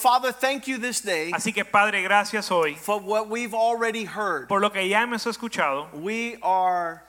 Father, 0.00 0.32
thank 0.32 0.66
you 0.66 0.78
this 0.78 1.00
day 1.02 1.30
Así 1.32 1.52
que 1.52 1.64
Padre, 1.64 2.02
gracias 2.02 2.50
hoy 2.50 2.74
for 2.74 2.98
what 2.98 3.28
we've 3.28 3.54
already 3.54 4.04
heard. 4.04 4.48
por 4.48 4.60
lo 4.60 4.70
que 4.70 4.82
ya 4.88 5.02
hemos 5.02 5.26
escuchado. 5.26 5.92
We 5.94 6.36
are 6.42 7.02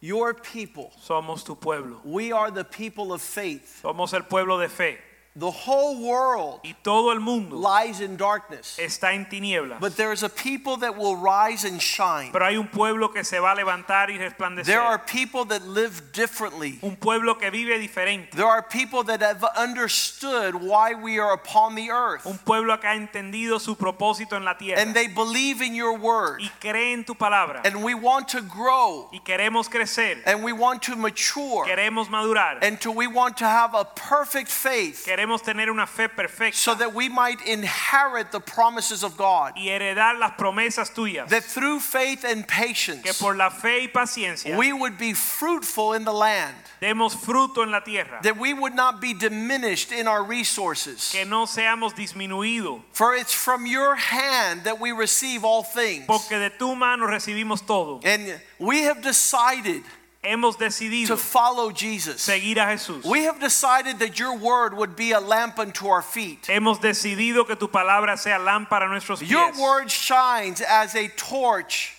your 0.00 0.34
people. 0.34 0.92
Somos 1.00 1.44
tu 1.44 1.54
pueblo. 1.54 2.00
We 2.04 2.32
are 2.32 2.50
the 2.50 2.64
people 2.64 3.12
of 3.12 3.22
faith. 3.22 3.80
Somos 3.82 4.12
el 4.12 4.22
pueblo 4.22 4.58
de 4.58 4.68
fe. 4.68 4.98
The 5.34 5.50
whole 5.50 6.06
world 6.06 6.60
Y 6.62 6.74
todo 6.82 7.10
el 7.10 7.20
mundo 7.20 7.56
lies 7.56 8.00
in 8.00 8.18
darkness. 8.18 8.78
está 8.78 9.14
en 9.14 9.24
tinieblas. 9.24 9.80
But 9.80 9.96
there 9.96 10.12
is 10.12 10.22
a 10.22 10.28
people 10.28 10.76
that 10.78 10.98
will 10.98 11.16
rise 11.16 11.64
and 11.64 11.80
shine. 11.80 12.32
Pero 12.32 12.44
hay 12.44 12.56
un 12.56 12.68
pueblo 12.68 13.08
que 13.08 13.24
se 13.24 13.38
va 13.38 13.52
a 13.52 13.56
levantar 13.56 14.10
y 14.10 14.18
There 14.62 14.80
are 14.80 14.98
people 14.98 15.46
that 15.46 15.62
live 15.66 16.12
differently. 16.12 16.78
Un 16.82 16.96
pueblo 16.96 17.36
que 17.36 17.50
vive 17.50 17.78
diferente. 17.78 18.32
There 18.32 18.46
are 18.46 18.62
people 18.62 19.04
that 19.04 19.22
have 19.22 19.42
understood 19.56 20.54
why 20.54 20.92
we 20.92 21.18
are 21.18 21.32
upon 21.32 21.76
the 21.76 21.90
earth. 21.90 22.26
Un 22.26 22.36
pueblo 22.36 22.76
que 22.78 22.88
ha 22.88 22.94
entendido 22.94 23.58
su 23.58 23.74
propósito 23.74 24.36
en 24.36 24.44
la 24.44 24.58
tierra. 24.58 24.82
And 24.82 24.94
they 24.94 25.06
believe 25.06 25.62
in 25.62 25.74
your 25.74 25.96
word. 25.96 26.42
Y 26.42 26.50
cree 26.60 26.92
en 26.92 27.04
tu 27.04 27.14
palabra. 27.14 27.62
And 27.64 27.82
we 27.82 27.94
want 27.94 28.28
to 28.28 28.42
grow. 28.42 29.08
Y 29.12 29.20
queremos 29.24 29.70
crecer. 29.70 30.18
And 30.26 30.44
we 30.44 30.52
want 30.52 30.82
to 30.82 30.96
mature. 30.96 31.64
Queremos 31.64 32.08
madurar. 32.08 32.58
And 32.60 32.78
to, 32.82 32.90
we 32.90 33.06
want 33.06 33.38
to 33.38 33.46
have 33.46 33.74
a 33.74 33.86
perfect 33.86 34.50
faith. 34.50 35.06
Queremos 35.06 35.21
tener 35.42 35.70
una 35.70 35.86
fe 35.86 36.08
so 36.52 36.74
that 36.74 36.94
we 36.94 37.08
might 37.08 37.40
inherit 37.46 38.32
the 38.32 38.40
promises 38.40 39.02
of 39.02 39.16
God. 39.16 39.52
Y 39.56 39.68
heredar 39.68 40.18
las 40.18 40.32
promesas 40.38 40.92
tuyas. 40.94 41.28
That 41.28 41.44
through 41.44 41.80
faith 41.80 42.24
and 42.24 42.46
Que 42.46 42.66
patience, 42.66 43.18
por 43.18 43.34
la 43.34 43.50
fe 43.50 43.84
y 43.84 43.88
paciencia 43.88 44.56
we 44.56 44.72
would 44.72 44.98
be 44.98 45.12
fruitful 45.12 45.94
in 45.94 46.04
the 46.04 46.12
land. 46.12 46.54
demos 46.80 47.14
fruto 47.14 47.62
en 47.62 47.70
la 47.70 47.80
tierra. 47.80 48.20
That 48.22 48.36
we 48.36 48.52
would 48.52 48.74
not 48.74 49.00
be 49.00 49.14
diminished 49.14 49.92
in 49.92 50.06
our 50.06 50.24
resources. 50.24 51.12
Que 51.12 51.24
no 51.24 51.46
seamos 51.46 51.94
disminuido. 51.94 52.82
For 52.92 53.14
it's 53.14 53.32
from 53.32 53.66
your 53.66 53.94
hand 53.94 54.64
that 54.64 54.80
we 54.80 54.92
receive 54.92 55.44
all 55.44 55.62
things. 55.62 56.06
Porque 56.06 56.30
de 56.30 56.50
tu 56.50 56.74
mano 56.74 57.06
recibimos 57.06 57.66
todo. 57.66 58.00
And 58.04 58.40
we 58.58 58.82
have 58.82 59.02
decided 59.02 59.82
Hemos 60.24 60.56
to 60.56 61.16
follow 61.16 61.72
Jesus. 61.72 62.22
seguir 62.22 62.56
a 62.58 62.66
Jesús. 62.66 63.04
We 63.04 63.24
have 63.24 63.40
decided 63.40 63.98
that 63.98 64.20
your 64.20 64.36
word 64.36 64.74
would 64.74 64.94
be 64.94 65.10
a 65.10 65.20
lamp 65.20 65.58
unto 65.58 65.88
our 65.88 66.02
feet. 66.02 66.46
Hemos 66.46 66.78
decidido 66.78 67.44
que 67.44 67.56
tu 67.56 67.66
palabra 67.66 68.16
sea 68.16 68.38
lámpara 68.38 68.86
a 68.86 68.88
nuestros 68.88 69.18
pies. 69.18 69.30
Your 69.30 69.52
word 69.60 69.90
shines 69.90 70.60
as 70.60 70.94
a 70.94 71.08
torch 71.08 71.96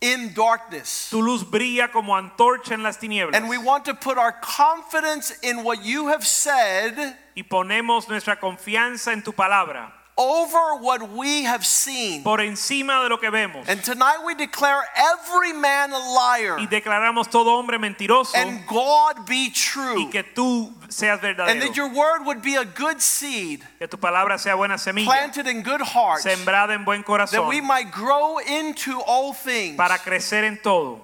in 0.00 0.32
darkness. 0.34 1.10
Tu 1.10 1.20
luz 1.20 1.44
brilla 1.44 1.92
como 1.92 2.14
antorcha 2.14 2.72
en 2.72 2.82
las 2.82 2.96
tinieblas. 2.96 3.34
And 3.34 3.50
we 3.50 3.58
want 3.58 3.84
to 3.84 3.94
put 3.94 4.16
our 4.16 4.32
confidence 4.32 5.30
in 5.42 5.64
what 5.64 5.84
you 5.84 6.08
have 6.08 6.26
said 6.26 7.16
Y 7.36 7.42
ponemos 7.42 8.08
nuestra 8.08 8.36
confianza 8.36 9.12
en 9.12 9.22
tu 9.22 9.32
palabra 9.32 9.92
over 10.16 10.76
what 10.76 11.10
we 11.12 11.44
have 11.44 11.64
seen. 11.64 12.22
por 12.22 12.38
encima 12.38 13.02
de 13.02 13.08
lo 13.08 13.16
que 13.16 13.30
vemos. 13.30 13.66
And 13.68 13.82
tonight 13.82 14.18
we 14.24 14.34
declare 14.34 14.82
every 14.96 15.52
man 15.52 15.92
a 15.92 15.98
liar 15.98 16.58
Y 16.58 16.66
declaramos 16.66 17.30
todo 17.30 17.56
hombre 17.58 17.78
mentiroso 17.78 18.34
and 18.36 18.66
God 18.66 19.26
be 19.26 19.50
true. 19.50 20.04
y 20.04 20.10
que 20.10 20.22
tú 20.22 20.72
seas 20.88 21.20
verdadero. 21.20 21.48
And 21.48 21.62
that 21.62 21.76
your 21.76 21.88
word 21.88 22.26
would 22.26 22.42
be 22.42 22.56
a 22.56 22.64
good 22.64 23.00
seed 23.00 23.62
Que 23.78 23.88
tu 23.88 23.96
palabra 23.96 24.38
sea 24.38 24.54
buena 24.54 24.74
semilla, 24.74 25.06
planted 25.06 25.46
in 25.46 25.62
good 25.62 25.80
hearts 25.80 26.24
sembrada 26.24 26.74
en 26.74 26.84
buen 26.84 27.02
corazón. 27.02 27.32
That 27.32 27.48
we 27.48 27.60
might 27.60 27.90
grow 27.90 28.38
into 28.38 29.00
all 29.00 29.32
things, 29.32 29.76
para 29.76 29.98
crecer 29.98 30.44
en 30.44 30.58
todo, 30.62 31.00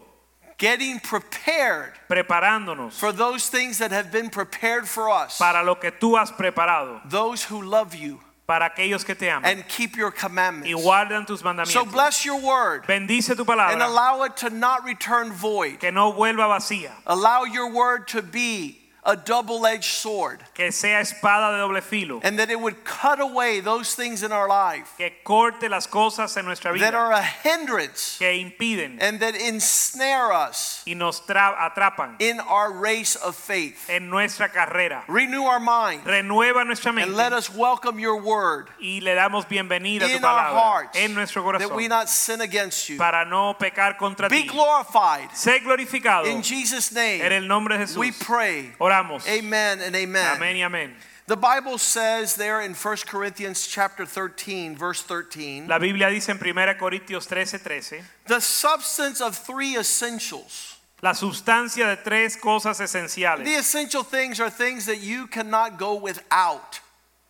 getting 0.59 1.01
prepared 1.01 1.93
preparándonos 2.11 2.93
for 2.93 3.13
those 3.13 3.49
things 3.49 3.79
that 3.79 3.91
have 3.91 4.13
been 4.13 4.29
prepared 4.29 4.87
for 4.87 5.09
us, 5.09 5.39
para 5.39 5.65
lo 5.65 5.77
que 5.77 5.91
tú 5.91 6.19
has 6.19 6.31
preparado, 6.31 7.01
those 7.09 7.45
who 7.45 7.63
love 7.63 7.95
you 7.95 8.21
para 8.49 8.65
aquellos 8.71 9.05
que 9.05 9.15
te 9.15 9.29
aman 9.29 9.45
and 9.45 9.69
keep 9.69 9.95
your 9.95 10.11
y 10.11 10.19
commandments. 10.19 10.83
guardan 10.83 11.27
tus 11.27 11.43
So 11.71 11.85
bless 11.85 12.25
your 12.25 12.41
word. 12.41 12.87
Bendice 12.87 13.37
tu 13.37 13.45
and 13.45 13.83
allow 13.83 14.23
it 14.25 14.39
to 14.39 14.49
not 14.49 14.85
return 14.85 15.31
void. 15.31 15.79
que 15.79 15.93
no 15.93 16.13
vuelva 16.15 16.49
vacía, 16.49 16.93
Allow 17.07 17.45
your 17.45 17.71
word 17.71 18.09
to 18.09 18.23
be 18.23 18.79
a 19.09 19.17
double 19.17 19.65
edged 19.67 19.85
sword 19.85 20.39
que 20.53 20.71
sea 20.71 21.01
espada 21.01 21.53
de 21.53 21.59
doble 21.59 21.81
filo, 21.81 22.21
and 22.23 22.39
that 22.39 22.51
it 22.51 22.61
would 22.61 22.85
cut 22.85 23.19
away 23.21 23.59
those 23.61 23.95
things 23.95 24.23
in 24.23 24.33
our 24.33 24.47
life 24.47 24.93
que 24.99 25.11
corte 25.25 25.67
las 25.71 25.87
cosas 25.87 26.37
en 26.37 26.45
nuestra 26.45 26.75
vida. 26.75 26.85
that 26.85 26.95
are 26.95 27.13
a 27.13 27.23
hindrance 27.23 28.19
que 28.19 28.27
impiden 28.31 28.99
and 29.01 29.19
that 29.21 29.35
ensnare 29.35 30.31
us 30.31 30.83
y 30.87 30.93
nos 30.93 31.23
atrapan 31.23 32.17
in 32.21 32.39
our 32.41 32.71
race 32.71 33.17
of 33.17 33.35
faith. 33.35 33.89
en 33.89 34.11
nuestra 34.11 34.51
carrera. 34.51 35.03
Renew 35.09 35.43
our 35.45 35.59
mind 35.59 36.05
Renueva 36.05 36.67
nuestra 36.67 36.93
mente. 36.93 37.09
and 37.09 37.17
let 37.17 37.33
us 37.33 37.49
welcome 37.49 37.99
your 37.99 38.21
word 38.21 38.69
y 38.79 39.01
le 39.03 39.15
damos 39.15 39.47
bienvenida 39.49 40.03
a 40.05 40.09
tu 40.09 40.17
in 40.19 40.25
our 40.25 40.53
hearts 40.53 40.99
en 40.99 41.15
nuestro 41.15 41.43
corazón. 41.43 41.61
that 41.69 41.75
we 41.75 41.89
not 41.89 42.11
sin 42.11 42.43
against 42.43 42.91
you. 42.91 42.99
para 42.99 43.25
no 43.25 43.55
pecar 43.59 43.97
contra 43.97 44.29
Be 44.29 44.43
ti. 44.43 44.49
glorified 44.49 45.31
Sé 45.33 45.61
glorificado 45.61 46.27
in 46.27 46.43
Jesus' 46.43 46.91
en 46.95 47.21
name. 47.21 47.33
el 47.33 47.49
nombre 47.49 47.79
de 47.79 47.87
We 47.99 48.13
pray. 48.13 48.75
Oramos. 48.79 48.98
Amen 49.29 49.81
and 49.81 49.95
amen. 49.95 50.37
Amén 50.37 50.57
y 50.57 50.63
amén. 50.63 50.93
The 51.27 51.37
Bible 51.37 51.77
says 51.77 52.37
there 52.37 52.63
in 52.63 52.73
1 52.73 52.97
Corinthians 53.07 53.67
chapter 53.67 54.07
13 54.07 54.75
verse 54.75 55.03
13 55.03 55.69
La 55.69 55.79
Biblia 55.79 56.09
dice 56.09 56.31
en 56.31 56.39
1 56.39 56.75
Corintios 56.79 57.29
13:13, 57.29 57.61
13, 57.61 58.05
the 58.27 58.41
substance 58.41 59.21
of 59.21 59.37
three 59.37 59.77
essentials. 59.77 60.79
la 61.03 61.13
sustancia 61.13 61.87
de 61.87 61.97
tres 61.97 62.37
cosas 62.37 62.81
esenciales. 62.81 63.45
The 63.45 63.57
essential 63.57 64.03
things 64.03 64.41
are 64.41 64.51
things 64.51 64.87
that 64.87 65.01
you 65.01 65.27
cannot 65.27 65.79
go 65.79 65.95
without. 65.95 66.81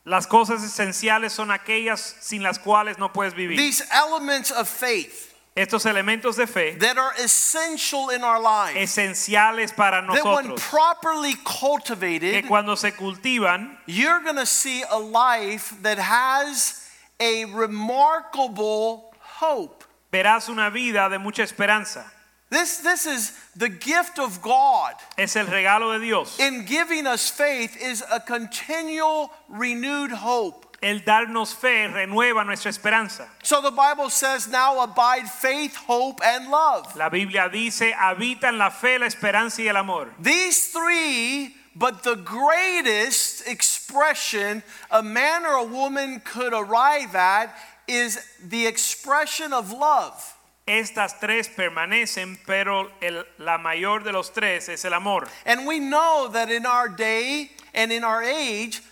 Las 0.05 0.27
cosas 0.27 0.63
esenciales 0.63 1.33
son 1.33 1.51
aquellas 1.51 2.15
sin 2.21 2.43
las 2.43 2.59
cuales 2.59 2.99
no 2.99 3.09
puedes 3.09 3.35
vivir. 3.35 3.57
These 3.57 3.83
elements 3.93 4.51
of 4.51 4.69
faith 4.69 5.35
Estos 5.59 5.85
elementos 5.87 6.37
de 6.37 6.47
fe 6.47 6.77
that 6.79 6.97
are 6.97 7.13
essential 7.19 8.11
in 8.11 8.23
our 8.23 8.41
lives 8.41 8.79
esenciales 8.79 9.75
para 9.75 10.01
nosotros 10.01 10.23
that 10.23 10.47
when 10.47 10.57
properly 10.57 11.35
que 11.35 11.43
cultivated 11.45 12.47
cuando 12.47 12.77
se 12.77 12.93
cultivan 12.93 13.77
you're 13.87 14.21
going 14.21 14.37
to 14.37 14.47
see 14.47 14.85
a 14.89 14.99
life 14.99 15.75
that 15.83 15.99
has 15.99 16.89
a 17.19 17.45
remarkable 17.47 19.13
hope. 19.21 19.85
verás 20.13 20.49
una 20.49 20.71
vida 20.71 21.09
de 21.11 21.19
mucha 21.19 21.43
esperanza. 21.43 22.05
This 22.51 22.79
this 22.79 23.05
is 23.05 23.33
the 23.57 23.69
gift 23.69 24.21
of 24.21 24.41
God. 24.41 24.95
Es 25.19 25.35
el 25.35 25.47
regalo 25.47 25.99
de 25.99 26.07
Dios. 26.07 26.39
in 26.39 26.65
giving 26.67 27.07
us 27.07 27.29
faith 27.29 27.77
is 27.83 28.05
a 28.11 28.21
continual 28.21 29.33
renewed 29.49 30.13
hope. 30.13 30.68
El 30.81 31.01
darnos 31.01 31.55
fe 31.55 31.89
renueva 31.89 32.45
nuestra 32.45 32.71
esperanza. 32.71 33.27
So 33.43 33.61
the 33.61 33.73
Bible 33.73 34.11
says, 34.11 34.47
now 34.47 34.81
abide 34.81 35.29
faith, 35.29 35.75
hope, 35.75 36.21
and 36.25 36.49
love. 36.51 36.95
La 36.97 37.09
Biblia 37.09 37.49
dice, 37.53 37.93
habitan 37.93 38.59
la 38.59 38.71
fe, 38.71 38.97
la 38.99 39.07
esperanza 39.07 39.61
y 39.61 39.69
el 39.69 39.77
amor. 39.77 40.09
These 40.21 40.69
three, 40.73 41.55
but 41.75 42.05
the 42.05 42.15
greatest 42.15 43.47
expression 43.49 44.63
a 44.91 45.03
man 45.03 45.45
or 45.45 45.55
a 45.55 45.65
woman 45.65 46.21
could 46.25 46.53
arrive 46.55 47.15
at 47.17 47.55
is 47.89 48.19
the 48.47 48.67
expression 48.67 49.53
of 49.53 49.73
love. 49.73 50.35
Estas 50.69 51.19
tres 51.19 51.49
permanecen, 51.49 52.39
pero 52.47 52.91
el- 53.01 53.25
la 53.39 53.57
mayor 53.59 54.01
de 54.05 54.13
los 54.13 54.31
tres 54.31 54.69
es 54.69 54.85
el 54.85 54.93
amor. 54.93 55.27
And 55.47 55.67
we 55.67 55.79
know 55.81 56.29
that 56.33 56.51
in 56.51 56.67
our 56.67 56.89
day 56.89 57.51
and 57.75 57.91
in 57.91 58.05
our 58.05 58.23
age, 58.23 58.83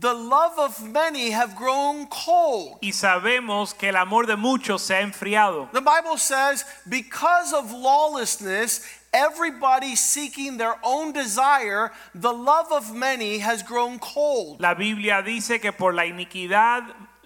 the 0.00 0.12
love 0.12 0.58
of 0.58 0.82
many 0.82 1.30
have 1.30 1.54
grown 1.54 2.06
cold. 2.06 2.78
Y 2.82 2.92
sabemos 2.92 3.74
que 3.76 3.88
el 3.88 3.96
amor 3.96 4.26
de 4.26 4.36
muchos 4.36 4.82
se 4.82 4.94
ha 4.94 5.00
enfriado. 5.00 5.70
The 5.72 5.80
Bible 5.80 6.18
says, 6.18 6.64
because 6.88 7.52
of 7.52 7.72
lawlessness, 7.72 8.80
everybody 9.12 9.94
seeking 9.94 10.56
their 10.56 10.76
own 10.82 11.12
desire, 11.12 11.92
the 12.14 12.32
love 12.32 12.72
of 12.72 12.94
many 12.94 13.38
has 13.38 13.62
grown 13.62 13.98
cold. 13.98 14.60
La 14.60 14.74
Biblia 14.74 15.22
dice 15.22 15.60
que 15.60 15.72
por 15.72 15.92
la 15.92 16.04
iniquidad, 16.04 16.82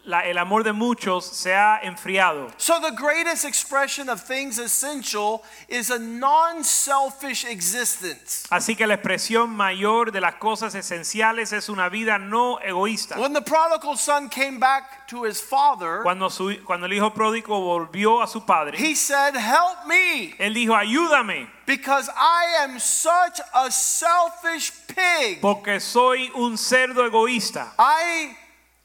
la- 0.09 0.25
el 0.25 0.39
amor 0.39 0.65
de 0.65 0.73
muchos 0.73 1.25
se 1.25 1.55
ha 1.55 1.79
enfriado. 1.83 2.51
So, 2.57 2.81
the 2.81 2.93
greatest 2.93 3.45
expression 3.45 4.09
of 4.09 4.21
things 4.23 4.59
essential 4.59 5.43
is 5.69 5.91
a 5.91 5.99
non 5.99 6.65
selfish 6.65 7.45
existence. 7.45 8.47
Así 8.51 8.75
que 8.75 8.87
la 8.87 8.95
expresión 8.95 9.51
mayor 9.51 10.11
de 10.11 10.21
las 10.21 10.37
cosas 10.37 10.75
esenciales 10.75 11.53
es 11.53 11.69
una 11.69 11.89
vida 11.91 12.19
no 12.19 12.59
egoísta. 12.61 13.19
When 13.19 13.33
the 13.35 13.43
prodigal 13.43 13.97
son 13.99 14.29
came 14.31 14.59
back 14.59 15.07
to 15.09 15.25
his 15.25 15.41
father, 15.43 16.01
Cuando, 16.03 16.31
su- 16.31 16.57
cuando 16.65 16.87
el 16.87 16.93
hijo 16.95 17.11
pródigo 17.13 17.61
volvió 17.61 18.23
a 18.23 18.27
su 18.27 18.45
padre, 18.47 18.79
he 18.79 18.95
said, 18.95 19.35
Help 19.37 19.87
me, 19.87 20.35
él 20.39 20.55
dijo, 20.55 20.75
ayúdame, 20.75 21.49
because 21.67 22.09
I 22.17 22.63
am 22.65 22.79
such 22.81 23.41
a 23.53 23.71
selfish 23.71 24.73
pig. 24.87 25.41
porque 25.43 25.81
soy 25.81 26.31
un 26.35 26.57
cerdo 26.57 27.05
egoísta. 27.05 27.75
I 27.79 28.35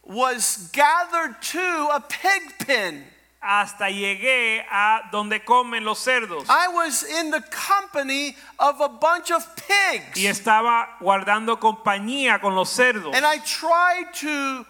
was 0.04 0.70
gathered 0.72 1.42
to 1.42 1.90
a 1.94 2.04
pig 2.08 2.42
pen. 2.60 3.04
Hasta 3.42 3.90
llegué 3.90 4.64
a 4.72 5.10
donde 5.12 5.44
comen 5.44 5.84
los 5.84 6.00
cerdos. 6.00 6.46
I 6.48 6.70
was 6.70 7.04
in 7.04 7.30
the 7.30 7.42
company 7.52 8.38
of 8.58 8.80
a 8.80 8.88
bunch 8.88 9.32
of 9.32 9.46
pigs. 9.58 10.18
Y 10.18 10.28
estaba 10.28 10.98
guardando 11.02 11.60
compañía 11.60 12.40
con 12.40 12.56
los 12.56 12.70
cerdos. 12.70 13.14
And 13.14 13.26
I 13.26 13.40
tried 13.40 14.14
to 14.22 14.66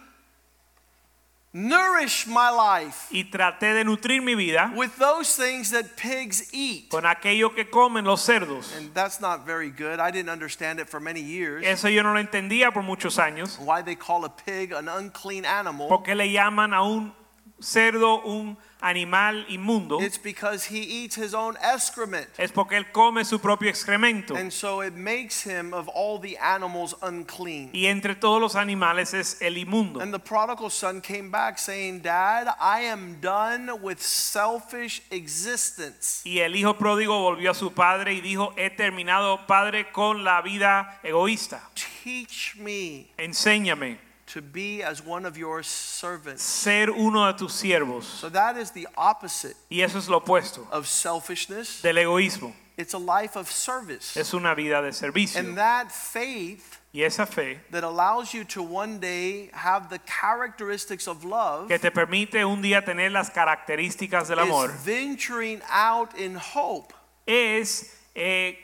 nourish 1.54 2.26
my 2.26 2.50
life 2.50 3.06
Y 3.10 3.24
traté 3.30 3.72
de 3.74 3.84
nutrir 3.84 4.20
mi 4.22 4.34
vida 4.34 4.72
with 4.74 4.90
those 4.98 5.36
things 5.36 5.70
that 5.70 5.84
pigs 5.96 6.50
eat. 6.52 6.88
con 6.90 7.06
aquello 7.06 7.54
que 7.54 7.70
comen 7.70 8.04
los 8.04 8.20
cerdos. 8.22 8.76
And 8.76 8.92
that's 8.92 9.20
not 9.20 9.46
very 9.46 9.70
good. 9.70 10.00
I 10.00 10.10
didn't 10.10 10.30
understand 10.30 10.80
it 10.80 10.88
for 10.88 11.00
many 11.00 11.20
years. 11.20 11.64
Eso 11.64 11.88
yo 11.88 12.02
no 12.02 12.12
lo 12.12 12.18
entendía 12.20 12.72
por 12.72 12.82
muchos 12.82 13.18
años. 13.18 13.58
Why 13.60 13.82
they 13.82 13.94
call 13.96 14.24
a 14.24 14.30
pig 14.34 14.72
an 14.72 14.88
unclean 14.88 15.44
animal. 15.46 15.88
¿Por 15.88 16.02
qué 16.02 16.14
le 16.14 16.30
llaman 16.30 16.74
a 16.74 16.82
un 16.82 17.12
cerdo 17.60 18.22
un 18.24 18.56
animal 18.80 19.46
inmundo? 19.48 20.00
It's 20.00 20.18
because 20.18 20.66
he 20.66 20.80
eats 20.80 21.16
his 21.16 21.34
own 21.34 21.56
excrement. 21.62 22.28
Es 22.38 22.52
porque 22.52 22.76
él 22.76 22.92
come 22.92 23.24
su 23.24 23.38
propio 23.38 23.70
excremento. 23.70 24.36
And 24.36 24.52
so 24.52 24.82
it 24.82 24.94
makes 24.94 25.42
him 25.42 25.72
of 25.72 25.88
all 25.88 26.18
the 26.20 26.36
animals 26.38 26.94
unclean. 27.02 27.70
Y 27.72 27.86
entre 27.86 28.14
todos 28.14 28.40
los 28.40 28.56
animales 28.56 29.14
es 29.14 29.40
el 29.40 29.56
inmundo. 29.56 30.00
And 30.00 30.12
the 30.12 30.18
prodigal 30.18 30.70
son 30.70 31.00
came 31.00 31.30
back 31.30 31.58
saying, 31.58 32.02
Dad, 32.02 32.48
I 32.60 32.82
am 32.82 33.20
done 33.20 33.80
with 33.82 34.00
selfish 34.00 35.02
existence. 35.10 36.22
Y 36.24 36.40
el 36.40 36.54
hijo 36.56 36.76
pródigo 36.76 37.18
volvió 37.20 37.52
a 37.52 37.54
su 37.54 37.72
padre 37.72 38.14
y 38.14 38.20
dijo, 38.20 38.52
he 38.56 38.70
terminado, 38.70 39.46
padre, 39.46 39.90
con 39.92 40.24
la 40.24 40.42
vida 40.42 41.00
egoísta. 41.02 41.62
Teach 41.74 42.56
me 42.56 43.06
Enséñame 43.16 44.13
to 44.34 44.42
be 44.42 44.82
as 44.82 45.00
one 45.04 45.24
of 45.24 45.38
your 45.38 45.62
servants. 45.62 46.42
ser 46.42 46.90
uno 46.90 47.32
de 47.32 47.38
tus 47.38 47.52
siervos. 47.52 48.02
So 48.02 48.28
that 48.28 48.56
is 48.56 48.72
the 48.72 48.88
opposite 48.96 49.56
Y 49.70 49.80
eso 49.80 49.98
es 49.98 50.08
lo 50.08 50.20
opuesto 50.20 50.66
of 50.70 50.86
selfishness. 50.86 51.80
del 51.82 51.94
egoísmo. 51.94 52.52
It's 52.76 52.94
a 52.94 52.98
life 52.98 53.36
of 53.36 53.48
service. 53.48 54.16
Es 54.16 54.34
una 54.34 54.56
vida 54.56 54.82
de 54.82 54.92
servicio. 54.92 55.38
And 55.38 55.56
that 55.56 55.92
faith 55.92 56.80
Y 56.92 57.02
esa 57.02 57.26
fe 57.26 57.60
that 57.70 57.84
allows 57.84 58.34
you 58.34 58.44
to 58.44 58.62
one 58.62 58.98
day 58.98 59.50
have 59.52 59.88
the 59.88 60.00
characteristics 60.00 61.06
of 61.06 61.24
love 61.24 61.68
que 61.68 61.78
te 61.78 61.90
permite 61.90 62.44
un 62.44 62.60
día 62.60 62.84
tener 62.84 63.10
las 63.10 63.30
características 63.30 64.28
del 64.28 64.40
amor 64.40 64.70
is 64.70 64.84
venturing 64.84 65.60
out 65.70 66.16
in 66.16 66.36
hope 66.36 66.92
es 67.26 67.96
eh, 68.14 68.56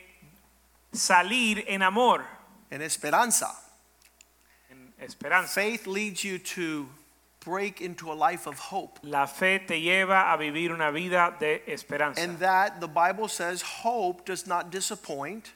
salir 0.93 1.63
en 1.67 1.81
amor, 1.81 2.25
and 2.69 2.81
esperanza. 2.83 3.47
Esperanza. 5.01 5.47
Faith 5.47 5.87
leads 5.87 6.23
you 6.23 6.37
to 6.37 6.87
break 7.43 7.81
into 7.81 8.11
a 8.11 8.13
life 8.13 8.47
of 8.47 8.57
hope. 8.59 8.99
La 9.03 9.25
fe 9.25 9.59
te 9.59 9.81
lleva 9.81 10.31
a 10.31 10.37
vivir 10.37 10.71
una 10.71 10.91
vida 10.91 11.35
de 11.39 11.61
esperanza. 11.67 12.21
And 12.21 12.37
that 12.39 12.79
the 12.79 12.87
Bible 12.87 13.27
says 13.27 13.61
hope 13.61 14.25
does 14.25 14.47
not 14.47 14.71
disappoint. 14.71 15.51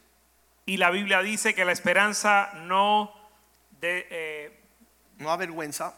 Y 0.68 0.78
la 0.78 0.90
Biblia 0.90 1.22
dice 1.22 1.54
que 1.54 1.64
la 1.64 1.72
esperanza 1.72 2.50
no 2.68 3.12
de, 3.80 4.06
eh, 4.10 4.50
no 5.20 5.30
avergüenza, 5.30 5.94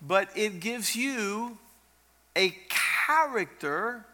but 0.00 0.28
it 0.34 0.58
gives 0.58 0.96
you 0.96 1.58
a 2.34 2.50
character 2.68 4.06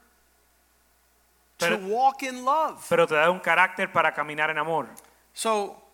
to 1.58 1.76
walk 1.86 2.22
in 2.22 2.44
love. 2.44 2.84
pero 2.88 3.06
te 3.06 3.14
da 3.14 3.30
un 3.30 3.40
carácter 3.40 3.92
para 3.92 4.12
caminar 4.12 4.50
en 4.50 4.58
amor. 4.58 4.88
So 5.32 5.85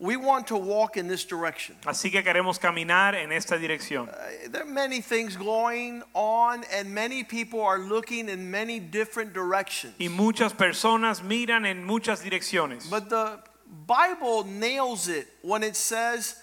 we 0.00 0.16
want 0.16 0.46
to 0.46 0.56
walk 0.56 0.96
in 0.96 1.06
this 1.08 1.24
direction. 1.24 1.76
Así 1.84 2.10
que 2.10 2.22
queremos 2.22 2.58
caminar 2.58 3.14
en 3.14 3.30
esta 3.32 3.58
dirección. 3.58 4.08
Uh, 4.08 4.48
There 4.50 4.62
are 4.62 4.64
many 4.64 5.02
things 5.02 5.36
going 5.36 6.02
on, 6.14 6.64
and 6.72 6.92
many 6.94 7.22
people 7.22 7.60
are 7.60 7.78
looking 7.78 8.30
in 8.30 8.50
many 8.50 8.80
different 8.80 9.34
directions. 9.34 9.94
Y 10.00 10.08
muchas 10.08 10.54
personas 10.54 11.22
miran 11.22 11.66
en 11.66 11.84
muchas 11.84 12.22
direcciones. 12.22 12.88
But 12.88 13.10
the 13.10 13.40
Bible 13.86 14.44
nails 14.44 15.06
it 15.08 15.28
when 15.42 15.62
it 15.62 15.76
says 15.76 16.36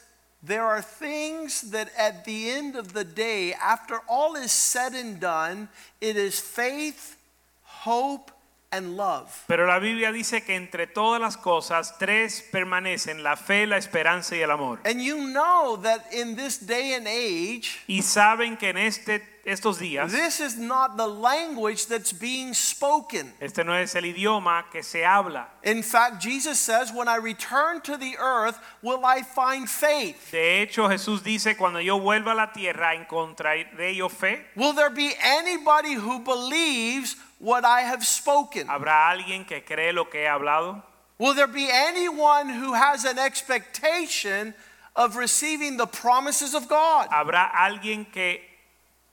there 0.44 0.64
are 0.64 0.82
things 0.82 1.72
that 1.72 1.90
at 1.98 2.26
the 2.26 2.52
end 2.52 2.76
of 2.76 2.94
the 2.94 3.04
day, 3.04 3.54
after 3.54 4.00
all 4.08 4.36
is 4.36 4.52
said 4.52 4.94
and 4.94 5.20
done, 5.20 5.68
it 6.00 6.16
is 6.16 6.40
faith, 6.40 7.18
hope, 7.64 8.32
and 8.72 8.98
love. 8.98 9.46
Pero 9.48 9.66
la 9.66 9.80
Biblia 9.80 10.12
dice 10.12 10.44
que 10.44 10.56
entre 10.56 10.88
todas 10.88 11.22
las 11.22 11.38
cosas 11.38 11.98
tres 11.98 12.44
permanecen, 12.52 13.24
la 13.24 13.36
fe, 13.36 13.66
la 13.66 13.78
esperanza 13.78 14.36
y 14.36 14.42
el 14.42 14.52
amor. 14.52 14.80
And 14.86 15.02
you 15.02 15.18
know 15.18 15.78
that 15.84 16.12
in 16.12 16.36
this 16.36 16.58
day 16.60 16.94
and 16.94 17.08
age, 17.08 17.80
Y 17.88 18.02
saben 18.02 18.58
que 18.58 18.70
en 18.70 18.78
este, 18.78 19.22
estos 19.46 19.80
días, 19.80 20.12
this 20.12 20.42
is 20.42 20.58
not 20.58 20.98
the 20.98 21.08
language 21.08 21.88
that's 21.88 22.12
being 22.12 22.54
spoken. 22.54 23.34
este 23.40 23.64
no 23.64 23.74
es 23.74 23.96
el 23.96 24.04
idioma 24.04 24.66
que 24.70 24.84
se 24.84 25.06
habla. 25.06 25.48
In 25.64 25.82
fact, 25.82 26.22
Jesus 26.22 26.60
says, 26.60 26.92
When 26.92 27.08
I 27.08 27.16
return 27.16 27.80
to 27.84 27.96
the 27.96 28.18
earth, 28.20 28.60
will 28.82 29.06
I 29.06 29.22
find 29.24 29.70
faith? 29.70 30.30
De 30.32 30.62
hecho, 30.62 30.90
Jesús 30.90 31.24
dice, 31.24 31.56
cuando 31.56 31.80
yo 31.80 32.00
vuelva 32.00 32.34
a 32.34 32.36
la 32.36 32.52
tierra, 32.52 32.94
¿encontraré 32.96 33.96
yo 33.96 34.10
fe? 34.10 34.46
Will 34.58 34.74
there 34.74 34.90
be 34.90 35.14
anybody 35.24 35.94
who 35.94 36.20
believes 36.20 37.16
what 37.40 37.66
I 37.66 37.82
have 37.82 38.06
spoken? 38.06 38.68
¿Habrá 38.68 39.10
alguien 39.10 39.46
que 39.46 39.62
cree 39.62 39.92
lo 39.94 40.06
que 40.06 40.22
he 40.22 40.28
hablado? 40.28 40.84
Will 41.20 41.34
there 41.34 41.48
be 41.48 41.68
anyone 41.72 42.50
who 42.50 42.74
has 42.74 43.04
an 43.06 43.18
expectation 43.18 44.54
of 44.96 45.16
receiving 45.16 45.78
the 45.78 45.88
promises 45.88 46.54
of 46.54 46.68
God? 46.68 47.10
¿Habrá 47.10 47.50
alguien 47.52 48.06
que 48.12 48.40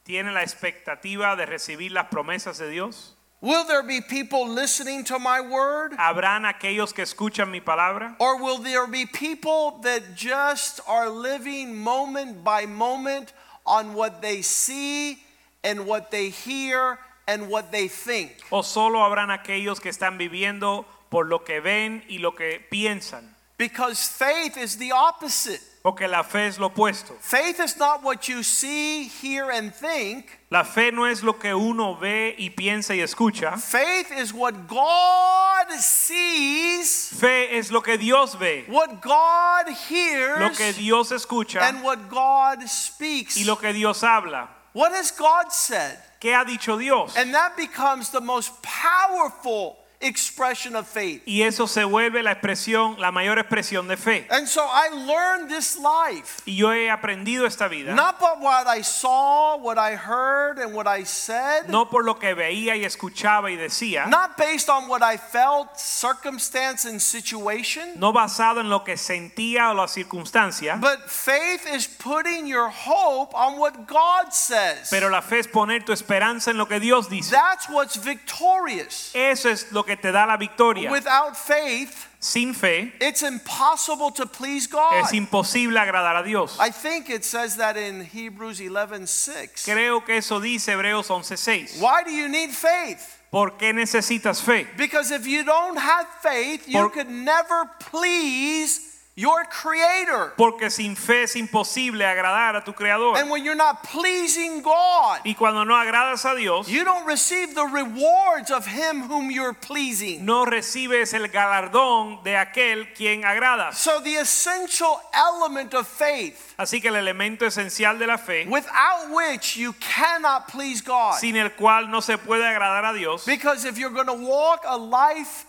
tiene 0.05 0.31
la 0.31 0.41
expectativa 0.41 1.35
de 1.35 1.45
recibir 1.45 1.91
las 1.91 2.07
promesas 2.07 2.57
de 2.59 2.69
Dios? 2.69 3.13
Will 3.41 3.63
there 3.65 3.83
be 3.83 4.01
people 4.01 4.47
listening 4.47 5.03
to 5.05 5.19
my 5.19 5.41
word? 5.41 5.91
¿Habrán 5.97 6.45
aquellos 6.51 6.93
que 6.93 7.03
escuchan 7.03 7.51
mi 7.51 7.59
palabra? 7.59 8.15
Or 8.19 8.41
will 8.41 8.57
there 8.57 8.87
be 8.87 9.05
people 9.05 9.79
that 9.83 10.15
just 10.15 10.79
are 10.87 11.09
living 11.09 11.75
moment 11.75 12.43
by 12.43 12.65
moment 12.65 13.33
on 13.65 13.93
what 13.93 14.21
they 14.21 14.41
see 14.41 15.19
and 15.63 15.85
what 15.85 16.11
they 16.11 16.29
hear 16.29 16.97
and 17.27 17.49
what 17.49 17.71
they 17.71 17.87
think? 17.87 18.31
¿O 18.51 18.61
solo 18.61 19.03
habrán 19.03 19.31
aquellos 19.31 19.79
que 19.79 19.89
están 19.89 20.17
viviendo 20.17 20.85
por 21.09 21.25
lo 21.25 21.43
que 21.43 21.59
ven 21.59 22.03
y 22.07 22.19
lo 22.19 22.33
que 22.35 22.59
piensan? 22.71 23.35
Because 23.57 24.07
faith 24.07 24.57
is 24.57 24.77
the 24.77 24.91
opposite. 24.91 25.61
Porque 25.81 26.07
la 26.07 26.23
fe 26.23 26.47
es 26.47 26.57
lo 26.57 26.69
opuesto. 26.69 27.13
Faith 27.21 27.59
is 27.59 27.77
not 27.77 28.03
what 28.03 28.27
you 28.27 28.41
see, 28.43 29.03
hear, 29.03 29.51
and 29.51 29.73
think. 29.73 30.25
La 30.49 30.63
fe 30.63 30.91
no 30.91 31.05
es 31.05 31.21
lo 31.21 31.33
que 31.33 31.53
uno 31.53 31.95
ve 31.95 32.35
y 32.37 32.49
piensa 32.49 32.95
y 32.95 33.01
escucha. 33.01 33.55
Faith 33.57 34.11
is 34.11 34.33
what 34.33 34.67
God 34.67 35.71
sees, 35.79 37.09
Fe 37.19 37.57
es 37.57 37.71
lo 37.71 37.81
que 37.81 37.97
Dios 37.97 38.35
ve, 38.37 38.65
what 38.67 39.01
God 39.01 39.67
lo 39.67 39.73
hears, 39.89 40.57
que 40.57 40.73
Dios 40.73 41.11
escucha 41.11 41.61
and 41.61 41.83
what 41.83 42.09
God 42.09 42.67
speaks. 42.67 43.37
y 43.37 43.45
lo 43.45 43.55
que 43.55 43.71
Dios 43.71 44.03
habla. 44.03 44.49
What 44.75 44.91
has 44.91 45.11
God 45.11 45.53
said? 45.53 45.97
¿Qué 46.19 46.33
ha 46.33 46.43
dicho 46.43 46.77
Dios? 46.77 47.15
And 47.15 47.33
that 47.33 47.55
becomes 47.55 48.09
the 48.09 48.19
most 48.19 48.61
powerful 48.61 49.77
expression 50.05 50.75
of 50.75 50.87
faith. 50.87 51.21
Y 51.25 51.41
eso 51.43 51.67
se 51.67 51.83
vuelve 51.83 52.23
la 52.23 52.31
expresión, 52.31 52.99
la 52.99 53.11
mayor 53.11 53.37
expresión 53.39 53.87
de 53.87 53.97
fe. 53.97 54.27
And 54.29 54.47
so 54.47 54.61
I 54.61 54.89
learned 54.89 55.49
this 55.49 55.77
life. 55.77 56.41
Y 56.45 56.55
yo 56.55 56.71
he 56.73 56.89
aprendido 56.89 57.45
esta 57.45 57.67
vida 57.67 57.93
Not 57.95 58.19
by 58.19 58.35
what 58.39 58.67
I 58.67 58.81
saw, 58.83 59.57
what 59.57 59.77
I 59.77 59.95
heard, 59.95 60.59
and 60.59 60.73
what 60.73 60.87
I 60.87 61.03
said. 61.05 61.67
no 61.69 61.89
por 61.89 62.03
lo 62.03 62.15
que 62.19 62.33
veía 62.33 62.75
y 62.75 62.85
escuchaba 62.85 63.51
y 63.51 63.55
decía, 63.55 64.05
Not 64.07 64.37
based 64.37 64.69
on 64.69 64.87
what 64.87 65.01
I 65.03 65.17
felt, 65.17 65.69
circumstance, 65.77 66.85
and 66.85 66.99
situation. 67.01 67.93
no 67.99 68.13
basado 68.13 68.59
en 68.61 68.69
lo 68.69 68.83
que 68.83 68.97
sentía 68.97 69.69
o 69.71 69.73
la 69.73 69.87
circunstancia, 69.87 70.77
But 70.79 71.09
faith 71.09 71.65
is 71.73 71.87
putting 71.87 72.47
your 72.47 72.69
hope 72.69 73.33
on 73.35 73.57
what 73.59 73.87
God 73.87 74.31
says. 74.31 74.89
pero 74.89 75.09
la 75.09 75.21
fe 75.21 75.39
es 75.39 75.47
poner 75.47 75.83
tu 75.85 75.91
esperanza 75.93 76.51
en 76.51 76.57
lo 76.57 76.67
que 76.67 76.79
Dios 76.79 77.09
dice. 77.09 77.31
That's 77.31 77.67
what's 77.69 77.97
victorious. 77.97 79.11
Eso 79.13 79.49
es 79.49 79.71
lo 79.71 79.83
que 79.83 79.94
que 79.95 80.01
te 80.01 80.11
da 80.11 80.25
la 80.25 80.37
victoria. 80.37 80.91
Without 80.91 81.35
faith, 81.37 82.07
Sin 82.19 82.53
fe 82.53 82.91
it's 82.99 83.21
impossible 83.21 84.11
to 84.11 84.25
please 84.25 84.67
God. 84.67 85.03
es 85.03 85.13
imposible 85.13 85.77
agradar 85.79 86.15
a 86.15 86.23
Dios. 86.23 86.57
I 86.59 86.71
think 86.71 87.09
it 87.09 87.23
says 87.23 87.57
that 87.57 87.77
in 87.77 88.03
Hebrews 88.05 88.59
11:6. 88.59 89.65
Creo 89.65 90.03
que 90.03 90.17
eso 90.17 90.39
dice 90.39 90.69
Hebreos 90.73 91.09
11:6. 91.09 91.79
Why 91.79 92.03
do 92.03 92.11
you 92.11 92.27
need 92.27 92.49
faith? 92.51 93.19
¿Por 93.29 93.57
qué 93.57 93.73
necesitas 93.73 94.41
fe? 94.41 94.65
Because 94.77 95.11
if 95.11 95.27
you 95.27 95.43
don't 95.43 95.77
have 95.77 96.07
faith, 96.21 96.67
you 96.67 96.79
Por- 96.79 96.89
could 96.91 97.09
never 97.09 97.69
please 97.91 98.79
your 99.17 99.45
creator. 99.45 100.33
Porque 100.35 100.69
sin 100.69 100.95
fe 100.95 101.23
es 101.23 101.35
imposible 101.37 102.05
agradar 102.05 102.57
a 102.57 102.63
tu 102.65 102.73
creador. 102.73 103.17
And 103.17 103.29
when 103.29 103.45
you're 103.45 103.55
not 103.55 103.81
pleasing 103.83 104.61
God, 104.61 105.21
Y 105.23 105.35
cuando 105.35 105.63
no 105.63 105.73
agradas 105.75 106.25
a 106.25 106.35
Dios, 106.35 106.67
you 106.67 106.83
don't 106.83 107.05
receive 107.07 107.55
the 107.55 107.65
rewards 107.65 108.51
of 108.51 108.65
him 108.67 109.03
whom 109.03 109.31
you're 109.31 109.53
pleasing. 109.53 110.25
no 110.25 110.45
recibes 110.45 111.13
el 111.13 111.27
galardón 111.29 112.21
de 112.23 112.35
aquel 112.35 112.93
quien 112.93 113.23
agradas. 113.23 113.75
So 113.75 114.01
the 114.01 114.15
essential 114.17 114.99
element 115.13 115.73
of 115.73 115.87
faith, 115.87 116.53
Así 116.57 116.81
que 116.81 116.89
el 116.89 116.95
elemento 116.95 117.45
esencial 117.45 117.97
de 117.97 118.07
la 118.07 118.17
fe, 118.17 118.45
without 118.49 119.09
which 119.11 119.55
you 119.55 119.73
cannot 119.79 120.49
please 120.49 120.81
God. 120.81 121.17
sin 121.19 121.37
el 121.37 121.51
cual 121.51 121.89
no 121.89 122.01
se 122.01 122.17
puede 122.17 122.45
agradar 122.45 122.83
a 122.83 122.93
Dios, 122.93 123.25
Because 123.25 123.63
if 123.63 123.77
you're 123.77 123.91
going 123.91 124.07
to 124.07 124.13
walk 124.13 124.61
a 124.67 124.77
life 124.77 125.45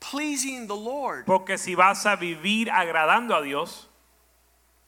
pleasing 0.00 0.66
the 0.66 0.76
Lord, 0.76 1.26
porque 1.26 1.58
si 1.58 1.74
vas 1.74 2.04
a 2.06 2.16
vivir 2.16 2.68
agradando 2.68 3.40
a 3.40 3.44
Dios, 3.44 3.86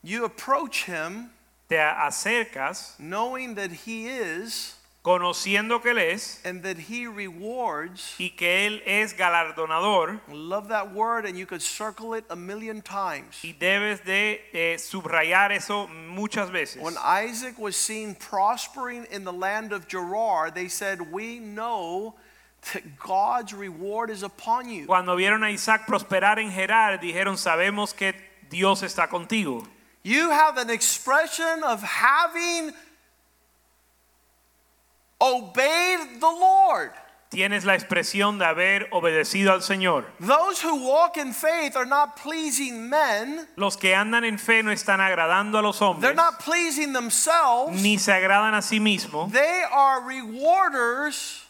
you 0.02 0.24
approach 0.24 0.84
him 0.84 1.30
te 1.68 1.76
acercas 1.76 2.98
knowing 2.98 3.54
that 3.54 3.70
he 3.70 4.06
is 4.08 4.74
conociendo 5.02 5.82
que 5.82 5.90
Él 5.90 5.98
es 5.98 6.40
and 6.44 6.62
that 6.62 6.78
he 6.78 7.06
rewards. 7.06 8.14
y 8.18 8.32
que 8.36 8.66
Él 8.68 8.82
es 8.86 9.14
galardonador 9.14 10.20
love 10.28 10.68
that 10.68 10.92
word, 10.94 11.24
and 11.24 11.38
you 11.38 11.46
could 11.46 11.62
circle 11.62 12.14
it 12.14 12.24
a 12.30 12.36
million 12.36 12.80
times. 12.80 13.40
y 13.42 13.54
debes 13.58 14.04
de 14.04 14.40
eh, 14.52 14.76
subrayar 14.78 15.50
eso 15.50 15.88
muchas 15.88 16.50
veces. 16.50 16.80
When 16.80 16.96
Isaac 16.98 17.58
was 17.58 17.76
seen 17.76 18.14
prospering 18.14 19.06
in 19.10 19.24
the 19.24 19.32
land 19.32 19.72
of 19.72 19.88
Gerar, 19.88 20.50
they 20.50 20.68
said, 20.68 21.12
We 21.12 21.38
know 21.40 22.14
God's 22.98 23.52
reward 23.52 24.10
is 24.10 24.22
upon 24.22 24.68
you. 24.68 24.86
Cuando 24.86 25.16
vieron 25.16 25.42
a 25.44 25.50
Isaac 25.50 25.86
prosperar 25.86 26.38
en 26.38 26.50
Gerar, 26.50 27.00
dijeron, 27.00 27.36
sabemos 27.36 27.94
que 27.94 28.14
Dios 28.48 28.82
está 28.82 29.08
contigo. 29.08 29.66
You 30.04 30.30
have 30.30 30.58
an 30.58 30.70
expression 30.70 31.62
of 31.64 31.82
having 31.82 32.72
obeyed 35.20 36.20
the 36.20 36.26
Lord. 36.30 36.92
Tienes 37.30 37.64
la 37.64 37.74
expresión 37.74 38.38
de 38.38 38.44
haber 38.44 38.88
obedecido 38.92 39.52
al 39.52 39.62
Señor. 39.62 40.04
Those 40.20 40.60
who 40.60 40.86
walk 40.86 41.16
in 41.16 41.32
faith 41.32 41.76
are 41.76 41.86
not 41.86 42.16
pleasing 42.16 42.90
men, 42.90 43.48
Los 43.56 43.76
que 43.78 43.94
andan 43.94 44.24
en 44.24 44.38
fe 44.38 44.62
no 44.62 44.70
están 44.70 45.00
agradando 45.00 45.58
a 45.58 45.62
los 45.62 45.80
hombres. 45.80 46.02
they're 46.02 46.14
not 46.14 46.40
pleasing 46.40 46.92
themselves. 46.92 47.80
ni 47.82 47.96
se 47.96 48.12
agradan 48.12 48.54
a 48.54 48.60
sí 48.60 48.80
mismos. 48.80 49.32
They 49.32 49.62
are 49.72 50.02
rewarders 50.02 51.41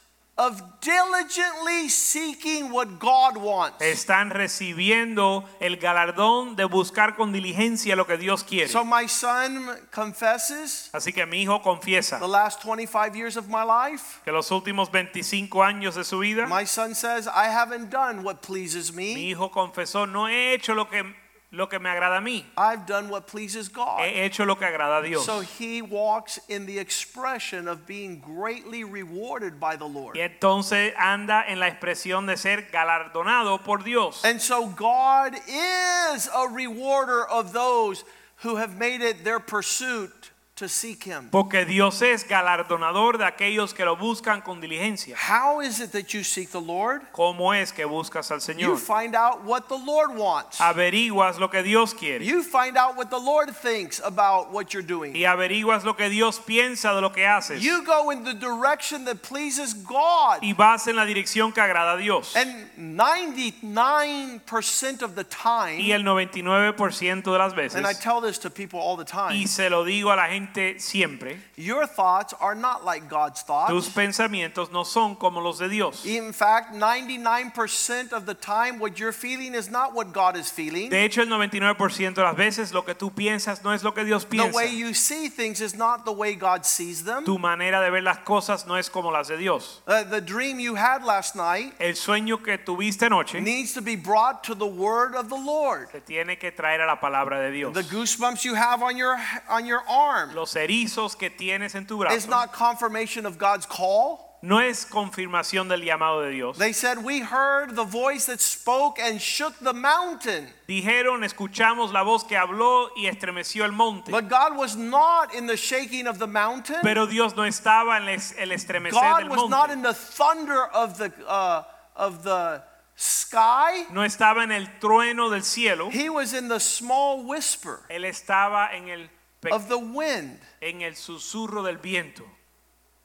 of 0.42 0.60
diligently 0.80 1.88
seeking 1.88 2.72
what 2.72 2.98
God 2.98 3.36
wants. 3.36 3.80
Están 3.80 4.30
recibiendo 4.30 5.44
el 5.60 5.76
galardón 5.76 6.56
de 6.56 6.64
buscar 6.64 7.14
con 7.14 7.32
diligencia 7.32 7.94
lo 7.96 8.06
que 8.06 8.16
Dios 8.16 8.42
quiere. 8.42 8.68
So 8.68 8.84
my 8.84 9.06
son 9.08 9.68
confesses 9.92 10.90
Así 10.92 11.12
que 11.12 11.24
mi 11.26 11.42
hijo 11.42 11.62
confiesa 11.62 12.18
the 12.18 12.26
last 12.26 12.60
25 12.62 13.14
years 13.14 13.36
of 13.36 13.46
my 13.48 13.62
life. 13.64 14.20
que 14.24 14.32
los 14.32 14.50
últimos 14.50 14.90
25 14.90 15.62
años 15.62 15.94
de 15.94 16.04
su 16.04 16.18
vida, 16.18 16.46
My 16.48 16.66
son 16.66 16.94
says, 16.94 17.26
I 17.28 17.48
haven't 17.48 17.90
done 17.90 18.22
what 18.24 18.42
pleases 18.42 18.92
me. 18.92 19.14
mi 19.14 19.30
hijo 19.30 19.50
confesó, 19.50 20.06
no 20.06 20.28
he 20.28 20.54
hecho 20.54 20.74
lo 20.74 20.88
que, 20.88 21.04
lo 21.52 21.68
que 21.68 21.78
me 21.78 21.90
agrada 21.90 22.16
a 22.16 22.20
mí, 22.20 22.44
I've 22.56 22.86
done 22.86 23.10
what 23.10 23.26
pleases 23.26 23.68
God. 23.68 24.00
he 24.00 24.24
hecho 24.24 24.46
lo 24.46 24.56
que 24.56 24.66
agrada 24.66 25.00
a 25.00 25.02
Dios. 25.06 25.24
So 25.26 25.40
he 25.40 25.82
walks 25.82 26.40
in 26.48 26.64
the 26.66 26.78
expression 26.78 27.68
of 27.68 27.86
being 27.86 28.20
greatly 28.20 28.84
rewarded 28.84 29.60
by 29.60 29.76
the 29.76 29.86
Lord. 29.86 30.16
Y 30.16 30.22
entonces 30.22 30.94
anda 30.98 31.44
en 31.46 31.60
la 31.60 31.68
expresión 31.68 32.26
de 32.26 32.36
ser 32.36 32.68
galardonado 32.72 33.62
por 33.62 33.78
Dios. 33.78 34.24
And 34.24 34.40
so 34.40 34.66
God 34.66 35.34
is 35.46 36.28
a 36.34 36.48
rewarder 36.48 37.26
of 37.26 37.52
those 37.52 38.02
who 38.36 38.56
have 38.56 38.78
made 38.78 39.02
it 39.02 39.22
their 39.22 39.38
pursuit 39.38 40.30
to 40.54 40.68
seek 40.68 41.04
him. 41.04 41.30
Porque 41.30 41.64
Dios 41.64 42.02
es 42.02 42.28
galardonador 42.28 43.16
de 43.16 43.24
aquellos 43.24 43.72
que 43.72 43.86
lo 43.86 43.96
buscan 43.96 44.42
con 44.42 44.60
diligencia. 44.60 45.16
How 45.16 45.62
is 45.62 45.80
it 45.80 45.92
that 45.92 46.12
you 46.12 46.22
seek 46.22 46.50
the 46.50 46.60
Lord? 46.60 47.00
¿Cómo 47.12 47.54
es 47.54 47.72
que 47.72 47.86
buscas 47.86 48.30
al 48.30 48.40
You 48.40 48.76
Señor? 48.76 48.78
find 48.78 49.14
out 49.14 49.44
what 49.44 49.68
the 49.68 49.78
Lord 49.78 50.14
wants. 50.14 50.60
Averiguas 50.60 51.38
lo 51.38 51.48
que 51.48 51.62
Dios 51.62 51.94
quiere. 51.94 52.22
You 52.24 52.42
find 52.42 52.76
out 52.76 52.98
what 52.98 53.08
the 53.08 53.18
Lord 53.18 53.56
thinks 53.56 53.98
about 54.04 54.52
what 54.52 54.74
you're 54.74 54.86
doing. 54.86 55.16
Y 55.16 55.24
averiguas 55.24 55.84
lo 55.84 55.94
que 55.94 56.10
Dios 56.10 56.38
piensa 56.38 56.94
de 56.94 57.00
lo 57.00 57.12
que 57.12 57.24
haces. 57.26 57.62
You 57.62 57.82
go 57.84 58.10
in 58.10 58.24
the 58.24 58.34
direction 58.34 59.06
that 59.06 59.22
pleases 59.22 59.72
God. 59.72 60.42
Y 60.42 60.52
vas 60.52 60.86
en 60.86 60.96
la 60.96 61.06
dirección 61.06 61.54
que 61.54 61.62
agrada 61.62 61.94
a 61.94 61.96
Dios. 61.96 62.36
And 62.36 62.68
99% 62.76 65.02
of 65.02 65.14
the 65.14 65.24
time, 65.24 65.80
Y 65.80 65.92
el 65.92 66.04
99% 66.04 67.32
de 67.32 67.38
las 67.38 67.52
and 67.52 67.86
I 67.86 67.92
veces, 67.92 68.00
tell 68.00 68.20
this 68.20 68.38
to 68.40 68.50
people 68.50 68.78
all 68.78 68.96
the 68.96 69.04
y 69.04 69.28
time, 69.28 69.46
se 69.46 69.70
lo 69.70 69.84
digo 69.84 70.12
a 70.12 70.16
la 70.16 70.28
gente 70.28 70.41
siempre, 70.78 71.38
your 71.56 71.86
thoughts 71.86 72.34
are 72.40 72.54
not 72.54 72.84
like 72.84 73.08
God's 73.08 73.42
thoughts. 73.42 73.70
tus 73.70 73.88
pensamientos 73.88 74.70
no 74.72 74.84
son 74.84 75.16
como 75.16 75.40
los 75.40 75.58
de 75.58 75.68
Dios. 75.68 76.04
In 76.06 76.32
fact, 76.32 76.74
99% 76.74 78.12
of 78.12 78.26
the 78.26 78.34
time, 78.34 78.78
what 78.78 78.98
you're 78.98 79.12
feeling 79.12 79.54
is 79.54 79.70
not 79.70 79.94
what 79.94 80.12
God 80.12 80.36
is 80.36 80.50
feeling. 80.50 80.90
De 80.90 81.04
hecho, 81.04 81.22
el 81.22 81.28
99% 81.28 82.14
de 82.14 82.22
las 82.22 82.36
veces 82.36 82.72
lo 82.72 82.82
que 82.82 82.94
tú 82.94 83.10
piensas 83.10 83.62
no 83.62 83.72
es 83.72 83.82
lo 83.82 83.92
que 83.92 84.04
Dios 84.04 84.24
piensa. 84.24 84.50
The 84.50 84.56
way 84.56 84.74
you 84.74 84.94
see 84.94 85.28
things 85.28 85.60
is 85.60 85.74
not 85.74 86.04
the 86.04 86.12
way 86.12 86.34
God 86.34 86.64
sees 86.64 87.04
them. 87.04 87.24
Tu 87.24 87.38
manera 87.38 87.80
de 87.80 87.90
ver 87.90 88.02
las 88.02 88.18
cosas 88.18 88.66
no 88.66 88.76
es 88.76 88.88
como 88.88 89.10
las 89.10 89.28
de 89.28 89.36
Dios. 89.36 89.80
Uh, 89.86 90.04
the 90.04 90.20
dream 90.20 90.58
you 90.58 90.74
had 90.74 91.04
last 91.04 91.34
night 91.36 91.74
El 91.78 91.94
sueño 91.94 92.42
que 92.42 92.58
tuviste 92.58 93.06
anoche 93.06 93.40
needs 93.40 93.72
to 93.72 93.82
be 93.82 93.96
brought 93.96 94.42
to 94.44 94.54
the 94.54 94.66
word 94.66 95.14
of 95.14 95.28
the 95.28 95.36
Lord. 95.36 95.88
se 95.92 96.00
tiene 96.00 96.38
que 96.38 96.50
traer 96.52 96.80
a 96.80 96.86
la 96.86 96.96
palabra 96.96 97.40
de 97.40 97.52
Dios. 97.52 97.74
The 97.74 97.82
goosebumps 97.82 98.44
you 98.44 98.54
have 98.54 98.82
on 98.82 98.96
your 98.96 99.16
on 99.48 99.66
your 99.66 99.82
arm 99.88 100.31
Los 100.34 100.56
erizos 100.56 101.16
que 101.16 101.30
tienes 101.30 101.74
en 101.74 101.86
tu 101.86 101.98
brazo 101.98 102.28
not 102.28 102.52
confirmation 102.52 103.26
of 103.26 103.38
God's 103.38 103.66
call. 103.66 104.32
no 104.44 104.58
es 104.58 104.84
confirmación 104.84 105.68
del 105.68 105.82
llamado 105.82 106.22
de 106.22 106.30
Dios. 106.30 106.58
They 106.58 106.72
said 106.72 106.98
we 106.98 107.20
heard 107.20 107.76
the 107.76 107.84
voice 107.84 108.26
that 108.26 108.40
spoke 108.40 108.98
and 108.98 109.20
shook 109.20 109.54
the 109.60 109.72
mountain. 109.72 110.48
Dijeron, 110.68 111.22
escuchamos 111.22 111.92
la 111.92 112.02
voz 112.02 112.24
que 112.24 112.36
habló 112.36 112.90
y 112.96 113.06
estremeció 113.06 113.64
el 113.64 113.72
monte. 113.72 114.10
But 114.10 114.28
God 114.28 114.56
was 114.56 114.76
not 114.76 115.32
in 115.32 115.46
the 115.46 115.56
shaking 115.56 116.08
of 116.08 116.18
the 116.18 116.26
mountain. 116.26 116.80
Pero 116.82 117.06
Dios 117.06 117.36
no 117.36 117.44
estaba 117.44 117.98
en 117.98 118.08
es- 118.08 118.34
el 118.36 118.50
estremecer 118.50 118.92
God 118.92 119.20
del 119.20 119.28
was 119.28 119.48
not 119.48 119.70
in 119.70 119.80
monte. 119.80 119.88
the 119.88 119.94
thunder 119.94 120.66
of 120.74 120.98
the 120.98 121.12
uh, 121.28 121.62
of 121.94 122.24
the 122.24 122.62
sky. 122.96 123.86
No 123.92 124.02
estaba 124.02 124.42
en 124.42 124.50
el 124.50 124.66
trueno 124.80 125.30
del 125.30 125.42
cielo. 125.42 125.88
He 125.90 126.10
was 126.10 126.34
in 126.34 126.48
the 126.48 126.58
small 126.58 127.24
whisper 127.24 127.80
Él 127.88 128.04
estaba 128.04 128.74
en 128.74 128.88
el, 128.88 129.08
of 129.50 129.68
the 129.68 129.78
wind. 129.78 130.38
en 130.60 130.82
el 130.82 130.92
susurro 130.92 131.64
del 131.64 131.78
viento. 131.78 132.24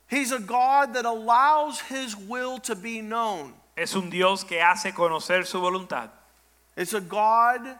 He's 0.10 0.32
a 0.32 0.39
God 0.39 0.94
that 0.94 1.06
allows 1.06 1.82
his 1.82 2.15
will 2.15 2.60
to 2.60 2.75
be 2.75 3.01
known. 3.01 3.53
Es 3.75 3.96
un 3.96 4.10
Dios 4.10 4.44
que 4.44 4.60
hace 4.62 4.91
conocer 4.94 5.46
su 5.46 5.60
voluntad. 5.60 6.10
It's 6.75 6.94
a 6.94 7.01
God 7.01 7.77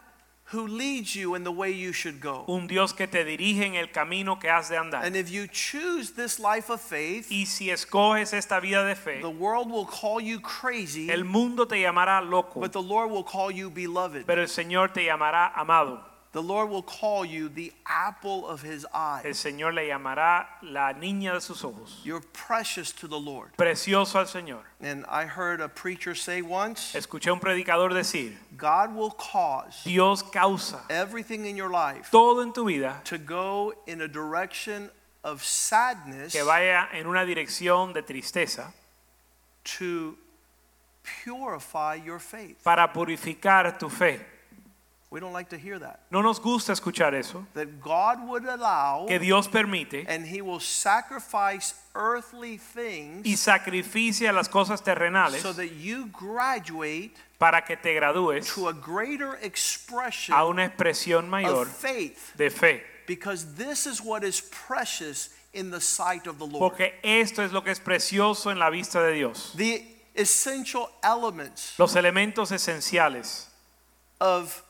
who 0.52 0.66
leads 0.66 1.14
you 1.14 1.34
in 1.34 1.44
the 1.44 1.52
way 1.52 1.70
you 1.70 1.92
should 1.92 2.20
go. 2.20 2.44
Un 2.48 2.66
Dios 2.66 2.92
que 2.92 3.06
te 3.06 3.24
dirige 3.24 3.64
en 3.66 3.74
el 3.76 3.88
camino 3.88 4.36
que 4.36 4.48
has 4.48 4.68
de 4.68 4.76
andar. 4.76 5.04
And 5.04 5.14
if 5.14 5.30
you 5.30 5.46
choose 5.46 6.12
this 6.12 6.38
life 6.38 6.70
of 6.70 6.80
faith, 6.80 7.30
Y 7.30 7.44
si 7.44 7.70
escoges 7.70 8.32
esta 8.32 8.60
vida 8.60 8.84
de 8.86 8.94
fe, 8.94 9.20
the 9.20 9.28
world 9.30 9.70
will 9.70 9.86
call 9.86 10.20
you 10.20 10.40
crazy, 10.40 11.10
el 11.10 11.24
mundo 11.24 11.66
te 11.66 11.76
llamará 11.82 12.22
loco, 12.28 12.60
but 12.60 12.72
the 12.72 12.82
Lord 12.82 13.10
will 13.10 13.24
call 13.24 13.50
you 13.50 13.70
beloved. 13.70 14.26
pero 14.26 14.40
el 14.42 14.48
Señor 14.48 14.92
te 14.92 15.04
llamará 15.04 15.52
amado. 15.54 16.00
The 16.38 16.44
Lord 16.44 16.70
will 16.70 16.84
call 16.84 17.24
you 17.24 17.48
the 17.48 17.72
apple 17.84 18.46
of 18.46 18.62
his 18.62 18.86
eye. 18.94 19.22
El 19.24 19.32
Señor 19.32 19.74
le 19.74 19.88
llamará 19.88 20.46
la 20.62 20.92
niña 20.92 21.32
de 21.32 21.40
sus 21.40 21.64
ojos. 21.64 22.00
You're 22.04 22.22
precious 22.32 22.92
to 22.92 23.08
the 23.08 23.18
Lord. 23.18 23.56
Precioso 23.56 24.20
al 24.20 24.26
Señor. 24.26 24.60
And 24.80 25.04
I 25.08 25.24
heard 25.24 25.60
a 25.60 25.68
preacher 25.68 26.14
say 26.14 26.40
once, 26.40 26.92
Escuché 26.94 27.32
un 27.32 27.40
predicador 27.40 27.92
decir, 27.92 28.34
God 28.56 28.94
will 28.94 29.10
cause 29.10 29.82
Dios 29.82 30.22
causa 30.22 30.78
everything 30.88 31.44
in 31.44 31.56
your 31.56 31.70
life 31.70 32.08
todo 32.12 32.40
en 32.40 32.52
tu 32.52 32.64
vida 32.66 33.00
to 33.06 33.18
go 33.18 33.74
in 33.88 34.02
a 34.02 34.06
direction 34.06 34.90
of 35.24 35.42
sadness 35.42 36.32
que 36.32 36.44
vaya 36.44 36.86
en 36.92 37.08
una 37.08 37.26
dirección 37.26 37.92
de 37.92 38.02
tristeza 38.02 38.72
to 39.64 40.16
purify 41.24 41.96
your 41.96 42.20
faith. 42.20 42.62
para 42.62 42.86
purificar 42.92 43.76
tu 43.76 43.88
fe. 43.88 44.20
We 45.10 45.20
don't 45.20 45.32
like 45.32 45.48
to 45.50 45.56
hear 45.56 45.78
that. 45.78 46.00
No 46.10 46.20
nos 46.20 46.38
gusta 46.38 46.72
escuchar 46.72 47.14
eso. 47.14 47.46
That 47.54 47.80
God 47.80 48.28
would 48.28 48.44
allow 48.44 49.06
Que 49.08 49.18
Dios 49.18 49.48
permite 49.48 50.06
and 50.06 50.26
he 50.26 50.42
will 50.42 50.60
sacrifice 50.60 51.74
earthly 51.94 52.52
y 52.52 52.56
things 52.58 53.40
sacrificia 53.40 54.32
las 54.34 54.48
cosas 54.48 54.82
terrenales 54.82 55.40
so 55.40 55.52
that 55.54 55.72
you 55.72 56.06
graduate 56.12 57.16
para 57.38 57.62
que 57.62 57.76
te 57.76 57.94
gradúes 57.94 58.54
to 58.54 58.68
a 58.68 58.74
greater 58.74 59.38
expression 59.40 60.34
a 60.34 60.44
una 60.44 60.68
expresión 60.68 61.28
mayor 61.28 61.62
of 61.62 61.68
faith 61.68 62.36
de 62.36 62.50
fe. 62.50 62.82
because 63.06 63.54
this 63.54 63.86
is 63.86 64.02
what 64.02 64.22
is 64.22 64.42
precious 64.50 65.30
in 65.54 65.70
the 65.70 65.80
sight 65.80 66.26
of 66.26 66.38
the 66.38 66.46
Lord. 66.46 66.60
Porque 66.60 66.92
esto 67.02 67.42
es 67.42 67.52
lo 67.52 67.62
que 67.62 67.72
es 67.72 67.80
precioso 67.80 68.50
en 68.50 68.58
la 68.58 68.70
vista 68.70 69.00
de 69.00 69.14
Dios. 69.14 69.54
The 69.56 69.82
essential 70.14 70.90
elements 71.02 71.78
Los 71.78 71.94
elementos 71.94 72.52
esenciales 72.52 73.46
of 74.20 74.62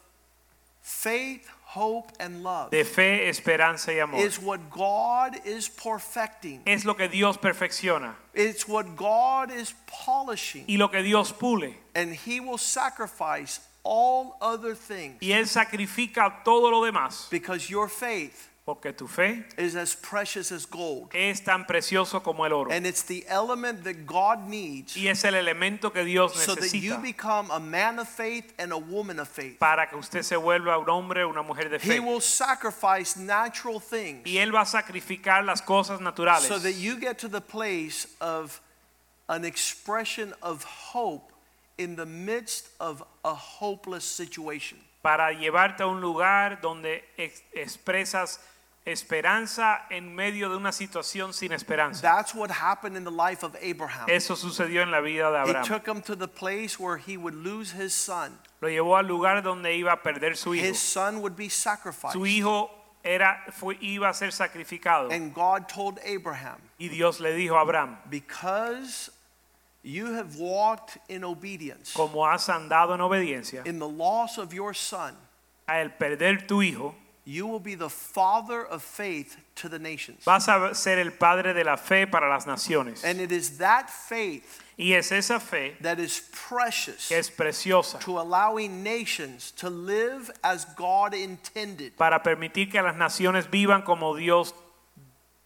faith, 0.89 1.47
hope, 1.65 2.11
and 2.19 2.43
love 2.43 2.71
de 2.71 2.83
fe, 2.83 3.29
esperanza 3.29 3.93
y 3.93 4.01
amor 4.01 4.19
is 4.21 4.39
what 4.41 4.59
God 4.71 5.37
is 5.45 5.69
perfecting. 5.69 6.63
es 6.67 6.85
lo 6.87 6.95
que 6.95 7.09
Dios 7.09 7.37
perfecciona 7.37 8.15
It's 8.35 8.67
what 8.67 8.97
God 8.97 9.51
is 9.51 9.75
polishing. 9.87 10.65
y 10.67 10.77
lo 10.79 10.89
que 10.89 11.03
Dios 11.03 11.31
pule. 11.33 11.75
And 11.95 12.15
He 12.15 12.41
will 12.41 12.59
sacrifice 12.59 13.61
all 13.85 14.37
other 14.41 14.75
things 14.75 15.19
Y 15.21 15.33
Él 15.33 15.47
sacrifica 15.47 16.43
todo 16.45 16.71
lo 16.71 16.83
demás 16.85 17.29
because 17.31 17.69
your 17.69 17.89
faith 17.89 18.48
porque 18.69 18.93
tu 18.93 19.07
fe 19.09 19.43
is 19.57 19.75
as 19.77 19.95
precious 19.97 20.53
as 20.53 20.67
gold. 20.67 21.09
es 21.15 21.41
tan 21.43 21.65
precioso 21.65 22.23
como 22.23 22.45
el 22.45 22.53
oro. 22.53 22.71
And 22.71 22.87
it's 22.87 23.03
the 23.03 23.25
element 23.27 23.83
that 23.85 24.05
God 24.07 24.47
needs 24.47 24.95
Y 24.95 25.09
es 25.09 25.25
el 25.25 25.33
elemento 25.33 25.91
que 25.91 26.05
Dios 26.05 26.35
so 26.35 26.55
that 26.55 26.75
you 26.75 26.93
necesita 26.97 27.01
become 27.03 27.51
a 27.51 27.59
man 27.59 27.99
of 27.99 28.07
faith 28.07 28.53
and 28.59 28.71
a 28.73 28.77
woman 28.77 29.19
of 29.21 29.27
faith. 29.29 29.59
para 29.59 29.87
que 29.89 29.97
usted 29.97 30.23
se 30.23 30.37
vuelva 30.37 30.77
un 30.79 30.87
hombre 30.91 31.23
o 31.25 31.31
una 31.31 31.43
mujer 31.43 31.71
de 31.71 31.77
He 31.79 31.97
fe. 31.97 32.01
will 32.01 32.21
sacrifice 32.21 33.17
natural 33.17 33.81
things 33.81 34.27
Y 34.27 34.37
Él 34.37 34.53
va 34.55 34.61
a 34.61 34.67
sacrificar 34.67 35.47
las 35.47 35.63
cosas 35.63 36.01
naturales 36.03 36.47
so 36.47 36.59
that 36.59 36.75
you 36.75 36.97
get 37.01 37.17
to 37.19 37.29
the 37.29 37.41
place 37.41 38.07
of 38.21 38.61
an 39.31 39.47
expression 39.47 40.35
of 40.43 40.63
hope 40.93 41.33
in 41.79 41.97
the 41.97 42.05
midst 42.05 42.69
of 42.81 43.03
a 43.25 43.33
hopeless 43.35 44.05
situation. 44.05 44.77
para 45.01 45.33
llevarte 45.33 45.81
a 45.85 45.87
un 45.87 46.03
lugar 46.03 46.61
donde 46.61 47.03
ex- 47.17 47.43
expresas 47.55 48.41
esperanza 48.91 49.87
en 49.91 50.15
medio 50.15 50.49
de 50.49 50.57
una 50.57 50.73
situación 50.73 51.33
sin 51.33 51.53
esperanza. 51.53 52.03
That's 52.03 52.35
what 52.35 52.51
happened 52.51 52.97
in 52.97 53.05
the 53.05 53.11
life 53.11 53.45
of 53.45 53.55
Abraham. 53.63 54.07
Eso 54.09 54.35
sucedió 54.35 54.83
en 54.83 54.91
la 54.91 55.01
vida 55.01 55.31
de 55.31 55.39
Abraham. 55.39 55.65
took 55.65 55.87
him 55.87 56.03
to 56.03 56.17
the 56.17 56.29
place 56.29 56.79
where 56.79 56.97
he 56.97 57.17
would 57.17 57.35
lose 57.35 57.73
his 57.73 57.93
son. 57.95 58.39
Lo 58.61 58.69
llevó 58.69 58.97
al 58.97 59.07
lugar 59.07 59.43
donde 59.43 59.77
iba 59.77 59.93
a 59.93 60.03
perder 60.03 60.37
su 60.37 60.55
hijo. 60.55 60.65
His 60.67 60.79
son 60.79 61.21
would 61.21 61.37
be 61.37 61.49
sacrificed. 61.49 62.13
Su 62.13 62.27
hijo 62.27 62.71
era, 63.05 63.45
fue, 63.53 63.77
iba 63.81 64.09
a 64.09 64.15
ser 64.15 64.33
sacrificado. 64.33 65.11
And 65.13 65.33
God 65.33 65.69
told 65.69 65.99
Abraham, 66.05 66.59
Y 66.79 66.89
Dios 66.89 67.21
le 67.21 67.33
dijo 67.37 67.57
a 67.57 67.63
Abraham, 67.63 67.99
because 68.11 69.11
you 69.83 70.15
have 70.15 70.37
walked 70.37 70.99
in 71.09 71.25
obedience, 71.25 71.93
como 71.93 72.25
has 72.25 72.49
andado 72.49 72.95
en 72.95 73.01
obediencia, 73.01 73.67
in 73.67 73.79
the 73.79 73.89
loss 73.89 74.39
of 74.39 74.53
your 74.53 74.75
son, 74.75 75.15
al 75.67 75.91
perder 75.91 76.47
tu 76.47 76.63
hijo, 76.63 76.95
you 77.29 77.47
will 77.47 77.61
be 77.61 77.75
the 77.75 77.91
father 77.91 78.65
of 78.65 78.83
faith 78.83 79.37
to 79.57 79.69
the 79.69 79.79
nations. 79.79 80.25
vas 80.25 80.49
a 80.49 80.75
ser 80.75 80.99
el 80.99 81.11
padre 81.11 81.53
de 81.53 81.63
la 81.63 81.77
fe 81.77 82.07
para 82.07 82.27
las 82.27 82.47
naciones. 82.47 83.05
And 83.05 83.21
it 83.21 83.31
is 83.31 83.59
that 83.59 83.91
faith 83.91 84.63
Y 84.79 84.93
es 84.95 85.13
esa 85.13 85.39
fe 85.39 85.75
that 85.83 85.99
is 85.99 86.23
precious 86.33 87.09
que 87.09 87.19
es 87.19 87.29
preciosa 87.29 87.99
to 88.01 88.19
allowing 88.19 88.83
nations 88.83 89.51
to 89.57 89.69
live 89.69 90.31
as 90.43 90.65
God 90.77 91.13
intended. 91.13 91.97
para 91.99 92.23
permitir 92.23 92.71
que 92.71 92.81
las 92.81 92.97
naciones 92.97 93.47
vivan 93.51 93.83
como 93.83 94.17
Dios 94.17 94.55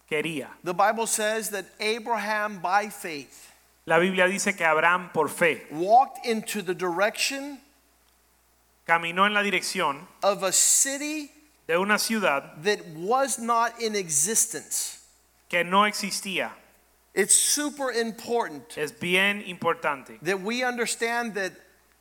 quería. 0.09 0.47
The 0.63 0.73
Bible 0.73 1.07
says 1.07 1.49
that 1.49 1.65
Abraham, 1.81 2.59
by 2.61 2.87
faith, 2.89 3.51
La 3.85 3.99
Biblia 3.99 4.27
dice 4.27 4.55
que 4.55 4.65
Abraham 4.65 5.09
por 5.13 5.27
fe 5.27 5.63
walked 5.69 6.25
into 6.25 6.61
the 6.61 6.73
direction 6.73 7.59
caminó 8.87 9.25
en 9.25 9.33
la 9.33 9.41
dirección 9.41 10.07
of 10.23 10.43
a 10.43 10.53
city 10.53 11.32
de 11.67 11.77
una 11.77 11.97
ciudad 11.97 12.61
that 12.63 12.85
was 12.95 13.39
not 13.39 13.79
in 13.81 13.95
existence. 13.95 14.99
que 15.49 15.63
no 15.63 15.83
existía. 15.83 16.51
It's 17.13 17.35
super 17.35 17.91
important 17.91 18.75
Es 18.75 18.91
bien 18.91 19.43
importante 19.45 20.19
that 20.23 20.41
we 20.41 20.63
understand 20.63 21.35
that 21.35 21.51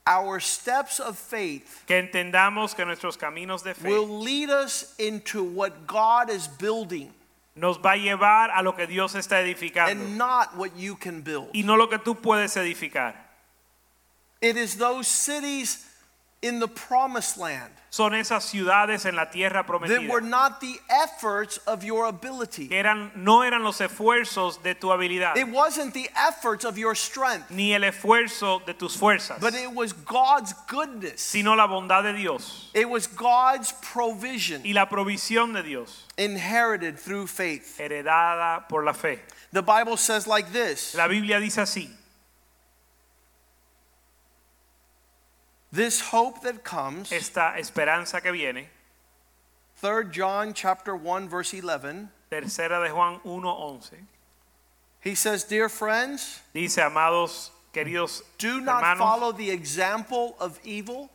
our 0.07 0.40
steps 0.40 0.99
of 0.99 1.19
faith 1.19 1.85
que 1.87 1.97
entendamos 1.97 2.75
que 2.75 2.85
nuestros 2.85 3.16
caminos 3.16 3.62
de 3.62 3.75
fe 3.75 3.88
will 3.88 4.09
lead 4.09 4.49
us 4.49 4.95
into 4.99 5.45
what 5.45 5.87
God 5.87 6.31
is 6.31 6.49
building 6.49 7.12
nos 7.54 7.76
va 7.76 7.92
a 7.92 7.99
llevar 7.99 8.50
a 8.54 8.62
lo 8.62 8.73
que 8.73 8.87
Dios 8.87 9.14
está 9.14 9.40
and 9.40 9.49
edificando 9.49 10.16
not 10.16 10.57
what 10.57 10.75
you 10.76 10.97
can 10.97 11.21
build. 11.21 11.50
y 11.54 11.63
no 11.63 11.76
lo 11.76 11.89
que 11.89 11.99
tú 11.99 12.15
puedes 12.15 12.56
edificar. 12.56 13.15
It 14.41 14.56
is 14.56 14.76
those 14.76 15.06
cities 15.06 15.86
in 16.43 16.59
the 16.61 16.69
promised 16.69 17.37
land 17.39 17.71
Son 17.91 18.15
esas 18.15 18.45
ciudades 18.45 19.05
en 19.05 19.15
la 19.17 19.26
tierra 19.26 19.63
that 19.87 20.09
were 20.09 20.23
not 20.23 20.61
the 20.63 20.81
efforts 20.89 21.59
of 21.67 21.85
your 21.85 22.07
ability. 22.07 22.69
que 22.69 22.78
eran 22.78 23.13
no 23.15 23.43
eran 23.43 23.63
los 23.63 23.81
esfuerzos 23.81 24.63
de 24.63 24.75
tu 24.75 24.89
habilidad 24.89 25.37
It 25.37 25.49
wasn't 25.49 25.93
the 25.93 26.09
efforts 26.17 26.65
of 26.65 26.78
your 26.78 26.95
strength, 26.95 27.50
ni 27.50 27.75
el 27.75 27.83
esfuerzo 27.83 28.65
de 28.65 28.73
tus 28.75 28.97
fuerzas, 28.97 29.39
but 29.41 29.55
it 29.55 29.73
was 29.73 29.93
God's 29.93 30.55
goodness. 30.69 31.21
sino 31.21 31.55
la 31.55 31.67
bondad 31.67 32.02
de 32.02 32.15
Dios 32.15 32.71
It 32.75 32.89
was 32.89 33.07
God's 33.07 33.73
provision 33.83 34.63
y 34.65 34.73
la 34.73 34.87
provisión 34.89 35.52
de 35.52 35.63
Dios 35.63 36.07
inherited 36.17 36.99
through 36.99 37.26
faith. 37.26 37.78
heredada 37.78 38.67
por 38.69 38.85
la 38.85 38.95
fe. 38.95 39.21
The 39.52 39.63
Bible 39.63 39.99
says 39.99 40.26
like 40.26 40.50
this 40.52 40.95
La 40.95 41.09
Biblia 41.09 41.39
dice 41.39 41.59
así: 41.61 41.91
This 45.73 46.02
hope 46.13 46.43
that 46.43 46.63
comes, 46.63 47.11
esta 47.13 47.54
esperanza 47.56 48.21
que 48.21 48.30
viene, 48.30 48.69
3 49.76 50.04
John 50.13 50.52
chapter 50.52 50.95
1 50.95 51.30
verse 51.30 51.54
11, 51.54 52.11
tercera 52.30 52.82
de 52.85 52.91
Juan 52.91 53.21
1:11, 53.25 54.06
he 55.00 55.15
says, 55.15 55.45
"Dear 55.45 55.71
friends, 55.71 56.43
dice, 56.52 56.76
amados 56.76 57.50
queridos 57.73 58.23
do 58.37 58.61
not 58.61 58.82
hermanos, 58.82 58.99
follow 58.99 59.32
the 59.32 59.50
example 59.50 60.37
of 60.39 60.61
evil, 60.63 61.08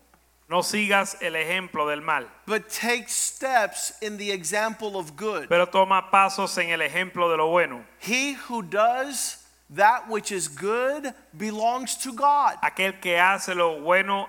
no 0.50 0.62
sigas 0.62 1.22
el 1.22 1.34
ejemplo 1.34 1.88
del 1.88 2.02
mal, 2.02 2.26
but 2.48 2.68
take 2.68 3.10
steps 3.10 3.94
in 4.02 4.18
the 4.18 4.32
example 4.32 4.98
of 4.98 5.16
good. 5.16 5.48
pero 5.50 5.68
toma 5.68 6.10
pasos 6.12 6.58
en 6.58 6.72
el 6.72 6.80
ejemplo 6.80 7.30
de 7.30 7.38
lo 7.38 7.52
bueno. 7.52 7.86
He 8.00 8.34
who 8.34 8.64
does 8.64 9.38
that 9.70 10.10
which 10.10 10.32
is 10.32 10.48
good 10.48 11.14
belongs 11.38 11.96
to 11.98 12.12
God. 12.12 12.58
Aquel 12.64 13.00
que 13.00 13.20
hace 13.20 13.54
lo 13.54 13.82
bueno 13.82 14.28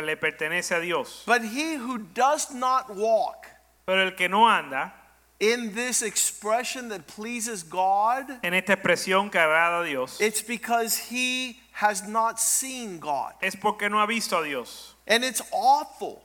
le 0.00 0.16
pertenece 0.16 0.74
a 0.74 0.80
Dios, 0.80 1.22
But 1.26 1.42
he 1.42 1.74
who 1.74 1.98
does 1.98 2.52
not 2.54 2.94
walk 2.94 3.46
pero 3.84 3.98
el 4.06 4.12
que 4.12 4.28
no 4.28 4.46
anda 4.46 4.92
in 5.40 5.74
this 5.74 6.02
expression 6.02 6.88
that 6.88 7.06
pleases 7.08 7.64
God, 7.64 8.24
en 8.44 8.54
esta 8.54 8.76
expresión 8.76 9.30
que 9.30 9.40
agrada 9.40 9.82
a 9.82 9.84
Dios 9.84 10.20
it's 10.20 10.40
because 10.40 10.96
he 10.96 11.58
has 11.72 12.06
not 12.08 12.38
seen 12.40 12.98
God. 12.98 13.32
es 13.42 13.54
porque 13.56 13.90
no 13.90 13.98
ha 13.98 14.06
visto 14.06 14.40
a 14.40 14.44
Dios 14.44 14.94
And 15.06 15.24
it's 15.24 15.42
awful 15.52 16.22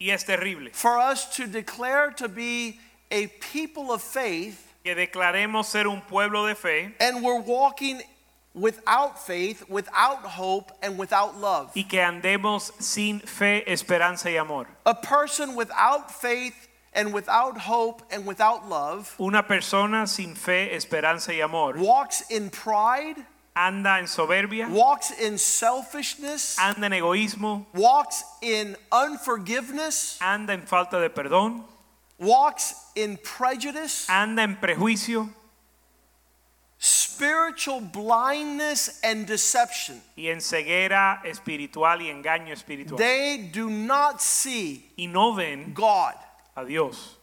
y 0.00 0.10
es 0.10 0.22
terrible 0.24 0.70
for 0.72 0.98
us 0.98 1.34
to 1.36 1.46
declare 1.46 2.10
to 2.18 2.28
be 2.28 2.78
a 3.10 3.26
people 3.52 3.90
of 3.90 4.02
faith 4.02 4.64
que 4.84 4.94
declaremos 4.94 5.64
ser 5.64 5.88
un 5.88 6.02
pueblo 6.02 6.46
de 6.46 6.54
fe 6.54 6.92
and 7.00 7.24
we're 7.24 7.40
walking 7.40 8.00
without 8.60 9.18
faith, 9.18 9.68
without 9.68 10.24
hope, 10.24 10.72
and 10.82 10.98
without 10.98 11.38
love. 11.40 11.70
y 11.74 11.84
que 11.84 12.00
andemos 12.00 12.72
sin 12.80 13.20
fe, 13.20 13.64
esperanza 13.66 14.30
y 14.30 14.36
amor. 14.36 14.66
A 14.84 14.94
person 14.94 15.54
without 15.54 16.10
faith 16.10 16.68
and 16.92 17.12
without 17.12 17.58
hope 17.58 18.02
and 18.10 18.26
without 18.26 18.68
love 18.68 19.14
Una 19.20 19.42
persona 19.42 20.06
sin 20.06 20.34
fe, 20.34 20.74
esperanza 20.74 21.32
y 21.32 21.40
amor 21.40 21.76
walks 21.76 22.22
in 22.30 22.50
pride, 22.50 23.16
anda 23.54 23.98
en 23.98 24.06
soberbia, 24.06 24.68
walks 24.68 25.10
in 25.20 25.38
selfishness, 25.38 26.58
anda 26.58 26.86
en 26.86 26.92
egoísmo, 26.92 27.66
walks 27.74 28.24
in 28.42 28.76
unforgiveness, 28.90 30.18
anda 30.20 30.52
en 30.52 30.62
falta 30.62 31.00
de 31.00 31.10
perdón, 31.10 31.62
walks 32.18 32.74
in 32.96 33.16
prejudice, 33.18 34.08
anda 34.08 34.42
en 34.42 34.56
prejuicio 34.56 35.28
spiritual 37.18 37.80
blindness, 37.80 39.00
and 39.02 39.26
deception. 39.26 40.00
y 40.16 40.28
en 40.28 40.40
ceguera 40.40 41.20
espiritual 41.24 42.00
y 42.00 42.06
engaño 42.08 42.52
espiritual. 42.52 42.96
They 42.98 43.50
do 43.52 43.68
not 43.68 44.20
see 44.20 44.90
Y 44.96 45.06
no 45.06 45.34
ven 45.34 45.72
God. 45.74 46.14
a 46.56 46.64
Dios. 46.64 47.16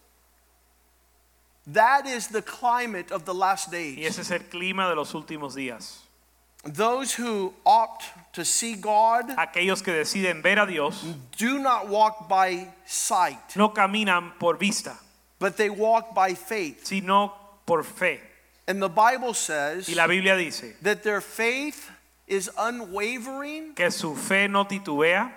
That 1.66 2.06
is 2.06 2.28
the 2.28 2.42
climate 2.42 3.10
of 3.10 3.24
the 3.24 3.34
last 3.34 3.68
Y 3.68 3.72
days. 3.72 4.06
ese 4.06 4.18
es 4.20 4.30
el 4.30 4.40
clima 4.50 4.88
de 4.88 4.94
los 4.94 5.12
últimos 5.14 5.54
días. 5.54 6.02
Those 6.64 7.14
who 7.14 7.54
opt 7.64 8.04
to 8.32 8.44
see 8.44 8.74
God 8.74 9.28
Aquellos 9.36 9.82
que 9.82 9.92
deciden 9.92 10.42
ver 10.42 10.58
a 10.58 10.66
Dios 10.66 11.04
do 11.38 11.58
not 11.60 11.88
walk 11.88 12.28
by 12.28 12.72
sight, 12.84 13.54
no 13.56 13.68
caminan 13.70 14.32
por 14.38 14.56
vista, 14.56 14.96
but 15.38 15.56
they 15.56 15.70
walk 15.70 16.12
by 16.14 16.34
faith. 16.34 16.84
sino 16.84 17.32
por 17.66 17.82
fe. 17.84 18.20
And 18.68 18.82
the 18.82 18.88
Bible 18.88 19.32
says 19.34 19.88
Y 19.88 19.94
la 19.94 20.06
Biblia 20.06 20.36
dice 20.36 20.74
that 20.82 21.02
their 21.02 21.20
faith 21.20 21.90
is 22.26 22.50
unwavering, 22.58 23.74
que 23.74 23.90
su 23.90 24.14
fe 24.16 24.48
no 24.48 24.64
titubea, 24.64 25.30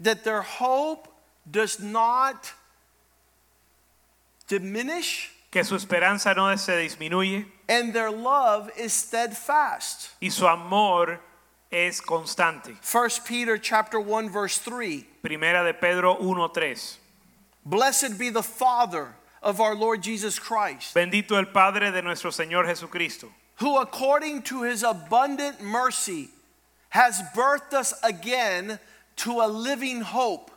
that 0.00 0.22
their 0.22 0.42
hope 0.42 1.08
does 1.50 1.80
not 1.80 2.52
diminish, 4.46 5.30
que 5.50 5.64
su 5.64 5.74
esperanza 5.74 6.34
no 6.34 6.54
se 6.56 6.72
disminuye 6.72 7.46
and 7.68 7.92
their 7.94 8.10
love 8.10 8.70
is 8.76 8.92
steadfast. 8.92 10.10
y 10.20 10.28
su 10.28 10.46
amor 10.46 11.20
es 11.70 12.00
constante. 12.00 12.76
1 12.82 13.10
Peter 13.24 13.58
chapter 13.58 13.98
1 13.98 14.28
verse 14.28 14.58
3. 14.58 15.06
Primera 15.22 15.64
de 15.64 15.72
Pedro 15.74 16.16
1:3. 16.16 16.98
Blessed 17.64 18.18
be 18.18 18.30
the 18.30 18.42
Father 18.42 19.14
of 19.46 19.60
our 19.60 19.76
Lord 19.76 20.02
Jesus 20.02 20.40
Christ, 20.40 20.92
Bendito 20.92 21.38
el 21.38 21.46
Padre 21.46 21.92
de 21.92 22.02
nuestro 22.02 22.30
Señor 22.30 22.66
Jesucristo, 22.66 23.28
who 23.60 23.78
according 23.78 24.42
to 24.42 24.64
his 24.64 24.82
abundant 24.82 25.62
mercy 25.62 26.28
has 26.88 27.22
birthed 27.34 27.72
us 27.72 27.94
again 28.02 28.80
to 29.14 29.40
a 29.40 29.46
living 29.46 30.00
hope. 30.00 30.50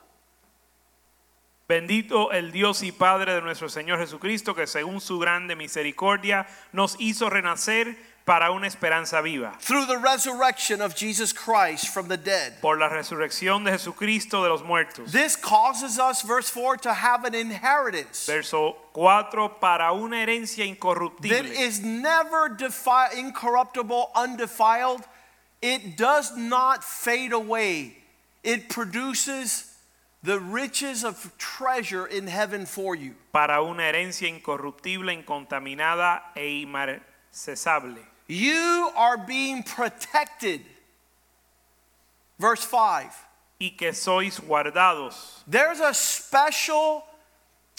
Bendito 1.68 2.32
el 2.32 2.50
Dios 2.50 2.82
y 2.82 2.90
Padre 2.90 3.34
de 3.34 3.40
nuestro 3.42 3.68
Señor 3.68 3.98
Jesucristo, 3.98 4.56
que 4.56 4.66
según 4.66 5.00
su 5.00 5.20
grande 5.20 5.54
misericordia 5.54 6.44
nos 6.72 6.96
hizo 6.98 7.30
renacer 7.30 7.96
para 8.30 8.52
una 8.52 8.66
esperanza 8.68 9.20
viva. 9.20 9.52
through 9.58 9.86
the 9.86 9.98
resurrection 9.98 10.80
of 10.80 10.94
Jesus 10.94 11.32
Christ 11.32 11.88
from 11.92 12.06
the 12.06 12.16
dead. 12.16 12.60
Por 12.60 12.78
la 12.78 12.88
resurrección 12.88 13.64
de 13.64 13.72
Jesucristo 13.72 14.42
de 14.44 14.48
los 14.50 14.62
muertos. 14.62 15.10
This 15.10 15.34
causes 15.34 15.98
us, 15.98 16.22
verse 16.22 16.48
4, 16.48 16.76
to 16.76 16.92
have 16.92 17.24
an 17.24 17.34
inheritance 17.34 18.26
Verso 18.26 18.76
4, 18.92 19.48
para 19.60 19.92
una 19.92 20.14
herencia 20.24 20.58
that 20.58 20.68
incorruptible, 20.68 21.50
is 21.58 21.80
never 21.82 22.48
defi- 22.48 23.18
incorruptible, 23.18 24.10
undefiled. 24.14 25.02
It 25.60 25.96
does 25.96 26.36
not 26.36 26.84
fade 26.84 27.32
away. 27.32 27.96
It 28.44 28.68
produces 28.68 29.74
the 30.22 30.38
riches 30.38 31.02
of 31.02 31.36
treasure 31.36 32.06
in 32.06 32.28
heaven 32.28 32.64
for 32.64 32.94
you. 32.94 33.14
para 33.32 33.60
una 33.64 33.82
herencia 33.82 34.28
incorruptible, 34.28 35.12
incontaminada 35.24 36.20
e 36.36 36.62
inmarcesable. 36.64 38.09
You 38.30 38.90
are 38.96 39.18
being 39.18 39.64
protected. 39.64 40.60
Verse 42.38 42.64
5. 42.64 43.12
Y 43.60 43.70
que 43.76 43.92
sois 43.92 44.38
guardados. 44.40 45.42
There's 45.48 45.80
a 45.80 45.92
special 45.92 47.04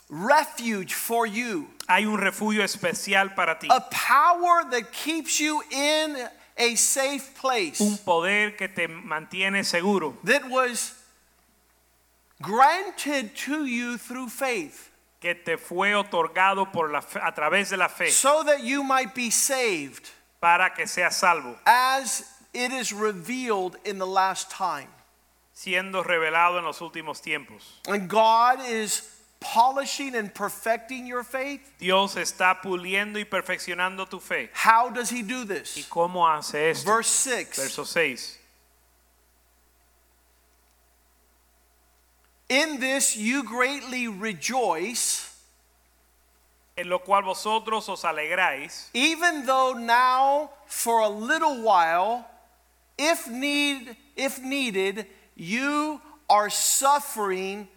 refuge 0.10 0.94
for 0.94 1.26
you, 1.26 1.68
Hay 1.88 2.04
un 2.06 2.18
refugio 2.18 2.64
especial 2.64 3.34
para 3.34 3.58
ti. 3.58 3.68
a 3.72 3.80
power 3.90 4.66
that 4.70 4.92
keeps 4.92 5.40
you 5.40 5.64
in 5.72 6.18
a 6.58 6.76
safe 6.76 7.34
place 7.36 7.80
Un 7.80 7.98
poder 8.00 8.52
que 8.58 8.68
te 8.68 8.88
mantiene 8.88 9.64
seguro. 9.64 10.18
that 10.26 10.50
was 10.50 10.94
granted 12.42 13.34
to 13.36 13.66
you 13.66 13.98
through 13.98 14.28
faith 14.28 14.90
que 15.22 15.34
te 15.34 15.56
fue 15.56 15.94
otorgado 15.94 16.72
por 16.74 16.90
la 16.92 17.00
a 17.00 17.32
través 17.32 17.70
de 17.70 17.78
la 17.78 17.88
fe 17.88 18.10
so 18.10 18.44
that 18.44 18.64
you 18.64 18.84
might 18.84 19.16
be 19.16 19.30
saved 19.30 20.10
para 20.42 20.72
que 20.72 20.88
seas 20.88 21.16
salvo, 21.16 21.56
as 21.66 22.26
it 22.54 22.72
is 22.72 22.92
revealed 22.92 23.78
in 23.86 24.00
the 24.00 24.08
last 24.08 24.50
time. 24.50 24.90
siendo 25.54 26.04
revelado 26.04 26.58
en 26.58 26.66
los 26.66 26.80
últimos 26.80 27.22
tiempos. 27.22 27.80
And 27.88 28.10
God 28.10 28.60
is 28.68 29.04
polishing 29.40 30.16
and 30.16 30.34
perfecting 30.34 31.06
your 31.06 31.24
faith. 31.24 31.62
Dios 31.78 32.16
está 32.16 32.62
puliendo 32.62 33.18
y 33.20 33.26
perfeccionando 33.26 34.10
tu 34.10 34.20
fe. 34.20 34.50
How 34.54 34.90
does 34.90 35.12
He 35.12 35.22
do 35.22 35.44
¿Y 35.44 35.48
this? 35.48 35.88
cómo 35.90 36.28
hace 36.28 36.72
esto? 36.72 36.86
Verse 36.90 37.10
6 37.10 37.58
Verso 37.58 37.84
6. 37.84 38.38
In 42.50 42.80
this 42.80 43.16
you 43.16 43.44
greatly 43.44 44.08
rejoice, 44.08 45.31
En 46.78 46.88
lo 46.90 47.00
cual 47.00 47.22
vosotros 47.24 47.88
os 47.90 48.04
alegráis, 48.06 48.90
even 48.94 49.46
though 49.46 49.74
now 49.74 50.50
for 50.66 51.02
a 51.02 51.10
little 51.10 51.62
while, 51.62 52.26
if 52.98 53.28
need 53.28 53.96
if 54.16 54.40
needed, 54.40 55.06
you 55.36 56.00
are 56.30 56.50
suffering 56.50 57.68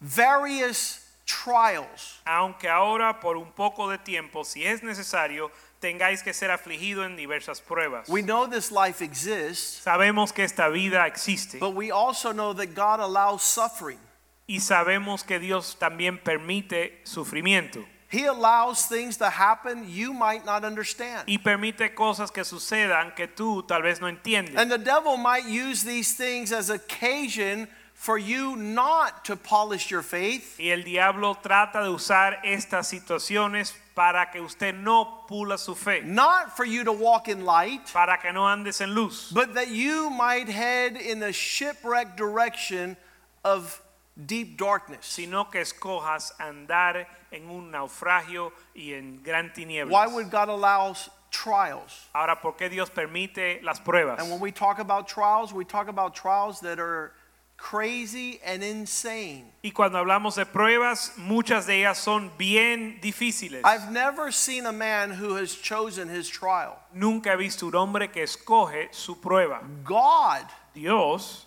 various 0.00 1.00
trials. 1.26 2.20
aunque 2.24 2.68
ahora 2.68 3.20
por 3.20 3.36
un 3.36 3.52
poco 3.52 3.90
de 3.90 3.98
tiempo, 3.98 4.42
si 4.44 4.64
es 4.64 4.82
necesario, 4.82 5.50
tengáis 5.80 6.22
que 6.22 6.32
ser 6.32 6.50
afligido 6.50 7.04
en 7.04 7.14
diversas 7.16 7.60
pruebas. 7.60 8.08
We 8.08 8.22
know 8.22 8.46
this 8.46 8.70
life 8.72 9.02
exists, 9.02 9.82
Sabemos 9.84 10.32
que 10.32 10.44
esta 10.44 10.70
vida 10.70 11.06
existe 11.06 11.58
but 11.58 11.74
we 11.74 11.90
also 11.90 12.32
know 12.32 12.54
that 12.54 12.74
God 12.74 13.00
allows 13.00 13.42
suffering. 13.42 13.98
y 14.46 14.60
sabemos 14.60 15.24
que 15.24 15.38
Dios 15.38 15.76
también 15.78 16.18
permite 16.18 17.00
sufrimiento. 17.04 17.84
He 18.10 18.24
allows 18.24 18.86
things 18.86 19.18
to 19.18 19.28
happen 19.28 19.84
you 19.86 20.14
might 20.14 20.46
not 20.46 20.64
understand. 20.64 21.28
y 21.28 21.36
permite 21.36 21.94
cosas 21.94 22.30
que 22.32 22.42
sucedan 22.42 23.14
que 23.14 23.26
tú 23.26 23.66
tal 23.66 23.82
vez 23.82 24.00
no 24.00 24.06
entiendes. 24.06 24.56
And 24.56 24.70
the 24.70 24.78
devil 24.78 25.18
might 25.18 25.44
use 25.44 25.84
these 25.84 26.14
things 26.14 26.50
as 26.50 26.70
occasion 26.70 27.68
for 27.92 28.16
you 28.16 28.54
not 28.56 29.24
to 29.24 29.36
polish 29.36 29.90
your 29.90 30.02
faith, 30.02 30.58
Y 30.58 30.70
el 30.70 30.84
diablo 30.84 31.34
trata 31.42 31.82
de 31.82 31.90
usar 31.90 32.38
estas 32.44 32.86
situaciones 32.86 33.74
para 33.94 34.30
que 34.32 34.40
usted 34.40 34.72
no 34.72 35.24
pula 35.28 35.58
su 35.58 35.74
fe, 35.74 36.00
not 36.04 36.56
for 36.56 36.64
you 36.64 36.84
to 36.84 36.92
walk 36.92 37.28
in 37.28 37.44
light, 37.44 37.92
para 37.92 38.16
que 38.16 38.32
no 38.32 38.46
andes 38.46 38.80
en 38.80 38.94
luz, 38.94 39.32
but 39.34 39.52
that 39.54 39.68
you 39.68 40.08
might 40.10 40.48
head 40.48 40.96
in 40.96 41.18
the 41.18 41.32
shipwreck 41.32 42.16
direction 42.16 42.96
of 43.44 43.82
deep 44.26 44.56
darkness. 44.56 45.06
sino 45.06 45.50
que 45.50 45.60
escojas 45.60 46.32
andar 46.38 47.06
en 47.30 47.48
un 47.48 47.70
naufragio 47.70 48.52
y 48.74 48.92
en 48.92 49.22
gran 49.22 49.52
tinieblas. 49.52 49.90
Why 49.90 50.12
would 50.12 50.30
God 50.30 50.48
allow 50.48 50.94
trials? 51.30 52.08
Ahora, 52.14 52.40
¿por 52.40 52.56
qué 52.56 52.68
Dios 52.68 52.90
permite 52.90 53.60
las 53.62 53.80
pruebas? 53.80 54.18
And 54.18 54.30
when 54.30 54.40
we 54.40 54.52
talk 54.52 54.78
about 54.78 55.08
trials, 55.08 55.52
we 55.52 55.64
talk 55.64 55.88
about 55.88 56.14
trials 56.14 56.60
that 56.60 56.78
are 56.78 57.12
crazy 57.56 58.40
and 58.44 58.62
insane. 58.62 59.52
Y 59.62 59.72
cuando 59.72 59.98
hablamos 59.98 60.36
de 60.36 60.46
pruebas, 60.46 61.12
muchas 61.18 61.66
de 61.66 61.80
ellas 61.80 61.98
son 61.98 62.30
bien 62.38 62.98
difíciles. 63.00 63.62
I've 63.64 63.90
never 63.90 64.32
seen 64.32 64.66
a 64.66 64.72
man 64.72 65.10
who 65.10 65.36
has 65.36 65.54
chosen 65.54 66.08
his 66.08 66.28
trial. 66.28 66.78
Nunca 66.94 67.32
he 67.32 67.36
visto 67.36 67.66
un 67.66 67.74
hombre 67.74 68.08
que 68.08 68.22
escoge 68.22 68.88
su 68.92 69.16
prueba. 69.16 69.60
God 69.84 70.46
Dios 70.72 71.46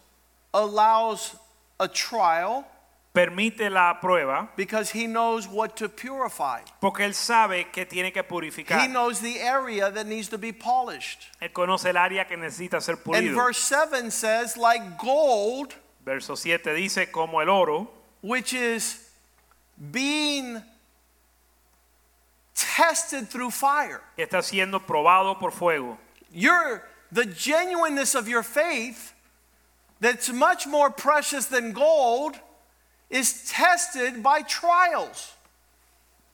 allows 0.54 1.36
a 1.82 1.88
trial 1.88 2.64
permite 3.14 3.70
la 3.70 4.00
prueba 4.00 4.48
because 4.56 4.92
he 4.92 5.06
knows 5.08 5.48
what 5.48 5.76
to 5.76 5.90
purify. 5.90 6.62
porque 6.80 7.00
él 7.04 7.14
sabe 7.14 7.66
que 7.72 7.86
tiene 7.86 8.14
que 8.14 8.24
purificar. 8.24 8.80
He 8.80 8.88
knows 8.88 9.20
the 9.20 9.40
area 9.42 9.90
that 9.92 10.06
needs 10.08 10.30
to 10.30 10.38
be 10.38 10.54
polished. 10.54 11.28
Él 11.42 11.52
conoce 11.52 11.86
el 11.90 11.98
área 11.98 12.26
que 12.28 12.38
necesita 12.38 12.82
ser 12.82 12.94
And 12.94 13.04
pulido. 13.04 13.36
verse 13.36 13.58
7 13.58 14.12
says, 14.12 14.56
like 14.56 14.98
gold, 14.98 15.76
Verso 16.06 16.36
7 16.36 16.74
dice, 16.74 17.12
como 17.12 17.40
el 17.42 17.50
oro, 17.50 17.90
which 18.22 18.54
is 18.54 19.10
being 19.92 20.62
tested 22.56 23.28
through 23.30 23.52
fire. 23.52 24.02
que 24.16 24.26
está 24.26 24.42
siendo 24.42 24.80
probado 24.86 25.38
por 25.40 25.52
fuego. 25.52 25.98
Your 26.32 26.84
the 27.12 27.26
genuineness 27.26 28.16
of 28.16 28.28
your 28.28 28.44
faith 28.44 29.11
that's 30.02 30.32
much 30.34 30.68
more 30.68 30.90
precious 30.90 31.46
than 31.46 31.72
gold 31.72 32.36
is 33.10 33.50
tested 33.50 34.22
by 34.22 34.42
trials. 34.42 35.34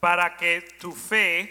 Para 0.01 0.31
que 0.39 0.61
tu 0.79 0.91
fe, 0.91 1.49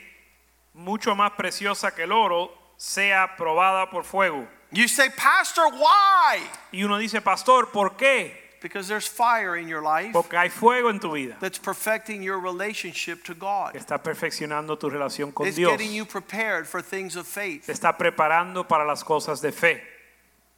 mucho 0.75 1.15
más 1.15 1.33
preciosa 1.37 1.95
que 1.95 2.05
el 2.05 2.13
oro, 2.13 2.51
sea 2.77 3.29
probada 3.39 3.89
por 3.91 4.03
fuego. 4.03 4.47
You 4.73 4.89
say, 4.89 5.09
Pastor, 5.17 5.71
why? 5.71 6.41
Y 6.73 6.83
uno 6.83 6.99
dice, 6.99 7.21
pastor, 7.21 7.67
¿por 7.67 7.91
qué? 7.91 8.33
Because 8.61 8.89
there's 8.89 9.07
fire 9.07 9.57
in 9.57 9.69
your 9.69 9.83
life 9.83 10.13
Porque 10.13 10.33
hay 10.37 10.49
fuego 10.49 10.89
en 10.89 10.99
tu 10.99 11.13
vida 11.13 11.37
that's 11.41 11.59
perfecting 11.59 12.23
your 12.23 12.41
relationship 12.41 13.23
to 13.25 13.35
God. 13.35 13.75
está 13.75 14.03
perfeccionando 14.03 14.79
tu 14.79 14.89
relación 14.91 15.33
con 15.33 15.47
It's 15.47 15.57
Dios. 15.57 15.71
getting 15.71 15.93
you 15.93 16.05
prepared 16.05 16.67
for 16.67 16.81
things 16.83 17.15
of 17.17 17.27
faith. 17.27 17.67
Te 17.67 17.73
está 17.73 17.97
preparando 17.97 18.67
para 18.67 18.85
las 18.85 19.05
cosas 19.05 19.41
de 19.41 19.53
fe. 19.53 19.81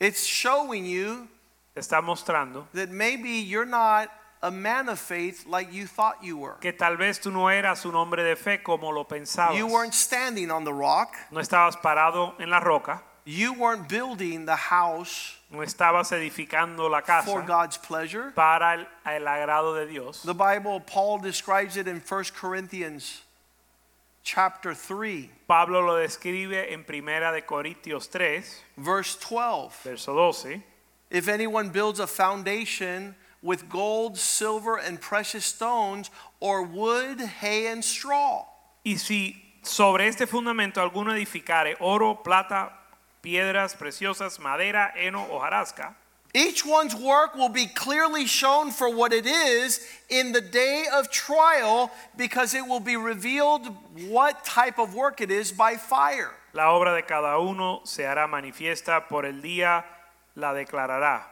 It's 0.01 0.25
showing 0.25 0.87
you 0.87 1.29
Te 1.79 1.83
está 1.85 2.03
mostrando 2.03 2.67
that 2.75 2.91
maybe 2.91 3.31
you're 3.41 3.64
not 3.64 4.11
a 4.43 4.51
man 4.51 4.88
of 4.88 4.99
faith 4.99 5.47
like 5.47 5.73
you 5.73 5.87
thought 5.87 6.17
you 6.25 6.37
were. 6.37 6.55
que 6.61 6.73
tal 6.73 6.97
vez 6.97 7.21
tú 7.21 7.31
no 7.33 7.47
eras 7.47 7.85
un 7.85 7.95
hombre 7.95 8.25
de 8.25 8.35
fe 8.35 8.59
como 8.59 8.91
lo 8.91 9.05
pensabas. 9.05 9.57
You 9.57 9.69
weren't 9.69 9.95
standing 9.95 10.51
on 10.51 10.64
the 10.64 10.73
rock. 10.73 11.14
No 11.31 11.41
estabas 11.41 11.77
parado 11.81 12.35
en 12.41 12.51
la 12.51 12.59
roca, 12.59 13.03
You 13.25 13.53
weren't 13.53 13.88
building 13.88 14.47
the 14.47 14.57
house 14.57 15.37
no 15.51 15.61
estabas 15.61 16.11
edificando 16.11 16.91
la 16.91 17.01
casa. 17.03 17.31
for 17.31 17.43
God's 17.43 17.77
pleasure. 17.77 18.33
para 18.35 18.75
el, 18.75 18.87
el 19.07 19.29
agrado 19.29 19.75
de 19.77 19.87
Dios. 19.87 20.23
The 20.23 20.35
Bible, 20.35 20.81
Paul 20.81 21.19
describes 21.19 21.77
it 21.77 21.87
in 21.87 22.01
1 22.01 22.25
Corinthians 22.35 23.23
chapter 24.25 24.75
3, 24.75 25.31
Pablo 25.47 25.81
lo 25.81 25.95
describe 25.97 26.73
en 26.73 26.85
Primera 26.85 27.33
de 27.33 27.43
Corintios 27.43 28.11
3, 28.11 28.62
verse 28.77 29.17
12. 29.17 29.85
verso 29.85 30.12
12. 30.12 30.62
If 31.11 31.29
anyone 31.29 31.71
builds 31.71 32.01
a 32.01 32.07
foundation 32.07 33.14
with 33.42 33.68
gold, 33.68 34.18
silver, 34.18 34.77
and 34.77 35.01
precious 35.01 35.44
stones, 35.44 36.11
or 36.40 36.62
wood, 36.62 37.21
hay, 37.21 37.66
and 37.68 37.85
straw, 37.85 38.44
Y 38.85 38.97
si 38.97 39.37
sobre 39.62 40.07
este 40.07 40.27
fundamento 40.27 40.81
alguno 40.81 41.12
edificare 41.12 41.77
oro, 41.81 42.23
plata, 42.23 42.73
piedras 43.23 43.75
preciosas, 43.75 44.38
madera, 44.38 44.92
heno 44.97 45.27
o 45.31 45.40
jarasca, 45.40 45.94
each 46.35 46.64
one's 46.64 46.94
work 46.94 47.35
will 47.35 47.49
be 47.49 47.66
clearly 47.66 48.27
shown 48.27 48.71
for 48.71 48.94
what 48.94 49.12
it 49.12 49.27
is 49.27 49.81
in 50.11 50.33
the 50.33 50.40
day 50.40 50.85
of 50.92 51.11
trial 51.11 51.90
because 52.16 52.55
it 52.55 52.66
will 52.66 52.81
be 52.81 52.97
revealed 52.97 53.66
what 54.09 54.44
type 54.44 54.79
of 54.79 54.94
work 54.94 55.21
it 55.21 55.31
is 55.31 55.51
by 55.53 55.77
fire. 55.77 56.33
la 56.53 56.73
obra 56.73 56.94
de 56.94 57.03
cada 57.03 57.38
uno 57.38 57.81
se 57.85 58.05
hará 58.05 58.27
manifiesta 58.27 59.09
por 59.09 59.25
el 59.25 59.40
día, 59.40 59.85
la 60.38 60.53
declarará. 60.55 61.22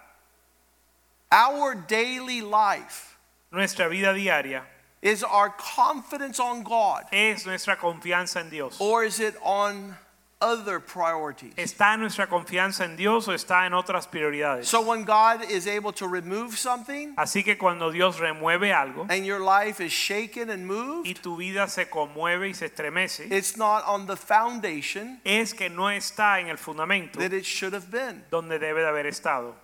Our 1.31 1.75
daily 1.75 2.41
life 2.43 3.17
Nuestra 3.53 3.89
vida 3.89 4.13
diaria 4.13 4.63
is 5.01 5.23
our 5.23 5.51
confidence 5.51 6.41
on 6.41 6.63
God, 6.63 7.05
es 7.13 7.47
nuestra 7.47 7.77
confianza 7.77 8.41
en 8.41 8.51
Dios. 8.51 8.77
or 8.81 9.05
is 9.05 9.21
it 9.21 9.37
on 9.43 9.97
other 10.41 10.81
priorities? 10.81 11.55
¿Está 11.57 11.97
nuestra 11.97 12.27
confianza 12.27 12.85
en 12.85 12.97
Dios 12.97 13.27
o 13.29 13.33
está 13.33 13.67
en 13.67 13.73
otras 13.73 14.07
prioridades? 14.07 14.67
So 14.67 14.83
when 14.83 15.05
God 15.05 15.43
is 15.51 15.67
able 15.67 15.93
to 15.93 16.07
remove 16.07 16.59
something 16.59 17.15
Así 17.17 17.43
que 17.45 17.57
cuando 17.57 17.91
Dios 17.91 18.19
remueve 18.19 18.73
algo 18.73 19.07
and 19.09 19.25
your 19.25 19.41
life 19.41 19.81
is 19.81 19.93
shaken 19.93 20.51
and 20.51 20.67
moved, 20.67 21.07
y 21.07 21.15
tu 21.15 21.37
vida 21.37 21.69
se 21.69 21.87
conmueve 21.87 22.49
y 22.49 22.53
se 22.53 22.69
estremece, 22.69 23.31
it's 23.31 23.57
not 23.57 23.85
on 23.87 24.07
the 24.07 24.17
foundation 24.17 25.21
es 25.25 25.53
que 25.55 25.69
no 25.69 25.89
está 25.89 26.41
en 26.41 26.49
el 26.49 26.57
fundamento 26.57 27.19
that 27.19 27.33
it 27.33 27.45
should 27.45 27.73
have 27.73 27.91
been. 27.91 28.25
donde 28.31 28.59
debe 28.59 28.81
de 28.81 28.89
haber 28.89 29.07
estado. 29.07 29.55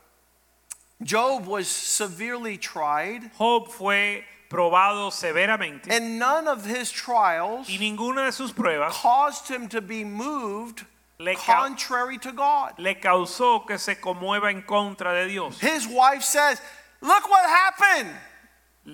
Job 1.05 1.47
was 1.47 1.67
severely 1.67 2.57
tried, 2.57 3.31
Job 3.37 3.69
fue 3.69 4.25
probado 4.53 5.11
severamente 5.11 5.91
and 5.91 6.19
none 6.19 6.47
of 6.47 6.65
his 6.67 6.91
trials 6.93 7.69
y 7.69 7.79
ninguna 7.79 8.27
de 8.27 8.33
sus 8.33 8.53
pruebas 8.53 8.93
caused 8.93 9.49
him 9.49 9.67
to 9.69 9.81
be 9.81 10.05
moved 10.05 10.85
Le 11.19 11.35
ca- 11.37 11.63
contrary 11.63 12.19
to 12.19 12.33
God. 12.33 12.73
le 12.79 12.95
causó 12.97 13.67
que 13.67 13.79
se 13.79 13.95
conmueva 13.97 14.51
en 14.51 14.63
contra 14.63 15.13
de 15.15 15.29
Dios. 15.29 15.59
His 15.61 15.87
wife 15.87 16.23
says, 16.23 16.61
Look 17.01 17.29
what 17.31 17.45
happened. 17.49 18.11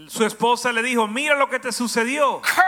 Su 0.09 0.25
esposa 0.25 0.71
le 0.73 0.83
dijo, 0.83 1.07
mira 1.11 1.39
lo 1.39 1.47
que 1.47 1.59
te 1.59 1.69
sucedió. 1.73 2.43
Curse 2.43 2.63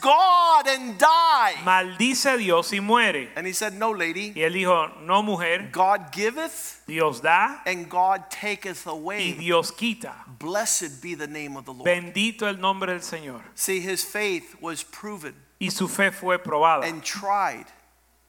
God 0.00 0.66
and 0.68 0.98
die. 0.98 1.54
Maldice 1.64 2.26
a 2.34 2.38
Dios 2.38 2.72
y 2.72 2.80
muere. 2.80 3.28
And 3.36 3.46
he 3.46 3.52
said, 3.52 3.74
No, 3.74 3.90
lady. 3.92 4.32
Y 4.34 4.42
él 4.42 4.52
dijo, 4.54 5.00
no 5.02 5.22
mujer, 5.22 5.68
God 5.72 6.12
giveth 6.12 6.82
Dios 6.86 7.20
da 7.20 7.60
and 7.66 7.88
God 7.88 8.30
taketh 8.30 8.86
away. 8.86 9.32
y. 9.32 9.36
Dios 9.38 9.70
quita. 9.70 10.12
Blessed 10.38 11.02
be 11.02 11.14
the 11.14 11.26
name 11.26 11.56
of 11.56 11.64
the 11.64 11.72
Lord. 11.72 11.86
Bendito 11.86 12.42
el 12.42 12.56
nombre 12.60 12.88
del 12.92 13.00
Señor. 13.00 13.40
See, 13.54 13.80
his 13.80 14.04
faith 14.04 14.54
was 14.60 14.82
proven 14.82 15.34
Y 15.60 15.68
su 15.68 15.88
fe 15.88 16.10
fue 16.10 16.38
probada. 16.38 16.84
and 16.84 17.02
tried, 17.02 17.66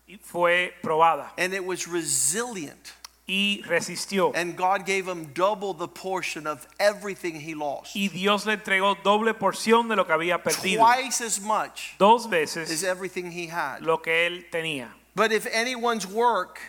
Y 0.07 0.17
fue 0.21 0.71
probada. 0.83 1.29
and 1.37 1.53
it 1.53 1.65
was 1.65 1.87
resilient. 1.87 2.93
Y 3.27 3.63
resistió. 3.65 4.31
And 4.35 4.55
God 4.55 4.85
gave 4.85 5.07
him 5.07 5.31
double 5.33 5.73
the 5.73 5.87
portion 5.87 6.45
of 6.45 6.67
everything 6.79 7.39
he 7.39 7.55
lost. 7.55 7.95
Y 7.95 8.07
Dios 8.07 8.45
le 8.45 8.57
entregó 8.57 8.95
doble 9.03 9.33
porción 9.33 9.87
de 9.89 9.95
lo 9.95 10.05
que 10.05 10.13
había 10.13 10.43
perdido. 10.43 10.85
Twice 10.85 11.21
as 11.21 11.39
much 11.41 11.95
Dos 11.97 12.25
as 12.25 12.29
veces 12.29 12.83
everything 12.83 13.31
he 13.31 13.47
had. 13.47 13.81
lo 13.81 13.97
que 13.97 14.27
él 14.27 14.45
tenía. 14.51 14.89
But 15.15 15.31
if 15.31 15.47
anyone's 15.51 16.05
work, 16.05 16.59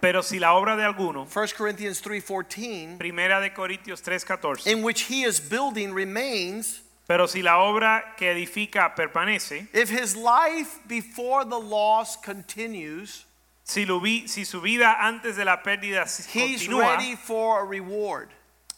Pero 0.00 0.22
si 0.22 0.38
la 0.38 0.54
obra 0.54 0.76
de 0.76 0.84
alguno, 0.84 1.26
1 1.26 1.56
Corinthians 1.56 2.02
3:14, 2.02 2.98
Primera 2.98 3.40
de 3.40 3.50
Corintios 3.54 4.02
3:14, 4.02 4.66
in 4.70 4.82
which 4.82 5.02
he 5.08 5.24
is 5.24 5.40
building 5.40 5.92
remains, 5.94 6.82
pero 7.08 7.26
si 7.26 7.42
la 7.42 7.58
obra 7.58 8.14
que 8.16 8.30
edifica 8.30 8.94
permanece, 8.94 9.66
if 9.72 9.88
his 9.90 10.14
life 10.14 10.78
before 10.86 11.44
the 11.44 11.58
loss 11.58 12.16
continues, 12.16 13.23
si, 13.64 13.84
lo 13.86 13.98
vi- 14.00 14.28
si 14.28 14.44
su 14.44 14.60
vida 14.60 14.96
antes 15.00 15.36
de 15.36 15.44
la 15.44 15.62
pérdida 15.62 16.02
he's 16.04 16.26
continúa, 16.62 16.96
ready 16.96 17.16
for 17.16 17.60
a 17.60 17.64
reward. 17.64 18.28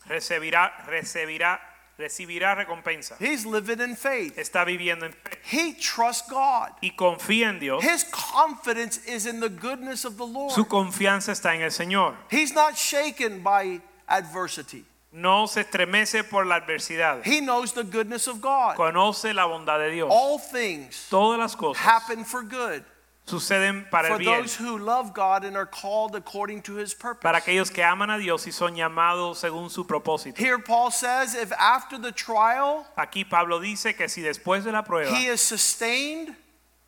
recibirá, 0.09 0.73
recibirá, 0.87 1.61
recibirá 1.99 2.55
recompensa. 2.55 3.17
He's 3.19 3.45
living 3.45 3.81
in 3.81 3.97
faith. 3.97 4.37
Está 4.39 4.65
viviendo 4.65 5.07
en 5.07 5.13
fe 5.13 5.39
He 5.51 5.75
trusts 5.75 6.29
God. 6.31 6.71
y 6.81 6.91
confía 6.97 7.49
en 7.49 7.59
Dios. 7.59 7.83
His 7.83 8.05
confidence 8.05 8.99
is 9.07 9.27
in 9.27 9.41
the 9.41 9.49
goodness 9.49 10.05
of 10.05 10.17
the 10.17 10.27
Lord. 10.27 10.53
Su 10.53 10.67
confianza 10.67 11.33
está 11.33 11.55
en 11.55 11.63
el 11.63 11.71
Señor. 11.71 12.15
He's 12.31 12.53
not 12.55 12.77
shaken 12.77 13.43
by 13.43 13.81
adversity. 14.09 14.85
No 15.13 15.47
se 15.47 15.63
estremece 15.63 16.25
por 16.29 16.45
la 16.45 16.57
adversidad. 16.61 17.23
He 17.25 17.41
knows 17.41 17.73
the 17.73 17.85
goodness 17.85 18.29
of 18.29 18.41
God. 18.43 18.77
Conoce 18.77 19.33
la 19.35 19.47
bondad 19.47 19.79
de 19.79 19.91
Dios. 19.91 20.11
All 20.13 20.39
things 20.39 21.09
Todas 21.09 21.39
las 21.39 21.57
cosas 21.57 21.83
happen 21.83 22.25
for 22.25 22.43
good 22.43 22.85
suceden 23.27 23.89
para 23.91 24.09
for 24.09 24.15
el 24.15 24.19
bien. 24.21 24.43
those 24.43 24.55
who 24.57 24.79
love 24.79 25.13
God 25.13 25.45
and 25.45 25.57
are 25.57 25.67
called 25.67 26.15
according 26.15 26.63
to 26.63 26.77
his 26.77 26.95
Para 26.95 27.15
purpose. 27.15 27.37
aquellos 27.43 27.71
que 27.73 27.83
aman 27.83 28.09
a 28.11 28.19
Dios 28.19 28.47
y 28.47 28.53
son 28.53 28.75
llamados 28.77 29.39
según 29.41 29.69
su 29.71 29.85
propósito. 29.85 30.39
Here 30.39 30.59
Paul 30.59 30.91
says 30.91 31.35
if 31.35 31.53
after 31.59 31.99
the 32.01 32.13
trial 32.13 32.87
Aquí 32.97 33.25
Pablo 33.29 33.59
dice 33.61 33.95
que 33.97 34.09
si 34.09 34.23
después 34.23 34.65
de 34.65 34.73
la 34.73 34.83
prueba 34.85 35.11
he 35.11 35.27
is 35.27 35.41
sustained, 35.41 36.37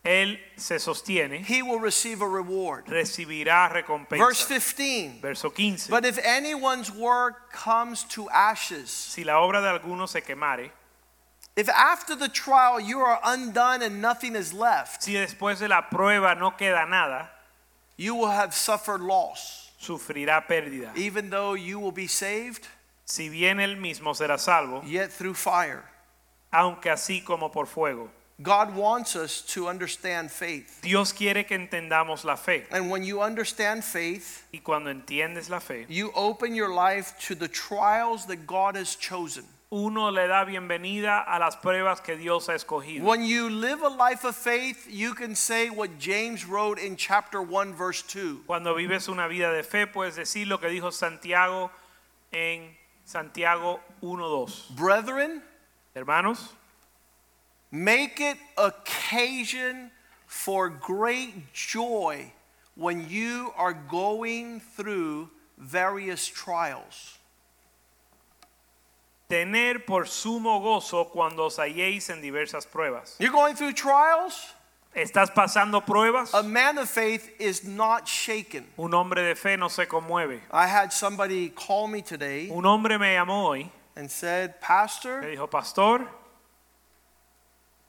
él 0.05 0.39
se 0.57 0.79
sostiene, 0.79 1.45
he 1.45 1.61
will 1.61 1.81
receive 1.81 2.23
a 2.23 2.27
reward. 2.29 2.87
recibirá 2.87 3.69
recompensa. 3.69 4.25
Verse 4.25 4.45
15. 4.47 5.21
Verso 5.21 5.51
15. 5.51 5.91
But 5.91 6.05
if 6.07 6.19
anyone's 6.25 6.91
work 6.91 7.53
comes 7.53 8.05
to 8.15 8.31
ashes, 8.31 8.89
Si 8.91 9.25
la 9.25 9.41
obra 9.41 9.61
de 9.61 9.69
alguno 9.69 10.07
se 10.09 10.23
quemare, 10.23 10.71
if 11.59 11.69
after 11.69 12.15
the 12.15 12.29
trial 12.29 12.79
you 12.79 13.01
are 13.01 13.19
undone 13.25 13.83
and 13.83 14.01
nothing 14.01 14.37
is 14.37 14.53
left, 14.53 15.03
si 15.03 15.15
después 15.15 15.59
de 15.59 15.67
la 15.69 15.83
prueba 15.83 16.39
no 16.39 16.53
queda 16.53 16.89
nada, 16.89 17.29
you 17.97 18.15
will 18.15 18.31
have 18.31 18.55
suffered 18.55 19.01
loss. 19.01 19.73
sufrirá 19.81 20.47
pérdida. 20.47 20.97
Even 20.97 21.31
though 21.31 21.55
you 21.55 21.79
will 21.81 21.93
be 21.93 22.07
saved, 22.07 22.67
Si 23.05 23.29
bien 23.31 23.59
él 23.59 23.77
mismo 23.77 24.15
será 24.15 24.39
salvo, 24.39 24.83
yet 24.85 25.11
through 25.11 25.35
fire. 25.35 25.83
aunque 26.53 26.91
así 26.91 27.25
como 27.25 27.49
por 27.49 27.67
fuego. 27.67 28.11
God 28.41 28.77
wants 28.77 29.17
us 29.17 29.41
to 29.55 29.67
understand 29.67 30.31
faith. 30.31 30.81
Dios 30.83 31.13
quiere 31.13 31.45
que 31.45 31.59
entendamos 31.59 32.25
la 32.25 32.37
fe. 32.37 32.65
And 32.71 32.89
when 32.89 33.03
you 33.03 33.21
understand 33.21 33.83
faith, 33.83 34.45
Y 34.53 34.61
cuando 34.63 34.91
entiendes 34.91 35.51
la 35.51 35.59
fe, 35.59 35.87
you 35.89 36.13
open 36.15 36.55
your 36.55 36.73
life 36.73 37.15
to 37.27 37.35
the 37.35 37.49
trials 37.49 38.27
that 38.27 38.47
God 38.47 38.77
has 38.77 38.95
chosen. 38.95 39.45
Uno 39.71 40.11
le 40.11 40.27
da 40.27 40.45
bienvenida 40.45 41.23
a 41.27 41.39
las 41.39 41.57
pruebas 41.57 42.01
que 42.01 42.17
Dios 42.17 42.49
ha 42.49 42.55
escogido. 42.55 43.03
When 43.03 43.23
you 43.23 43.51
live 43.51 43.83
a 43.83 43.89
life 43.89 44.25
of 44.25 44.35
faith, 44.35 44.87
you 44.89 45.13
can 45.13 45.35
say 45.35 45.69
what 45.69 45.99
James 45.99 46.47
wrote 46.47 46.79
in 46.79 46.97
chapter 46.97 47.43
1, 47.43 47.75
verse 47.75 48.03
2. 48.03 48.45
Cuando 48.47 48.75
vives 48.75 49.09
una 49.09 49.29
vida 49.29 49.53
de 49.53 49.63
fe, 49.63 49.87
puedes 49.87 50.17
decir 50.17 50.47
lo 50.47 50.57
que 50.57 50.69
dijo 50.69 50.91
Santiago 50.91 51.71
en 52.33 52.63
Santiago 53.05 53.81
1.2. 54.03 54.75
Brethren, 54.75 55.43
Hermanos, 55.95 56.55
make 57.71 58.21
it 58.21 58.39
occasion 58.57 59.91
for 60.27 60.71
great 60.71 61.53
joy 61.53 62.33
when 62.75 63.07
you 63.11 63.53
are 63.57 63.75
going 63.75 64.61
through 64.61 65.29
various 65.59 66.27
trials. 66.27 67.18
Tener 69.29 69.85
por 69.85 70.09
sumo 70.09 70.61
gozo 70.61 71.11
cuando 71.11 71.45
os 71.45 71.59
halléis 71.59 72.09
en 72.11 72.21
diversas 72.23 72.67
pruebas. 72.67 73.17
You're 73.19 73.33
going 73.33 73.55
through 73.55 73.75
trials? 73.75 74.55
¿Estás 74.95 75.31
pasando 75.31 75.85
pruebas? 75.85 76.33
A 76.33 76.43
man 76.43 76.79
of 76.79 76.89
faith 76.89 77.31
is 77.39 77.63
not 77.63 78.09
shaken. 78.09 78.67
Un 78.79 78.95
hombre 78.95 79.23
de 79.23 79.35
fe 79.35 79.57
no 79.57 79.69
se 79.69 79.85
conmueve. 79.85 80.41
I 80.51 80.67
had 80.67 80.93
somebody 80.93 81.51
call 81.51 81.89
me 81.89 82.01
today 82.01 82.49
Un 82.51 82.65
hombre 82.65 82.99
me 82.99 83.15
llamó 83.15 83.49
hoy, 83.49 83.71
and 83.97 84.11
said, 84.11 84.55
me 84.55 84.55
Pastor, 84.61 85.23
dijo, 85.23 85.49
pastor, 85.51 86.09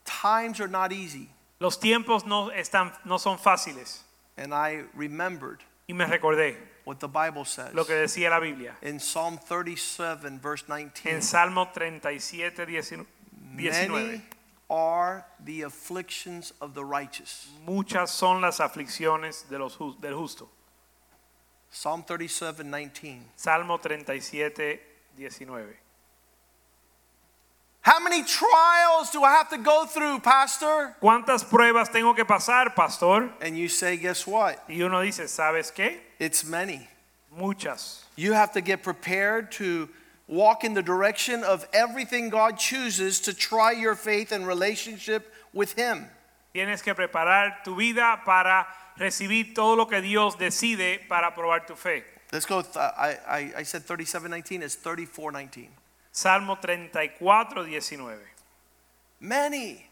times 0.04 0.60
are 0.60 0.68
not 0.68 0.92
easy. 0.92 1.30
los 1.60 1.78
tiempos 1.78 2.26
no, 2.26 2.50
están, 2.52 2.92
no 3.06 3.18
son 3.18 3.38
fáciles. 3.38 4.02
And 4.38 4.54
I 4.54 4.84
remembered 4.94 5.60
y 5.90 5.94
me 5.94 6.06
recordé 6.06 6.56
what 6.86 7.00
the 7.00 7.08
Bible 7.08 7.44
says. 7.44 7.74
lo 7.74 7.84
que 7.84 7.96
decía 7.96 8.30
la 8.30 8.40
Biblia. 8.40 8.76
In 8.84 9.00
Psalm 9.00 9.40
37, 9.40 10.40
verse 10.40 10.64
19, 10.68 11.16
En 11.16 11.22
Salmo 11.22 11.66
37, 11.74 12.66
19. 12.68 13.08
many 13.56 14.22
are 14.70 15.26
the 15.44 15.64
afflictions 15.64 16.54
of 16.62 16.76
the 16.76 16.86
righteous. 16.86 17.50
Muchas 17.66 18.12
son 18.12 18.42
las 18.42 18.60
aflicciones 18.60 19.50
de 19.50 19.58
los, 19.58 19.78
del 20.00 20.14
justo. 20.14 20.48
Psalm 21.72 22.04
37, 22.04 22.64
19. 22.64 23.26
Salmo 23.36 23.80
37, 23.80 24.80
19. 25.18 25.89
How 27.82 28.00
many 28.00 28.24
trials 28.24 29.10
do 29.12 29.24
I 29.24 29.32
have 29.32 29.50
to 29.50 29.58
go 29.58 29.86
through, 29.86 30.20
Pastor? 30.20 30.96
¿Cuántas 31.02 31.44
pruebas 31.44 31.92
tengo 31.92 32.14
que 32.14 32.26
pasar, 32.26 32.76
pastor? 32.76 33.32
And 33.42 33.58
you 33.58 33.70
say, 33.70 33.96
guess 33.98 34.28
what? 34.28 34.62
Y 34.68 34.82
uno 34.82 35.02
dice, 35.02 35.28
¿sabes 35.28 35.74
qué? 35.74 35.98
It's 36.20 36.46
many. 36.46 36.88
Muchas. 37.36 38.04
You 38.16 38.34
have 38.34 38.52
to 38.54 38.62
get 38.62 38.84
prepared 38.84 39.52
to 39.54 39.88
walk 40.28 40.64
in 40.64 40.74
the 40.74 40.82
direction 40.82 41.44
of 41.44 41.66
everything 41.74 42.30
God 42.30 42.58
chooses 42.58 43.20
to 43.22 43.34
try 43.34 43.72
your 43.72 43.96
faith 43.96 44.32
and 44.32 44.46
relationship 44.46 45.34
with 45.54 45.74
Him. 45.74 46.06
Tienes 46.54 46.84
que 46.84 46.94
preparar 46.94 47.64
tu 47.64 47.76
vida 47.76 48.20
para 48.26 48.68
recibir 49.00 49.56
todo 49.56 49.76
lo 49.76 49.86
que 49.86 50.02
Dios 50.02 50.36
decide 50.36 51.00
para 51.08 51.32
probar 51.32 51.66
tu 51.66 51.76
fe. 51.76 52.04
Let's 52.32 52.46
go. 52.46 52.64
I, 52.76 53.18
I, 53.28 53.54
I 53.58 53.64
said 53.64 53.84
3719, 53.84 54.64
it's 54.64 54.76
3419. 54.76 55.70
Salmo 56.20 56.56
34, 56.56 57.64
19. 57.66 58.18
Many. 59.22 59.86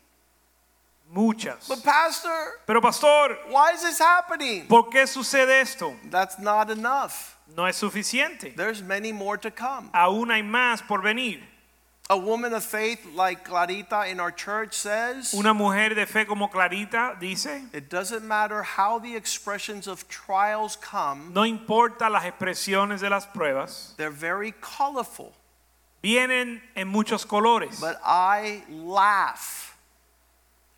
Muchas. 1.10 1.70
But, 1.70 1.82
Pastor, 1.82 2.60
Pero 2.66 2.82
pastor, 2.82 3.38
why 3.48 3.72
is 3.72 3.82
this 3.82 3.98
happening? 3.98 4.68
¿por 4.68 4.90
qué 4.90 5.08
sucede 5.08 5.62
esto? 5.62 5.96
That's 6.10 6.38
not 6.38 6.70
enough. 6.70 7.38
No 7.56 7.64
es 7.64 7.78
suficiente. 7.78 8.54
There's 8.58 8.84
many 8.84 9.14
more 9.14 9.38
to 9.38 9.50
come. 9.50 9.90
Aún 9.94 10.28
hay 10.28 10.42
más 10.42 10.86
por 10.86 11.02
venir. 11.02 11.40
A 12.10 12.18
woman 12.18 12.52
of 12.54 12.62
faith 12.66 13.06
like 13.16 13.46
Clarita 13.46 14.10
in 14.10 14.20
our 14.20 14.32
church 14.32 14.74
says, 14.74 15.34
Una 15.34 15.54
mujer 15.54 15.96
de 15.96 16.06
fe 16.06 16.26
como 16.26 16.50
Clarita 16.50 17.18
dice, 17.22 17.62
It 17.74 17.90
doesn't 17.90 18.26
matter 18.26 18.64
how 18.64 19.00
the 19.00 19.16
expressions 19.16 19.88
of 19.88 20.06
trials 20.10 20.76
come, 20.76 21.32
no 21.34 21.44
importa 21.44 22.10
las 22.10 22.26
expresiones 22.26 23.00
de 23.00 23.10
las 23.10 23.26
pruebas, 23.26 23.96
they're 23.96 24.10
very 24.10 24.52
colorful. 24.60 25.32
Vienen 26.02 26.62
en 26.76 26.88
muchos 26.88 27.26
colores. 27.26 27.80
But 27.80 28.00
I 28.04 28.64
laugh 28.70 29.78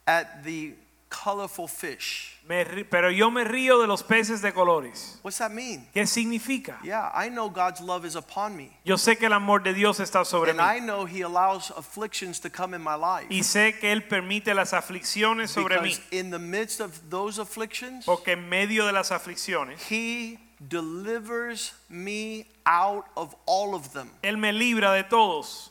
at 0.05 0.43
the 0.43 0.75
colorful 1.09 1.67
fish. 1.67 2.35
Me 2.47 2.65
pero 2.85 3.11
yo 3.11 3.29
me 3.29 3.43
río 3.43 3.79
de 3.79 3.87
los 3.87 4.01
peces 4.01 4.41
de 4.41 4.51
colores. 4.51 5.19
What's 5.21 5.37
that 5.37 5.51
mean? 5.51 5.87
¿Qué 5.93 6.07
significa? 6.07 6.79
Yeah, 6.83 7.11
I 7.13 7.29
know 7.29 7.49
God's 7.49 7.81
love 7.81 8.05
is 8.05 8.15
upon 8.15 8.55
me. 8.55 8.71
Yo 8.83 8.95
sé 8.97 9.17
que 9.17 9.27
el 9.27 9.33
amor 9.33 9.61
de 9.61 9.73
Dios 9.73 9.99
está 9.99 10.25
sobre 10.25 10.51
And 10.51 10.59
mí. 10.59 10.77
I 10.77 10.79
know 10.79 11.05
He 11.05 11.21
allows 11.21 11.71
afflictions 11.71 12.39
to 12.39 12.49
come 12.49 12.73
in 12.75 12.81
my 12.81 12.95
life. 12.95 13.27
Y 13.29 13.43
sé 13.43 13.77
que 13.79 13.91
Él 13.91 14.07
permite 14.07 14.53
las 14.55 14.73
aflicciones 14.73 15.51
sobre 15.51 15.79
mí. 15.79 15.99
In 16.11 16.31
the 16.31 16.39
midst 16.39 16.79
of 16.79 16.91
those 17.09 17.39
afflictions, 17.39 18.05
Porque 18.05 18.31
en 18.31 18.49
medio 18.49 18.85
de 18.85 18.93
las 18.93 19.11
aflicciones, 19.11 19.79
He 19.91 20.39
delivers 20.67 21.73
me 21.89 22.45
out 22.65 23.05
of 23.15 23.35
all 23.45 23.75
of 23.75 23.93
them. 23.93 24.09
Él 24.23 24.37
me 24.37 24.51
libra 24.51 25.01
de 25.01 25.03
todos. 25.09 25.69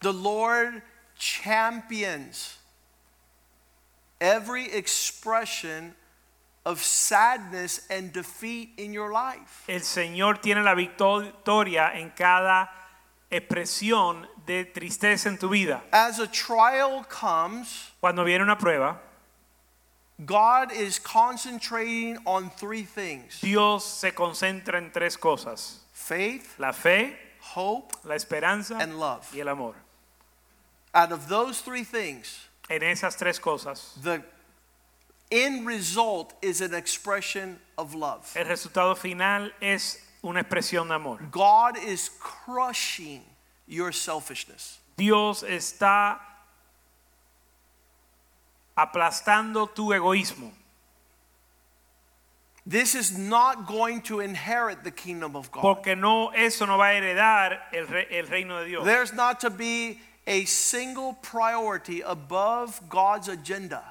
The 0.00 0.12
Lord 0.12 0.82
champions 1.18 2.58
every 4.20 4.70
expression 4.72 5.94
of 6.64 6.82
sadness 6.82 7.86
and 7.90 8.12
defeat 8.12 8.70
in 8.76 8.92
your 8.92 9.10
life. 9.10 9.64
El 9.68 9.80
Señor 9.80 10.40
tiene 10.40 10.62
la 10.62 10.74
victoria 10.74 11.92
en 11.94 12.10
cada 12.10 12.70
expresión 13.30 14.26
de 14.46 14.64
tristeza 14.64 15.26
en 15.28 15.38
tu 15.38 15.48
vida. 15.48 15.82
As 15.92 16.18
a 16.18 16.26
trial 16.26 17.04
comes, 17.08 17.90
Cuando 18.00 18.24
viene 18.24 18.42
una 18.42 18.56
prueba, 18.56 19.00
God 20.24 20.72
is 20.72 20.98
concentrating 20.98 22.18
on 22.26 22.50
three 22.50 22.82
things 22.82 23.40
Dios 23.40 23.84
se 23.84 24.10
concentra 24.10 24.74
en 24.74 24.90
tres 24.90 25.16
cosas. 25.16 25.78
faith, 25.92 26.54
La 26.58 26.72
fe, 26.72 27.16
hope, 27.54 27.92
la 28.04 28.14
esperanza 28.14 28.76
and 28.80 28.98
love. 28.98 29.28
y 29.34 29.40
el 29.40 29.48
amor. 29.48 29.74
Out 30.94 31.12
of 31.12 31.28
those 31.28 31.60
three 31.60 31.84
things, 31.84 32.46
En 32.70 32.80
esas 32.82 33.16
tres 33.16 33.38
cosas, 33.38 33.94
the 34.02 34.22
end 35.30 35.66
result 35.66 36.34
is 36.42 36.60
an 36.60 36.74
expression 36.74 37.58
of 37.76 37.94
love. 37.94 38.32
el 38.36 38.44
resultado 38.46 38.96
final 38.96 39.50
es 39.62 39.98
una 40.24 40.42
expresión 40.42 40.88
de 40.88 40.94
amor. 40.94 41.18
God 41.30 41.78
is 41.78 42.10
crushing 42.18 43.22
your 43.66 43.92
selfishness. 43.92 44.78
Dios 44.96 45.42
está 45.44 46.18
aplastando 48.78 49.66
tu 49.74 49.92
egoísmo. 49.92 50.52
This 52.64 52.94
is 52.94 53.16
not 53.16 53.66
going 53.66 54.02
to 54.02 54.20
inherit 54.20 54.84
the 54.84 54.90
kingdom 54.90 55.34
of 55.34 55.50
God. 55.50 55.62
Porque 55.62 55.96
no, 55.96 56.28
eso 56.30 56.66
no 56.66 56.76
va 56.76 56.90
a 56.90 57.00
heredar 57.00 57.60
el, 57.72 57.86
re- 57.86 58.06
el 58.10 58.26
reino 58.26 58.60
de 58.60 58.66
Dios. 58.66 58.84
There's 58.84 59.12
not 59.14 59.40
to 59.40 59.50
be 59.50 60.00
a 60.26 60.44
single 60.44 61.14
priority 61.22 62.02
above 62.02 62.78
God's 62.90 63.28
agenda. 63.28 63.82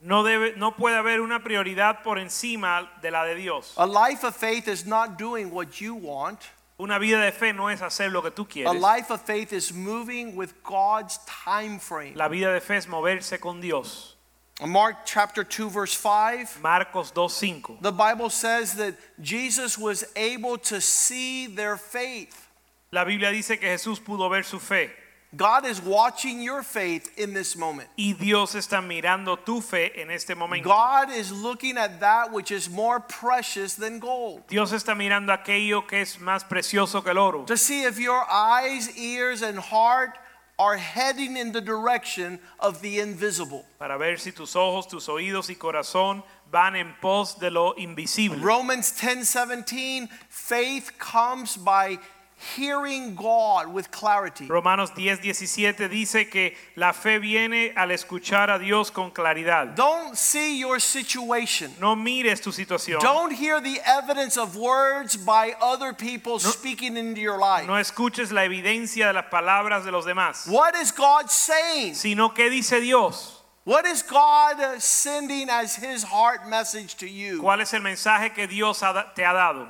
No, 0.00 0.24
debe, 0.24 0.56
no 0.56 0.72
puede 0.72 0.96
haber 0.96 1.20
una 1.20 1.38
prioridad 1.38 2.02
por 2.02 2.18
encima 2.18 2.88
de 3.00 3.12
la 3.12 3.24
de 3.24 3.36
Dios. 3.36 3.72
A 3.76 3.86
life 3.86 4.24
of 4.24 4.34
faith 4.34 4.66
is 4.66 4.84
not 4.86 5.16
doing 5.16 5.52
what 5.52 5.80
you 5.80 5.94
want. 5.94 6.40
Una 6.78 6.98
vida 6.98 7.20
de 7.20 7.30
fe 7.30 7.52
no 7.52 7.68
es 7.68 7.80
hacer 7.80 8.10
lo 8.10 8.22
que 8.22 8.30
tú 8.32 8.46
quieres. 8.46 8.70
A 8.70 8.74
life 8.74 9.10
of 9.10 9.22
faith 9.22 9.52
is 9.52 9.72
moving 9.72 10.34
with 10.34 10.52
God's 10.64 11.18
time 11.26 11.78
frame. 11.78 12.14
La 12.16 12.28
vida 12.28 12.52
de 12.52 12.60
fe 12.60 12.76
es 12.76 12.86
moverse 12.86 13.40
con 13.40 13.60
Dios. 13.60 14.15
Mark 14.64 15.04
chapter 15.04 15.44
2 15.44 15.68
verse 15.68 15.92
5 15.92 16.62
Marcos 16.62 17.12
2.5. 17.12 17.82
the 17.82 17.92
Bible 17.92 18.30
says 18.30 18.74
that 18.74 18.94
Jesus 19.20 19.76
was 19.76 20.04
able 20.16 20.56
to 20.56 20.80
see 20.80 21.46
their 21.46 21.76
faith. 21.76 22.48
La 22.90 23.04
Biblia 23.04 23.30
dice 23.32 23.58
que 23.58 23.68
Jesús 23.68 23.98
pudo 24.00 24.30
ver 24.30 24.42
su 24.42 24.58
fe. 24.58 24.90
God 25.36 25.66
is 25.66 25.82
watching 25.82 26.40
your 26.40 26.62
faith 26.62 27.10
in 27.18 27.34
this 27.34 27.56
moment. 27.56 27.88
Y 27.98 28.14
Dios 28.18 28.54
está 28.54 28.80
mirando 28.80 29.36
tu 29.44 29.60
fe 29.60 29.90
en 29.96 30.10
este 30.10 30.34
momento. 30.34 30.64
God 30.64 31.10
is 31.10 31.30
looking 31.30 31.76
at 31.76 32.00
that 32.00 32.32
which 32.32 32.50
is 32.50 32.70
more 32.70 33.00
precious 33.00 33.74
than 33.74 33.98
gold. 33.98 34.46
Dios 34.48 34.72
está 34.72 34.94
mirando 34.94 35.36
aquello 35.36 35.86
que 35.86 35.98
es 35.98 36.16
más 36.18 36.44
precioso 36.48 37.02
que 37.02 37.10
el 37.10 37.18
oro. 37.18 37.44
To 37.44 37.56
see 37.56 37.82
if 37.82 37.98
your 37.98 38.24
eyes, 38.30 38.96
ears, 38.96 39.42
and 39.42 39.58
heart 39.58 40.16
are 40.58 40.76
heading 40.76 41.36
in 41.36 41.52
the 41.52 41.60
direction 41.60 42.38
of 42.58 42.80
the 42.80 43.00
invisible. 43.00 43.64
Para 43.78 43.98
ver 43.98 44.16
si 44.16 44.32
tus 44.32 44.56
ojos, 44.56 44.86
tus 44.86 45.06
oídos 45.08 45.50
y 45.50 45.54
corazón 45.54 46.22
van 46.50 46.76
en 46.76 46.94
pos 47.00 47.38
de 47.38 47.50
lo 47.50 47.74
invisible. 47.74 48.40
Romans 48.40 48.90
10 48.92 49.26
17, 49.26 50.08
faith 50.28 50.92
comes 50.98 51.56
by 51.56 51.98
hearing 52.38 53.14
God 53.14 53.72
with 53.72 53.90
clarity. 53.90 54.46
Romanos 54.46 54.90
10, 54.90 55.22
17 55.22 55.88
dice 55.88 56.28
que 56.30 56.54
la 56.76 56.92
fe 56.92 57.18
viene 57.18 57.72
al 57.76 57.88
escuchar 57.90 58.50
a 58.50 58.58
Dios 58.58 58.90
con 58.90 59.10
claridad. 59.10 59.74
Don't 59.74 60.16
see 60.16 60.58
your 60.58 60.78
situation. 60.78 61.72
No 61.80 61.96
mires 61.96 62.40
tu 62.40 62.50
situación. 62.52 63.00
Don't 63.00 63.32
hear 63.32 63.60
the 63.60 63.80
evidence 63.86 64.36
of 64.36 64.56
words 64.56 65.16
by 65.16 65.54
other 65.60 65.92
people 65.92 66.38
speaking 66.38 66.96
into 66.96 67.20
your 67.20 67.38
life. 67.38 67.66
No 67.66 67.74
escuches 67.74 68.30
la 68.32 68.42
evidencia 68.42 69.06
de 69.06 69.14
las 69.14 69.26
palabras 69.30 69.84
de 69.84 69.90
los 69.90 70.04
demás, 70.04 70.46
What 70.48 70.74
is 70.76 70.92
God 70.92 71.30
saying? 71.30 71.94
sino 71.94 72.30
que 72.30 72.50
dice 72.50 72.80
Dios. 72.80 73.32
What 73.64 73.84
is 73.84 74.02
God 74.02 74.80
sending 74.80 75.48
as 75.50 75.74
His 75.74 76.04
heart 76.04 76.46
message 76.48 76.96
to 76.98 77.08
you? 77.08 77.40
¿Cuál 77.40 77.62
es 77.62 77.72
el 77.74 77.80
mensaje 77.80 78.32
que 78.32 78.46
Dios 78.46 78.78
te 78.78 79.24
ha 79.24 79.32
dado? 79.32 79.66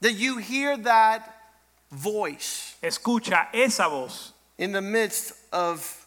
That 0.00 0.14
you 0.14 0.38
hear 0.38 0.76
that 0.78 1.37
voice 1.90 2.76
Escucha 2.82 3.48
esa 3.52 3.88
voz 3.88 4.32
in 4.58 4.72
the 4.72 4.82
midst 4.82 5.32
of 5.52 6.06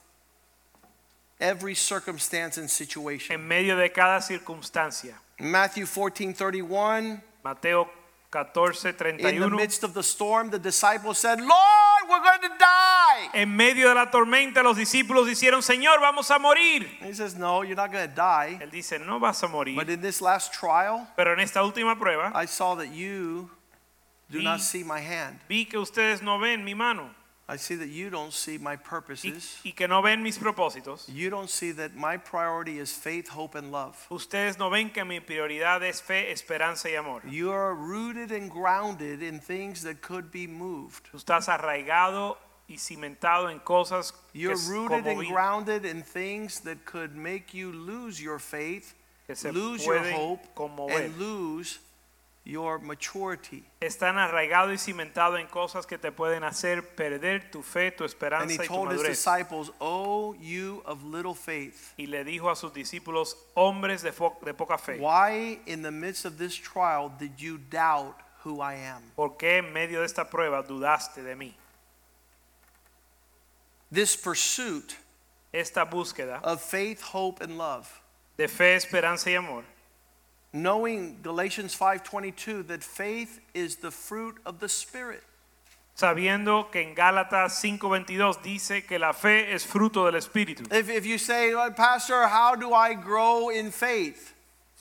every 1.40 1.76
circumstance 1.76 2.58
and 2.58 2.70
situation. 2.70 3.36
en 3.36 3.48
medio 3.48 3.76
de 3.76 3.90
cada 3.90 4.22
circunstancia. 4.22 5.14
Matthew 5.40 5.86
14 5.86 6.34
31. 6.34 7.22
Mateo 7.44 7.90
14, 8.32 9.20
In 9.20 9.40
the 9.42 9.50
midst 9.50 9.84
of 9.84 9.94
the 9.94 10.04
storm, 10.04 10.50
the 10.52 10.60
disciples 10.60 11.18
said, 11.18 11.40
Lord, 11.40 12.04
we're 12.10 12.22
going 12.22 12.42
to 12.42 12.58
die. 12.58 13.30
En 13.34 13.58
medio 13.58 13.90
de 13.90 13.96
la 13.96 14.06
tormenta 14.06 14.64
los 14.64 14.78
discípulos 14.78 15.28
dijeron, 15.28 15.62
Señor, 15.62 16.00
vamos 16.00 16.30
a 16.32 16.40
morir. 16.40 16.88
He 17.02 17.14
says, 17.14 17.36
No, 17.36 17.62
you're 17.64 17.76
not 17.76 17.92
going 17.92 18.08
to 18.08 18.16
die. 18.16 18.58
Él 18.62 18.72
dice, 18.72 19.00
no 19.06 19.20
vas 19.20 19.44
a 19.44 19.48
morir." 19.48 19.76
But 19.76 19.90
in 19.90 20.02
this 20.02 20.22
last 20.22 20.54
trial, 20.54 21.08
Pero 21.18 21.34
en 21.34 21.40
esta 21.42 21.60
última 21.62 21.98
prueba 22.00 22.32
I 22.34 22.46
saw 22.46 22.76
that 22.76 22.94
you 22.94 23.50
do 24.32 24.42
not 24.42 24.62
see 24.62 24.84
my 24.84 25.00
hand. 25.00 25.40
vi 25.48 25.66
que 25.66 25.80
ustedes 25.80 26.22
no 26.22 26.40
ven 26.40 26.64
mi 26.64 26.74
mano. 26.74 27.10
I 27.52 27.58
see 27.58 27.76
that 27.76 27.90
you 27.90 28.10
don't 28.10 28.32
see 28.32 28.58
my 28.58 28.76
y, 28.76 28.76
purposes. 28.78 29.60
y 29.66 29.74
que 29.76 29.86
no 29.86 30.02
ven 30.02 30.24
mis 30.24 30.38
propósitos. 30.38 31.14
You 31.14 31.30
don't 31.30 31.50
see 31.50 31.74
that 31.74 31.96
my 31.96 32.16
priority 32.16 32.80
is 32.80 32.94
faith, 32.94 33.28
hope, 33.28 33.56
and 33.56 33.74
love. 33.74 33.98
Ustedes 34.10 34.58
no 34.58 34.70
ven 34.70 34.90
que 34.90 35.04
mi 35.04 35.20
prioridad 35.20 35.84
es 35.84 36.00
fe, 36.00 36.32
esperanza 36.32 36.90
y 36.90 36.96
amor. 36.96 37.22
You 37.28 37.52
are 37.52 37.76
rooted 37.76 38.32
and 38.32 38.50
grounded 38.50 39.22
in 39.22 39.42
things 39.42 39.84
that 39.84 40.02
could 40.02 40.32
be 40.32 40.48
moved. 40.48 41.10
Tú 41.12 41.18
estás 41.18 41.50
arraigado 41.50 42.38
y 42.70 42.78
cimentado 42.78 43.52
en 43.52 43.60
cosas 43.60 44.14
que, 44.14 44.40
You're 44.40 44.56
rooted 44.70 45.06
and 45.06 45.28
grounded 45.28 45.84
in 45.84 46.04
things 46.04 46.62
that 46.62 46.86
could 46.86 47.18
make 47.18 47.54
you 47.54 47.74
lose 47.74 48.22
your 48.22 48.40
faith, 48.40 48.94
lose 49.52 49.86
your 49.86 50.00
hope, 50.00 50.40
and 50.58 51.18
lose 51.18 51.80
your 52.44 52.80
maturity. 52.80 53.64
Están 53.82 54.18
arraigados 54.18 54.74
y 54.74 54.78
cimentados 54.78 55.40
en 55.40 55.48
cosas 55.48 55.86
que 55.86 55.98
te 55.98 56.12
pueden 56.12 56.44
hacer 56.44 56.96
perder 56.96 57.52
tu 57.52 57.62
fe, 57.62 57.92
tu 57.92 58.04
And 58.04 58.10
he 58.10 58.16
esperanza 58.16 58.64
y 58.64 58.68
tu 58.68 58.74
told 58.74 58.92
his 58.92 58.98
madurez. 59.00 59.10
disciples, 59.10 59.72
Oh, 59.80 60.34
you 60.40 60.82
of 60.86 61.04
little 61.04 61.36
faith, 61.36 61.94
Y 61.98 62.08
le 62.08 62.24
dijo 62.24 62.50
a 62.50 62.56
sus 62.56 62.74
discípulos, 62.74 63.36
hombres 63.56 64.02
de, 64.02 64.12
fo- 64.12 64.38
de 64.44 64.54
poca 64.54 64.78
fe, 64.78 64.98
why 65.00 65.60
in 65.68 65.82
the 65.84 65.92
midst 65.92 66.26
of 66.26 66.38
this 66.38 66.56
trial 66.56 67.10
did 67.20 67.38
you 67.40 67.58
doubt 67.58 68.16
who 68.44 68.60
I 68.60 68.74
am? 68.76 69.04
¿por 69.16 69.38
qué 69.38 69.60
en 69.60 69.72
medio 69.72 70.00
de 70.00 70.06
esta 70.08 70.26
prueba 70.30 70.64
dudaste 70.64 71.22
de 71.24 71.36
mí? 71.36 71.54
This 73.92 74.16
pursuit 74.16 74.96
Esta 75.54 75.84
búsqueda 75.86 76.40
of 76.44 76.62
faith, 76.62 77.02
hope, 77.02 77.42
and 77.42 77.58
love. 77.58 77.88
de 78.38 78.48
fe, 78.48 78.76
esperanza 78.76 79.30
y 79.30 79.36
amor, 79.36 79.64
Knowing 80.54 81.22
Galatians 81.24 81.74
5:22 81.76 82.68
that 82.68 82.84
faith 82.84 83.40
is 83.54 83.78
the 83.78 83.92
fruit 83.92 84.38
of 84.46 84.60
the 84.60 84.68
spirit. 84.68 85.24
sabiendo 85.96 86.70
que 86.72 86.82
en 86.82 86.96
Gálatas 86.96 87.60
5:22 87.60 88.42
dice 88.42 88.86
que 88.86 88.98
la 88.98 89.14
fe 89.14 89.54
es 89.54 89.66
fruto 89.66 90.06
del 90.06 90.16
Espíritu. 90.16 90.64
If, 90.72 90.90
if 90.90 91.06
you 91.06 91.18
say, 91.18 91.54
"Well, 91.54 91.72
Pastor, 91.74 92.28
how 92.28 92.56
do 92.56 92.74
I 92.74 92.96
grow 92.96 93.50
in 93.50 93.72
faith? 93.72 94.31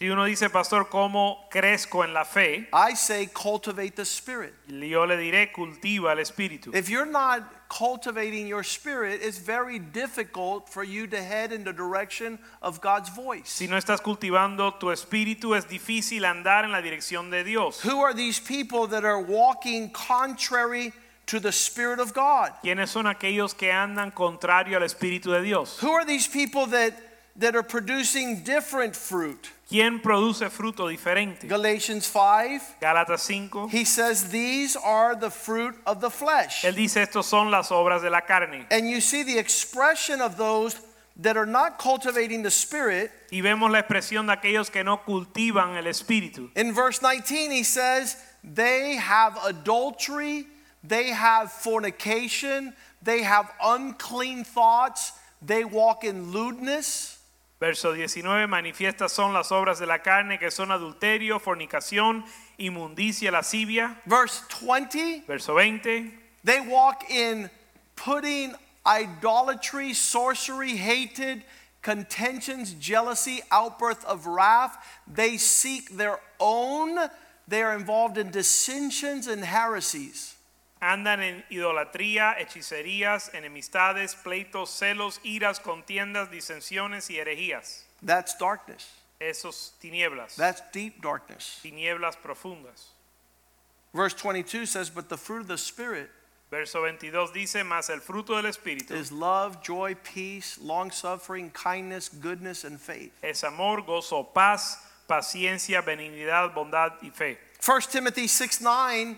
Si 0.00 0.08
uno 0.08 0.24
dice, 0.24 0.48
pastor, 0.48 0.88
¿cómo 0.88 1.46
crezco 1.50 2.04
en 2.04 2.14
la 2.14 2.24
fe? 2.24 2.66
I 2.72 2.94
say, 2.94 3.26
cultivate 3.26 3.96
the 3.96 4.06
spirit. 4.06 4.54
Yo 4.66 5.04
le 5.04 5.18
diré, 5.18 5.52
cultiva 5.52 6.12
el 6.12 6.20
Espíritu. 6.20 6.74
If 6.74 6.88
you're 6.88 7.04
not 7.04 7.42
cultivating 7.68 8.46
your 8.46 8.62
spirit, 8.62 9.20
it's 9.22 9.36
very 9.36 9.78
difficult 9.78 10.70
for 10.70 10.82
you 10.82 11.06
to 11.06 11.22
head 11.22 11.52
in 11.52 11.64
the 11.64 11.72
direction 11.74 12.38
of 12.62 12.80
God's 12.80 13.10
voice. 13.10 13.50
Si 13.50 13.66
no 13.66 13.76
estás 13.76 14.00
cultivando 14.00 14.72
tu 14.80 14.86
espíritu, 14.86 15.54
es 15.54 15.66
difícil 15.66 16.24
andar 16.24 16.64
en 16.64 16.72
la 16.72 16.80
dirección 16.80 17.30
de 17.30 17.44
Dios. 17.44 17.82
Who 17.82 18.00
are 18.00 18.14
these 18.14 18.40
people 18.40 18.86
that 18.86 19.04
are 19.04 19.20
walking 19.20 19.90
contrary 19.90 20.94
to 21.26 21.38
the 21.38 21.52
Spirit 21.52 22.00
of 22.00 22.14
God? 22.14 22.52
¿Quiénes 22.62 22.88
son 22.88 23.04
aquellos 23.04 23.54
que 23.54 23.70
andan 23.70 24.12
contrario 24.14 24.78
al 24.78 24.82
Espíritu 24.82 25.30
de 25.30 25.42
Dios? 25.42 25.78
Who 25.82 25.92
are 25.92 26.06
these 26.06 26.26
people 26.26 26.64
that, 26.68 26.94
that 27.40 27.56
are 27.56 27.62
producing 27.62 28.42
different 28.44 28.94
fruit? 28.94 29.50
¿Quién 29.68 30.02
produce 30.02 30.48
fruto 30.50 30.88
diferente? 30.88 31.48
Galatians 31.48 32.06
5, 32.06 32.76
Gálatas 32.80 33.20
5. 33.20 33.70
he 33.70 33.84
says, 33.84 34.30
These 34.30 34.76
are 34.76 35.14
the 35.14 35.30
fruit 35.30 35.74
of 35.86 36.00
the 36.00 36.10
flesh. 36.10 36.64
Él 36.64 36.74
dice, 36.74 36.96
estos 36.96 37.24
son 37.24 37.50
las 37.50 37.70
obras 37.70 38.02
de 38.02 38.10
la 38.10 38.20
carne. 38.20 38.66
And 38.70 38.88
you 38.88 39.00
see 39.00 39.22
the 39.22 39.38
expression 39.38 40.20
of 40.20 40.36
those 40.36 40.80
that 41.16 41.36
are 41.36 41.46
not 41.46 41.78
cultivating 41.78 42.42
the 42.42 42.50
Spirit. 42.50 43.10
Y 43.30 43.40
vemos 43.40 43.70
la 43.70 43.82
expresión 43.82 44.26
de 44.26 44.32
aquellos 44.36 44.70
que 44.70 44.82
no 44.82 44.98
cultivan 44.98 45.76
el 45.76 45.84
Espíritu. 45.84 46.50
In 46.56 46.72
verse 46.72 47.00
19, 47.00 47.50
he 47.50 47.62
says, 47.62 48.16
They 48.42 48.96
have 48.96 49.38
adultery, 49.44 50.46
they 50.82 51.10
have 51.10 51.52
fornication, 51.52 52.74
they 53.02 53.22
have 53.22 53.50
unclean 53.62 54.44
thoughts, 54.44 55.12
they 55.40 55.64
walk 55.64 56.04
in 56.04 56.32
lewdness. 56.32 57.18
Verso 57.60 57.92
19, 57.92 58.46
manifiestas 58.46 59.12
son 59.12 59.34
las 59.34 59.52
obras 59.52 59.78
de 59.78 59.84
la 59.84 59.98
carne 59.98 60.38
que 60.38 60.50
son 60.50 60.70
adulterio, 60.70 61.38
fornicación, 61.38 62.24
inmundicia, 62.56 63.30
lascivia. 63.30 64.00
Verse 64.06 64.42
20, 64.48 65.24
Verso 65.26 65.54
20, 65.54 66.10
they 66.42 66.60
walk 66.62 67.04
in 67.10 67.50
putting 67.96 68.54
idolatry, 68.86 69.92
sorcery, 69.92 70.74
hated, 70.74 71.44
contentions, 71.82 72.72
jealousy, 72.80 73.42
outburst 73.50 74.04
of 74.06 74.26
wrath. 74.26 74.78
They 75.06 75.36
seek 75.36 75.90
their 75.98 76.18
own. 76.38 76.98
They 77.46 77.62
are 77.62 77.76
involved 77.76 78.16
in 78.16 78.30
dissensions 78.30 79.26
and 79.26 79.44
heresies. 79.44 80.34
Andan 80.80 81.22
en 81.22 81.44
idolatría, 81.50 82.36
hechicerías, 82.38 83.32
enemistades, 83.34 84.14
pleitos, 84.14 84.70
celos, 84.70 85.20
iras, 85.22 85.60
contiendas, 85.60 86.30
disensiones 86.30 87.10
y 87.10 87.18
herejías. 87.18 87.84
That's 88.02 88.36
darkness. 88.38 88.90
Esos 89.20 89.74
tinieblas, 89.80 90.36
That's 90.36 90.62
deep 90.72 91.02
darkness. 91.02 91.60
tinieblas 91.62 92.16
profundas. 92.16 92.92
Verse 93.92 94.14
22 94.14 94.64
says, 94.66 94.88
But 94.88 95.08
the 95.08 95.18
fruit 95.18 95.42
of 95.42 95.48
the 95.48 95.58
Spirit 95.58 96.10
Verso 96.50 96.80
22 96.80 97.32
dice, 97.32 97.62
mas 97.64 97.90
el 97.90 98.00
fruto 98.00 98.34
del 98.34 98.50
Espíritu 98.50 98.90
is 98.90 99.12
love, 99.12 99.62
joy, 99.62 99.94
peace, 99.94 100.58
long 100.60 100.90
suffering, 100.90 101.48
kindness, 101.50 102.08
goodness, 102.08 102.64
and 102.64 102.80
faith. 102.80 103.12
es 103.22 103.44
amor, 103.44 103.82
gozo, 103.82 104.24
paz, 104.34 104.78
paciencia, 105.08 105.80
benignidad, 105.80 106.52
bondad 106.52 106.94
y 107.02 107.10
fe. 107.10 107.38
1 107.64 107.80
Timothy 107.92 108.26
6 108.26 108.62
9, 108.62 109.16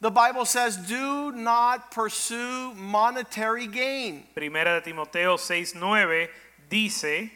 the 0.00 0.10
Bible 0.10 0.44
says, 0.44 0.76
Do 0.76 1.32
not 1.32 1.90
pursue 1.90 2.72
monetary 2.74 3.66
gain. 3.66 4.24
Primera 4.34 4.80
de 4.80 4.90
Timoteo 4.90 5.36
6:9 5.36 6.28
dice, 6.70 7.30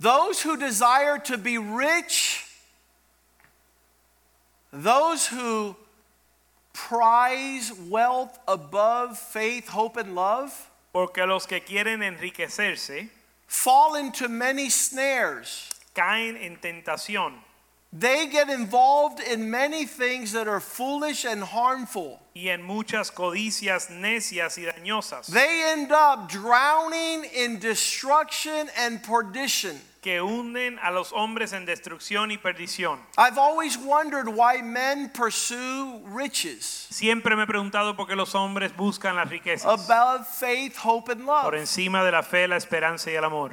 Those 0.00 0.42
who 0.42 0.56
desire 0.56 1.18
to 1.18 1.38
be 1.38 1.58
rich, 1.58 2.44
those 4.72 5.26
who 5.26 5.76
prize 6.72 7.72
wealth 7.72 8.38
above 8.46 9.18
faith, 9.18 9.68
hope, 9.68 9.96
and 9.96 10.14
love, 10.14 10.70
porque 10.92 11.18
los 11.26 11.46
que 11.46 11.60
quieren 11.60 12.00
enriquecerse 12.00 13.08
fall 13.46 13.94
into 13.94 14.28
many 14.28 14.68
snares. 14.68 15.70
caen 15.96 16.36
en 16.36 16.58
tentación 16.58 17.45
They 17.98 18.26
get 18.26 18.50
involved 18.50 19.20
in 19.20 19.50
many 19.50 19.86
things 19.86 20.32
that 20.32 20.46
are 20.48 20.60
foolish 20.60 21.24
and 21.24 21.42
harmful. 21.42 22.20
y 22.34 22.48
en 22.50 22.62
muchas 22.62 23.10
codicias 23.10 23.88
necias 23.88 24.58
y 24.58 24.64
dañosas 24.66 25.26
They 25.32 25.72
end 25.72 25.90
up 25.92 26.28
drowning 26.28 27.24
in 27.34 27.58
destruction 27.60 28.68
and 28.76 29.02
perdition. 29.02 29.80
que 30.02 30.20
hunden 30.20 30.78
a 30.82 30.92
los 30.92 31.10
hombres 31.12 31.52
en 31.52 31.64
destrucción 31.64 32.30
y 32.30 32.36
perdición. 32.36 32.98
I've 33.16 33.38
always 33.38 33.76
wondered 33.78 34.28
why 34.28 34.60
men 34.62 35.10
pursue 35.14 36.00
riches 36.06 36.86
Siempre 36.90 37.34
me 37.34 37.42
he 37.44 37.46
preguntado 37.46 37.96
por 37.96 38.06
qué 38.06 38.14
los 38.14 38.34
hombres 38.34 38.76
buscan 38.76 39.16
las 39.16 39.28
riquezas 39.30 39.64
above 39.64 40.26
faith, 40.28 40.76
hope, 40.84 41.08
and 41.10 41.24
love. 41.24 41.44
por 41.44 41.54
encima 41.56 42.04
de 42.04 42.12
la 42.12 42.22
fe, 42.22 42.46
la 42.46 42.56
esperanza 42.56 43.10
y 43.10 43.14
el 43.14 43.24
amor. 43.24 43.52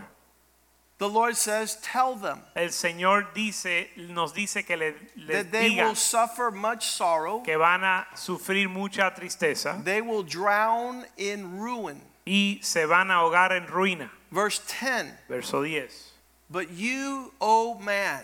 The 1.00 1.10
Lord 1.10 1.36
says, 1.36 1.78
Tell 1.82 2.16
them 2.16 2.40
El 2.56 2.70
Señor 2.70 3.34
dice, 3.34 3.88
nos 4.10 4.32
dice 4.32 4.66
que 4.66 4.78
le, 4.78 4.94
les 5.18 5.44
that 5.44 5.52
they 5.52 5.72
diga 5.72 5.88
will 5.88 5.96
suffer 5.96 6.52
much 6.52 6.86
sorrow, 6.88 7.40
que 7.42 7.58
van 7.58 7.84
a 7.84 8.06
sufrir 8.16 8.70
mucha 8.70 9.12
tristeza 9.16 9.84
they 9.84 10.02
will 10.02 10.24
drown 10.24 11.04
in 11.18 11.58
ruin. 11.60 12.00
y 12.26 12.60
se 12.62 12.86
van 12.86 13.10
a 13.12 13.16
ahogar 13.16 13.52
en 13.52 13.66
ruina. 13.68 14.10
Verse 14.32 14.60
10 14.60 15.12
Verso 15.28 15.64
10. 15.64 16.12
But 16.50 16.72
you, 16.72 17.34
O 17.42 17.76
man, 17.80 18.24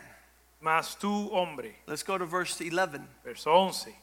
Mas 0.62 0.96
tú, 0.96 1.30
hombre, 1.32 1.74
let's 1.88 2.04
go 2.04 2.18
to 2.18 2.26
verse 2.26 2.60
11. 2.62 3.02
verso 3.24 3.52
11. 3.52 3.94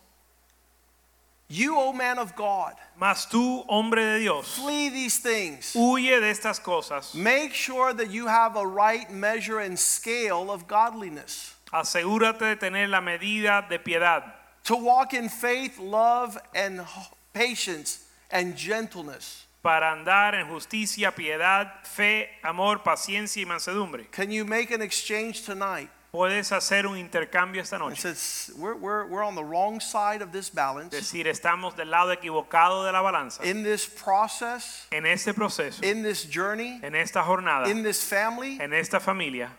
You, 1.49 1.77
O 1.79 1.93
man 1.93 2.19
of 2.19 2.35
God, 2.35 2.75
Mas 2.99 3.27
tú, 3.27 3.65
hombre 3.69 4.03
de 4.05 4.19
Dios, 4.21 4.57
flee 4.57 4.89
these 4.89 5.19
things. 5.19 5.75
huye 5.75 6.19
de 6.21 6.31
estas 6.33 6.59
cosas. 6.61 7.15
Make 7.15 7.55
sure 7.55 7.93
that 7.95 8.11
you 8.11 8.27
have 8.27 8.57
a 8.57 8.67
right 8.67 9.09
measure 9.13 9.61
and 9.61 9.79
scale 9.79 10.51
of 10.51 10.67
godliness. 10.67 11.55
Asegúrate 11.73 12.41
de 12.41 12.57
tener 12.57 12.89
la 12.89 13.01
medida 13.01 13.65
de 13.69 13.79
piedad, 13.79 14.25
To 14.65 14.75
walk 14.77 15.15
in 15.15 15.29
faith, 15.29 15.79
love, 15.79 16.37
and 16.55 16.81
patience 17.33 18.05
and 18.31 18.57
gentleness. 18.57 19.45
para 19.63 19.93
andar 19.97 20.35
en 20.35 20.47
justicia, 20.49 21.13
piedad, 21.13 21.71
fe, 21.85 22.29
amor, 22.45 22.79
paciencia 22.85 23.43
y 23.43 23.45
mansedumbre. 23.45 24.11
Can 24.11 24.31
you 24.31 24.45
make 24.45 24.71
an 24.73 24.81
exchange 24.83 25.43
tonight? 25.45 25.91
Puedes 26.17 26.51
hacer 26.51 26.87
un 26.87 26.97
intercambio 26.97 27.61
esta 27.61 27.77
noche. 27.77 28.01
says 28.01 28.51
we're, 28.57 28.75
we're, 28.75 29.07
we're 29.07 29.23
on 29.23 29.35
the 29.35 29.45
wrong 29.45 29.81
side 29.81 30.23
of 30.23 30.33
this 30.33 30.49
balance. 30.49 30.89
decir, 30.89 31.27
estamos 31.27 31.77
del 31.77 31.91
lado 31.91 32.11
equivocado 32.11 32.87
de 32.87 32.93
la 32.93 33.03
balanza. 33.03 33.45
In 33.45 33.63
this 33.63 33.87
process, 33.87 34.87
En 34.91 35.05
este 35.05 35.35
proceso, 35.35 35.85
in 35.85 36.03
this 36.03 36.25
journey, 36.25 36.81
en 36.83 36.95
esta 36.95 37.23
jornada, 37.23 37.69
in 37.69 37.83
this 37.83 38.03
family, 38.03 38.59
en 38.59 38.73
esta 38.73 38.99
familia, 38.99 39.51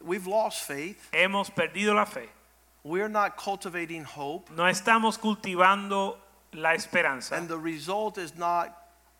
we've 0.00 0.28
lost 0.28 0.62
faith. 0.62 1.10
hemos 1.12 1.50
perdido 1.50 1.96
la 1.96 2.04
fe. 2.04 2.28
We're 2.84 3.08
not 3.08 3.36
cultivating 3.36 4.04
hope. 4.04 4.50
No 4.54 4.68
estamos 4.68 5.18
cultivando 5.18 6.16
la 6.52 6.74
esperanza 6.74 7.34
And 7.34 7.48
the 7.48 7.58
result 7.58 8.18
is 8.18 8.36
not 8.36 8.72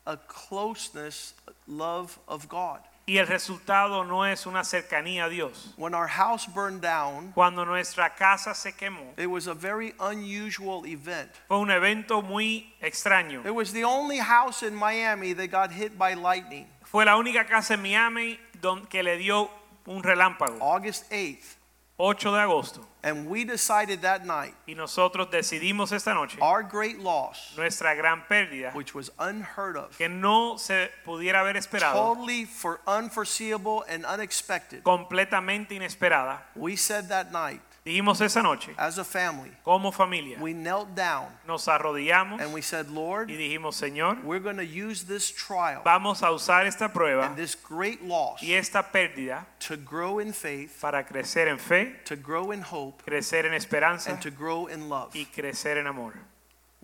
a 0.06 0.16
closeness, 0.16 1.34
love 1.66 2.16
of 2.28 2.48
God. 2.48 2.78
Y 3.06 3.18
el 3.18 3.26
resultado 3.26 4.02
no 4.04 4.24
es 4.24 4.46
una 4.46 4.64
cercanía 4.64 5.24
a 5.24 5.28
Dios. 5.28 5.74
When 5.76 5.94
our 5.94 6.08
house 6.08 6.46
burned 6.46 6.80
down, 6.80 7.32
Cuando 7.34 7.64
nuestra 7.66 8.14
casa 8.14 8.54
se 8.54 8.72
quemó, 8.72 9.12
it 9.18 9.26
was 9.26 9.46
a 9.46 9.54
very 9.54 9.94
unusual 10.00 10.86
event. 10.86 11.30
fue 11.48 11.58
un 11.58 11.70
evento 11.70 12.22
muy 12.22 12.72
extraño. 12.80 13.44
It 13.44 13.54
was 13.54 13.72
the 13.72 13.84
only 13.84 14.18
house 14.18 14.62
in 14.62 14.74
Miami 14.74 15.34
that 15.34 15.48
got 15.50 15.70
hit 15.70 15.98
by 15.98 16.14
lightning. 16.14 16.66
Fue 16.84 17.04
la 17.04 17.16
única 17.16 17.44
casa 17.46 17.74
en 17.74 17.82
Miami 17.82 18.38
don- 18.60 18.86
que 18.86 19.02
le 19.02 19.16
dio 19.18 19.50
un 19.86 20.02
relámpago, 20.02 20.56
August 20.62 21.10
8th. 21.12 21.56
8 21.96 22.32
de 22.32 22.38
agosto. 22.40 22.80
And 23.04 23.28
we 23.28 23.44
decided 23.44 24.00
that 24.00 24.24
night 24.24 24.54
Y 24.66 24.74
nosotros 24.74 25.30
decidimos 25.30 25.92
esta 25.92 26.12
noche 26.14 26.38
our 26.40 26.62
great 26.62 26.98
loss, 26.98 27.54
nuestra 27.56 27.94
gran 27.94 28.24
pérdida, 28.28 28.72
which 28.74 28.94
was 28.94 29.12
unheard 29.18 29.76
of, 29.76 29.96
que 29.96 30.08
no 30.08 30.56
se 30.56 30.90
pudiera 31.04 31.40
haber 31.40 31.56
esperado, 31.56 31.92
totally 31.92 32.46
for 32.46 32.80
unforeseeable 32.86 33.84
and 33.88 34.04
unexpected. 34.06 34.82
completamente 34.82 35.74
inesperada. 35.74 36.40
We 36.56 36.76
said 36.76 37.08
that 37.10 37.30
night, 37.30 37.60
Dijimos 37.84 38.22
esa 38.22 38.42
noche, 38.42 38.72
as 38.78 38.96
a 38.96 39.04
family, 39.04 39.50
como 39.62 39.90
familia, 39.90 40.38
we 40.40 40.54
knelt 40.54 40.94
down 40.94 41.26
nos 41.46 41.66
arrodillamos 41.66 42.40
and 42.40 42.54
we 42.54 42.62
said, 42.62 42.88
Lord, 42.88 43.28
y 43.28 43.36
dijimos, 43.36 43.74
Señor, 43.74 44.24
we're 44.24 44.40
going 44.40 44.56
to 44.56 44.64
use 44.64 45.04
this 45.04 45.30
trial 45.30 45.82
vamos 45.84 46.22
a 46.22 46.30
usar 46.32 46.64
esta 46.66 46.88
prueba 46.88 47.26
and 47.26 47.36
this 47.36 47.54
great 47.54 48.02
loss 48.02 48.42
y 48.42 48.52
esta 48.54 48.82
pérdida 48.90 49.44
to 49.58 49.76
grow 49.76 50.18
in 50.18 50.32
faith, 50.32 50.80
para 50.80 51.04
crecer 51.04 51.46
en 51.46 51.58
fe, 51.58 51.94
to 52.06 52.16
grow 52.16 52.52
in 52.52 52.62
hope, 52.62 53.02
crecer 53.04 53.44
en 53.44 53.52
esperanza 53.52 54.12
and 54.12 54.22
to 54.22 54.30
grow 54.30 54.66
in 54.66 54.88
love. 54.88 55.14
y 55.14 55.26
crecer 55.26 55.76
en 55.76 55.86
amor. 55.86 56.14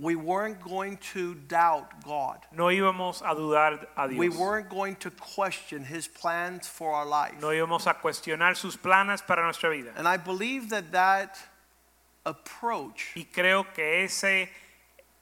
We 0.01 0.17
weren't 0.17 0.63
going 0.63 0.97
to 1.13 1.35
doubt 1.35 2.05
God. 2.05 2.39
No 2.57 2.65
íbamos 2.65 3.21
a 3.21 3.35
dudar 3.35 3.87
a 3.97 4.09
Dios. 4.09 4.19
We 4.19 4.31
weren't 4.31 4.71
going 4.71 4.97
to 4.97 5.11
question 5.11 5.85
his 5.85 6.09
plans 6.09 6.67
for 6.67 6.93
our 6.93 7.07
life. 7.07 7.35
No 7.41 7.49
íbamos 7.49 7.87
a 7.87 7.95
cuestionar 7.95 8.57
sus 8.57 8.77
planes 8.77 9.21
para 9.27 9.43
nuestra 9.43 9.71
vida. 9.71 9.93
And 9.97 10.09
I 10.09 10.17
believe 10.17 10.71
that 10.71 10.91
that 10.93 11.39
approach 12.25 13.13
Y 13.17 13.27
creo 13.33 13.65
que 13.75 14.05
ese, 14.05 14.49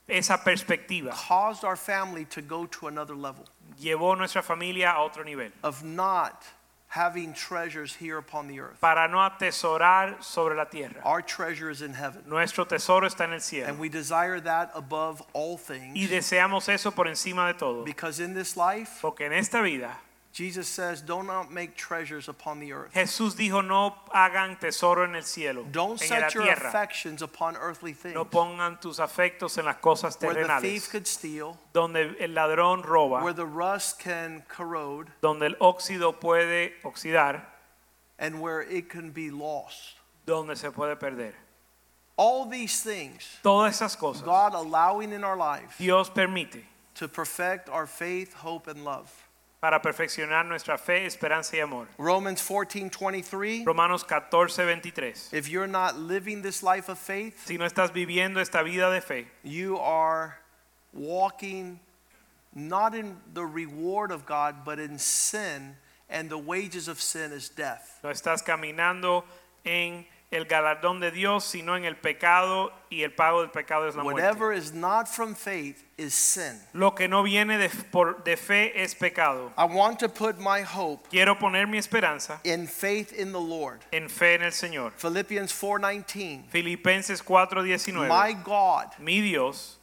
esa 0.09 0.39
perspectiva 0.39 1.11
caused 1.11 1.64
our 1.64 1.76
family 1.76 2.24
to 2.26 2.41
go 2.43 2.66
to 2.66 2.87
another 2.87 3.14
level 3.14 3.45
llevó 3.81 4.16
nuestra 4.16 4.43
familia 4.43 4.93
a 4.93 5.01
otro 5.01 5.22
nivel. 5.24 5.51
of 5.62 5.85
not 5.85 6.45
having 6.89 7.34
treasures 7.34 7.95
here 7.95 8.16
upon 8.18 8.49
the 8.49 8.61
earth. 8.61 8.80
Para 8.80 9.09
no 9.09 9.18
atesorar 9.18 10.22
sobre 10.22 10.55
la 10.57 10.64
tierra. 10.64 11.01
Our 11.05 11.22
treasure 11.22 11.70
is 11.70 11.82
in 11.82 11.93
heaven. 11.93 12.22
Nuestro 12.26 12.64
tesoro 12.64 13.07
está 13.07 13.24
en 13.24 13.34
el 13.34 13.41
cielo. 13.41 13.68
And 13.68 13.78
we 13.78 13.89
desire 13.89 14.41
that 14.41 14.70
above 14.74 15.22
all 15.34 15.59
things. 15.59 15.95
Y 15.97 16.07
deseamos 16.07 16.68
eso 16.68 16.91
por 16.91 17.07
encima 17.07 17.47
de 17.53 17.59
todo. 17.59 17.84
because 17.84 18.20
in 18.20 18.34
this 18.34 18.57
life, 18.57 18.99
Porque 19.03 19.20
en 19.22 19.32
esta 19.32 19.61
vida 19.62 19.97
Jesus 20.39 20.68
says, 20.68 21.03
do 21.03 21.24
not 21.24 21.51
make 21.51 21.74
treasures 21.74 22.28
upon 22.28 22.61
the 22.61 22.72
earth. 22.72 22.95
Jesús 22.95 23.34
dijo 23.34 23.61
no 23.66 23.93
hagan 24.14 24.57
tesoro 24.57 25.03
en 25.03 25.16
el 25.16 25.22
cielo, 25.22 25.66
Don't 25.72 26.01
en 26.01 26.09
la 26.11 26.28
set 26.28 26.34
your 26.34 26.45
tierra. 26.45 26.68
affections 26.68 27.22
upon 27.22 27.57
earthly 27.57 27.93
things 27.93 28.14
No 28.14 28.24
pongan 28.24 28.80
tus 28.80 29.01
afectos 29.01 29.59
en 29.59 29.64
las 29.64 29.78
cosas 29.82 30.16
where 30.20 30.34
the 30.34 30.61
thief 30.61 30.84
terrenales, 30.86 30.91
could 30.91 31.07
steal, 31.09 31.59
donde 31.72 32.14
el 32.20 32.28
ladrón 32.28 32.84
roba, 32.84 33.20
where 33.20 33.32
the 33.32 33.45
rust 33.45 33.99
can 33.99 34.45
corrode, 34.49 35.09
donde 35.20 35.43
el 35.43 35.55
óxido 35.57 36.14
puede 36.20 36.70
oxidar, 36.84 37.43
and 38.20 38.41
where 38.41 38.62
it 38.62 38.89
can 38.89 39.11
be 39.11 39.32
lost. 39.32 39.97
donde 40.24 40.57
se 40.57 40.70
puede 40.70 40.97
perder. 41.01 41.32
All 42.16 42.45
these 42.47 42.80
things, 42.80 43.39
Todas 43.43 43.80
esas 43.80 43.97
cosas 43.99 44.22
God 44.22 44.55
allowing 44.55 45.12
in 45.12 45.24
our 45.24 45.36
life 45.36 45.74
Dios 45.78 46.09
permite 46.09 46.64
to 46.95 47.09
perfect 47.09 47.68
our 47.68 47.89
faith, 47.89 48.34
hope, 48.34 48.68
and 48.68 48.84
love. 48.84 49.11
Para 49.61 49.80
perfeccionar 49.82 50.46
nuestra 50.46 50.78
fe, 50.78 51.06
esperanza 51.06 51.56
y 51.56 51.61
amor. 51.61 51.88
Romans 51.98 52.40
14 52.40 52.90
23. 52.90 53.64
Romanos 53.64 54.04
14, 54.04 54.64
23. 54.64 55.30
If 55.32 55.48
you're 55.48 55.66
not 55.66 55.96
living 55.98 56.42
this 56.42 56.62
life 56.62 56.88
of 56.88 56.98
faith, 56.98 57.46
Si 57.46 57.56
no 57.59 57.64
estás 57.64 57.92
viviendo 57.92 58.40
esta 58.40 58.62
vida 58.62 58.90
de 58.92 59.00
fe, 59.00 59.26
you 59.42 59.78
are 59.78 60.38
walking 60.92 61.80
not 62.54 62.94
in 62.94 63.16
the 63.34 63.44
reward 63.44 64.11
of 64.11 64.24
God, 64.26 64.64
but 64.64 64.78
in 64.78 64.98
sin, 64.98 65.76
and 66.09 66.30
the 66.30 66.38
wages 66.38 66.88
of 66.88 67.00
sin 67.00 67.32
is 67.32 67.48
death. 67.48 67.98
no 68.02 68.11
estás 68.11 68.42
caminando 68.44 69.24
en 69.64 70.06
el 70.31 70.45
galardón 70.45 71.01
de 71.01 71.11
Dios, 71.11 71.43
sino 71.45 71.74
en 71.76 71.85
el 71.87 71.97
pecado 71.97 72.70
y 72.91 73.03
el 73.03 73.14
pago 73.14 73.41
del 73.41 73.51
pecado 73.51 73.89
es 73.89 73.95
la 73.97 74.03
muerte. 74.03 74.20
Whatever 74.22 74.53
is 74.53 74.72
not 74.74 75.09
from 75.09 75.35
faith 75.35 75.83
is 75.97 76.12
sin. 76.14 76.61
Lo 76.74 76.95
que 76.95 77.09
no 77.09 77.22
viene 77.22 77.57
de, 77.57 77.70
por- 77.91 78.22
de 78.24 78.37
fe 78.37 78.83
es 78.83 78.95
pecado. 78.95 79.53
I 79.57 79.64
want 79.64 79.99
to 80.01 80.09
put 80.11 80.39
my 80.39 80.61
hope 80.62 81.09
Quiero 81.09 81.39
poner 81.39 81.66
mi 81.66 81.79
esperanza 81.79 82.41
in 82.45 82.66
faith 82.66 83.12
in 83.18 83.33
the 83.33 83.41
Lord. 83.41 83.81
en 83.91 84.09
fe 84.11 84.35
en 84.35 84.43
el 84.43 84.53
Señor. 84.53 84.93
Philippians 84.99 85.51
4:19. 85.53 86.51
Filipenses 86.51 87.22
4:19. 87.22 88.09
My 88.09 88.35
God, 88.35 88.89
Mi 88.99 89.22
Dios, 89.22 89.79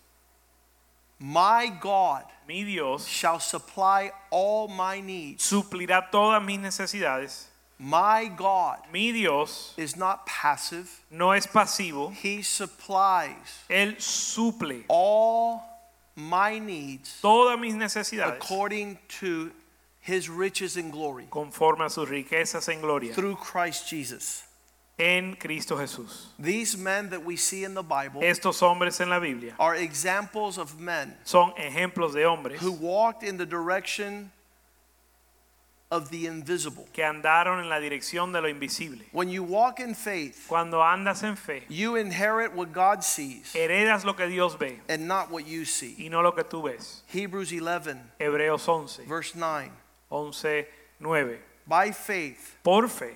my 1.20 1.70
God 1.82 2.24
mi 2.48 2.64
Dios 2.64 3.08
shall 3.08 3.40
supply 3.40 4.12
all 4.30 4.68
my 4.68 5.02
needs. 5.02 5.44
suplirá 5.44 6.12
todas 6.12 6.40
mis 6.44 6.60
necesidades. 6.60 7.48
My 7.78 8.32
God 8.36 8.80
Mi 8.92 9.12
Dios 9.12 9.74
is 9.78 9.96
not 9.98 10.26
passive. 10.26 10.90
no 11.12 11.32
es 11.32 11.46
pasivo, 11.48 12.14
He 12.14 12.42
supplies 12.42 13.66
él 13.70 13.98
suple 13.98 14.84
all 14.88 15.62
my 16.16 16.58
needs 16.60 17.20
todas 17.22 17.60
mis 17.60 17.74
necesidades 17.74 18.38
according 18.38 18.98
to 19.20 19.52
his 20.00 20.30
riches 20.30 20.78
and 20.78 20.92
glory 20.92 21.28
conforme 21.30 21.82
a 21.82 21.90
sus 21.90 22.08
riquezas 22.08 22.70
en 22.70 22.80
gloria 22.80 23.14
through 23.14 23.36
Christ 23.36 23.90
Jesus. 23.90 24.44
en 24.98 25.36
Cristo 25.36 25.76
Jesús. 25.76 26.28
These 26.40 26.78
men 26.78 27.10
that 27.10 27.26
we 27.26 27.36
see 27.36 27.66
in 27.66 27.74
the 27.74 27.84
Bible 27.84 28.22
Estos 28.22 28.62
hombres 28.62 29.02
en 29.02 29.10
la 29.10 29.20
Biblia 29.20 29.54
are 29.60 29.76
examples 29.76 30.58
of 30.58 30.80
men 30.80 31.14
son 31.26 31.52
ejemplos 31.60 32.14
de 32.14 32.24
hombres 32.24 32.62
who 32.62 32.72
walked 32.72 33.22
in 33.22 33.38
the 33.38 33.46
direction 33.46 34.32
of 35.92 36.10
the 36.10 36.26
invisible. 36.26 36.88
que 36.94 37.04
andaron 37.04 37.60
en 37.62 37.70
la 37.70 37.80
dirección 37.80 38.34
de 38.34 38.42
lo 38.42 38.48
invisible. 38.48 39.02
When 39.12 39.30
you 39.30 39.44
walk 39.44 39.80
in 39.80 39.94
faith, 39.94 40.46
Cuando 40.48 40.78
andas 40.82 41.24
en 41.24 41.36
fe, 41.36 41.64
you 41.70 41.96
inherit 41.96 42.54
what 42.54 42.74
God 42.74 43.04
sees 43.04 43.54
heredas 43.54 44.04
lo 44.04 44.14
que 44.14 44.28
Dios 44.28 44.56
ve 44.56 44.80
and 44.90 45.08
not 45.08 45.30
what 45.32 45.46
you 45.48 45.64
see. 45.66 45.96
y 46.00 46.08
no 46.10 46.22
lo 46.22 46.32
que 46.32 46.44
tú 46.44 46.64
ves. 46.64 47.04
Hebrews 47.08 47.52
11, 47.54 48.00
Hebreos 48.20 48.68
11, 48.68 49.04
verse 49.06 49.36
9. 49.36 49.72
11, 50.12 50.66
9. 51.00 51.38
By 51.68 51.92
faith, 51.92 52.58
Por 52.64 52.88
fe 52.88 53.16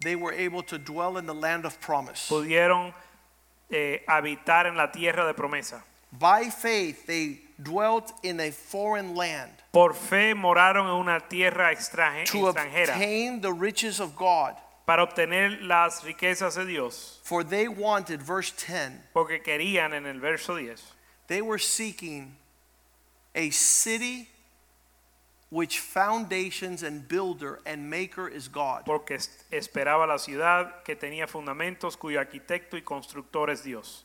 they 0.00 0.14
were 0.16 0.32
able 0.32 0.62
to 0.62 0.78
dwell 0.78 1.16
in 1.16 1.26
the 1.26 1.34
land 1.34 1.64
of 1.64 1.80
promise. 1.80 2.28
pudieron 2.28 2.92
eh, 3.70 3.98
habitar 4.08 4.66
en 4.66 4.76
la 4.76 4.88
tierra 4.92 5.26
de 5.26 5.34
promesa. 5.34 5.82
By 6.12 6.50
faith, 6.50 7.06
they 7.06 7.40
dwelt 7.62 8.12
in 8.22 8.38
a 8.40 8.50
foreign 8.50 9.14
land 9.14 9.50
Por 9.72 9.94
fe 9.94 10.34
moraron 10.34 10.86
en 10.86 10.92
una 10.94 11.20
tierra 11.20 11.72
extraje- 11.72 12.26
to 12.26 12.48
extranjera 12.50 12.94
obtain 12.94 13.40
the 13.40 13.52
riches 13.52 14.00
of 14.00 14.14
God. 14.16 14.54
para 14.86 15.02
obtener 15.02 15.62
las 15.62 16.04
riquezas 16.04 16.54
de 16.54 16.64
Dios, 16.64 17.18
For 17.24 17.42
they 17.42 17.66
wanted, 17.66 18.22
verse 18.22 18.52
10, 18.52 18.92
porque 19.12 19.42
querían 19.42 19.92
en 19.94 20.06
el 20.06 20.20
verso 20.20 20.54
10, 20.56 20.80
they 21.26 21.42
were 21.42 21.58
seeking 21.58 22.36
a 23.34 23.50
city 23.50 24.28
which 25.50 25.80
foundations 25.80 26.82
and 26.82 27.06
builder 27.08 27.60
and 27.66 27.88
maker 27.90 28.28
is 28.28 28.48
God. 28.48 28.84
porque 28.84 29.12
es- 29.16 29.44
esperaba 29.50 30.06
la 30.06 30.18
ciudad 30.18 30.82
que 30.84 30.94
tenía 30.96 31.26
fundamentos, 31.28 31.96
cuyo 31.96 32.18
arquitecto 32.20 32.76
y 32.76 32.82
constructor 32.82 33.50
es 33.50 33.62
Dios. 33.64 34.04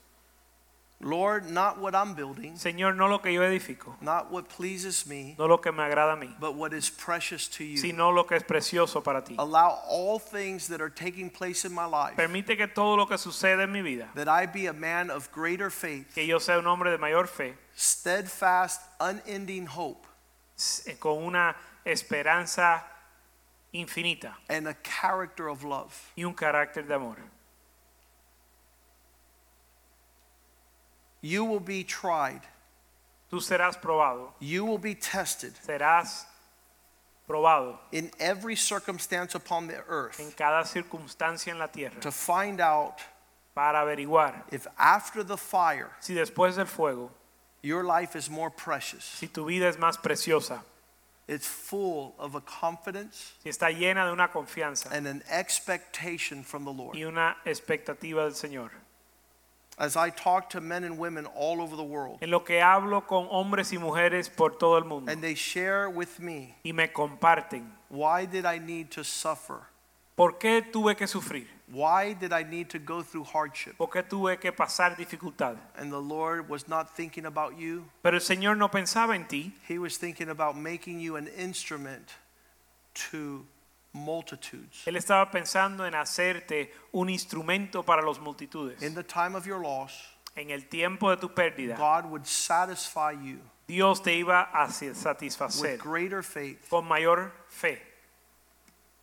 Lord, 1.02 1.50
not 1.50 1.80
what 1.80 1.96
I'm 1.96 2.14
building, 2.14 2.54
Señor, 2.54 2.96
no 2.96 3.08
lo 3.08 3.18
que 3.18 3.32
yo 3.32 3.40
edifico, 3.42 4.00
not 4.00 4.30
what 4.30 4.48
pleases 4.48 5.04
me, 5.04 5.34
no 5.36 5.46
lo 5.46 5.58
que 5.58 5.72
me 5.72 5.82
agrada 5.82 6.12
a 6.12 6.16
mí, 6.16 6.32
but 6.38 6.54
what 6.54 6.72
is 6.72 6.88
precious 6.88 7.48
to 7.48 7.64
you. 7.64 7.76
sino 7.76 8.10
lo 8.10 8.22
que 8.24 8.36
es 8.36 8.44
precioso 8.44 9.02
para 9.02 9.20
ti. 9.20 9.34
Allow 9.38 9.80
all 9.88 10.20
things 10.20 10.68
that 10.68 10.80
are 10.80 10.88
taking 10.88 11.28
place 11.28 11.64
in 11.64 11.72
my 11.72 11.86
life 11.86 12.16
Permite 12.16 12.56
que 12.56 12.68
todo 12.68 12.96
lo 12.96 13.06
que 13.06 13.18
sucede 13.18 13.64
en 13.64 13.72
mi 13.72 13.82
vida, 13.82 14.08
that 14.14 14.28
I 14.28 14.46
be 14.46 14.66
a 14.66 14.72
man 14.72 15.10
of 15.10 15.30
greater 15.32 15.70
faith, 15.70 16.14
que 16.14 16.24
yo 16.24 16.38
sea 16.38 16.58
un 16.58 16.66
hombre 16.66 16.90
de 16.92 16.98
mayor 16.98 17.26
fe, 17.26 17.54
steadfast, 17.74 18.80
unending 19.00 19.66
hope, 19.66 20.06
eh, 20.86 20.94
con 21.00 21.24
una 21.24 21.56
esperanza 21.84 22.84
infinita 23.74 24.34
and 24.48 24.68
a 24.68 24.74
character 24.84 25.48
of 25.48 25.64
love. 25.64 26.12
y 26.16 26.22
un 26.22 26.34
carácter 26.34 26.86
de 26.86 26.94
amor. 26.94 27.16
You 31.22 31.44
will 31.44 31.60
be 31.60 31.84
tried, 31.84 32.40
Tú 33.30 33.40
serás 33.40 33.80
probado, 33.80 34.32
you 34.40 34.64
will 34.66 34.78
be 34.78 34.94
tested 34.94 35.54
serás 35.66 36.24
probado 37.28 37.78
in 37.92 38.10
every 38.18 38.56
circumstance 38.56 39.34
upon 39.34 39.68
the 39.68 39.78
earth. 39.88 40.20
en 40.20 40.32
cada 40.32 40.64
circunstancia 40.64 41.52
en 41.52 41.58
la 41.58 41.68
tierra 41.68 41.98
to 42.00 42.10
find 42.10 42.60
out 42.60 42.96
para 43.54 43.78
averiguar 43.78 44.42
if 44.52 44.66
after 44.78 45.22
the 45.22 45.36
fire 45.36 45.90
si 46.00 46.14
después 46.14 46.56
del 46.56 46.66
fuego 46.66 47.10
your 47.62 47.84
life 47.84 48.16
is 48.16 48.28
more 48.28 48.50
precious. 48.50 49.04
si 49.04 49.28
tu 49.28 49.44
vida 49.46 49.68
es 49.68 49.76
más 49.76 49.96
preciosa, 49.96 50.60
It's 51.28 51.46
full 51.46 52.14
of 52.18 52.34
a 52.34 52.40
confidence 52.40 53.34
si 53.42 53.48
está 53.48 53.70
llena 53.70 54.04
de 54.06 54.12
una 54.12 54.28
confianza 54.28 54.90
and 54.92 55.06
an 55.06 55.22
expectation 55.30 56.42
from 56.42 56.64
the 56.64 56.72
Lord. 56.72 56.96
y 56.96 57.04
una 57.04 57.36
expectativa 57.46 58.24
del 58.24 58.32
Señor. 58.34 58.70
As 59.78 59.96
I 59.96 60.10
talk 60.10 60.50
to 60.50 60.60
men 60.60 60.84
and 60.84 60.98
women 60.98 61.26
all 61.34 61.60
over 61.60 61.76
the 61.76 61.82
world, 61.82 62.18
En 62.20 62.30
lo 62.30 62.40
que 62.40 62.60
hablo 62.60 63.06
con 63.06 63.26
hombres 63.30 63.72
y 63.72 63.78
mujeres 63.78 64.28
por 64.28 64.50
todo 64.50 64.76
el 64.76 64.84
mundo 64.84 65.10
and 65.10 65.22
they 65.22 65.34
share 65.34 65.88
with 65.88 66.18
me, 66.18 66.54
y 66.64 66.72
me 66.72 66.88
comparten, 66.88 67.66
why 67.88 68.26
did 68.26 68.44
I 68.44 68.58
need 68.58 68.90
to 68.92 69.02
suffer? 69.02 69.68
¿por 70.14 70.38
qué 70.38 70.62
tuve 70.62 70.96
que 70.96 71.06
sufrir? 71.06 71.46
Why 71.72 72.12
did 72.12 72.32
I 72.32 72.42
need 72.42 72.68
to 72.70 72.78
go 72.78 73.02
through 73.02 73.24
hardship? 73.24 73.76
¿Por 73.78 73.88
qué 73.88 74.02
tuve 74.02 74.38
que 74.38 74.52
pasar 74.52 74.96
dificultad? 74.96 75.56
And 75.76 75.90
the 75.90 76.00
Lord 76.00 76.48
was 76.48 76.68
not 76.68 76.94
thinking 76.94 77.24
about 77.24 77.58
you. 77.58 77.86
Pero 78.02 78.16
el 78.16 78.20
Señor 78.20 78.56
no 78.56 78.68
pensaba 78.68 79.14
en 79.14 79.26
ti, 79.26 79.54
He 79.66 79.78
was 79.78 79.96
thinking 79.96 80.28
about 80.28 80.56
making 80.56 81.00
you 81.00 81.16
an 81.16 81.28
instrument 81.28 82.16
to 83.10 83.46
multitudes. 83.92 84.86
Él 84.86 84.96
estaba 84.96 85.30
pensando 85.30 85.86
en 85.86 85.94
hacerte 85.94 86.72
un 86.92 87.08
instrumento 87.08 87.82
para 87.82 88.02
las 88.02 88.18
multitudes. 88.18 88.82
In 88.82 88.94
the 88.94 89.04
time 89.04 89.36
of 89.36 89.46
your 89.46 89.60
loss, 89.60 89.92
En 90.34 90.50
el 90.50 90.66
tiempo 90.68 91.10
de 91.10 91.18
tu 91.18 91.28
pérdida, 91.28 91.76
God 91.76 92.06
would 92.06 92.24
satisfy 92.24 93.12
you 93.12 93.38
Dios 93.66 94.02
te 94.02 94.18
iba 94.18 94.48
a 94.52 94.68
satisfacer 94.68 95.62
with 95.62 95.80
greater 95.80 96.22
faith, 96.22 96.68
con 96.68 96.86
mayor 96.86 97.32
fe, 97.48 97.78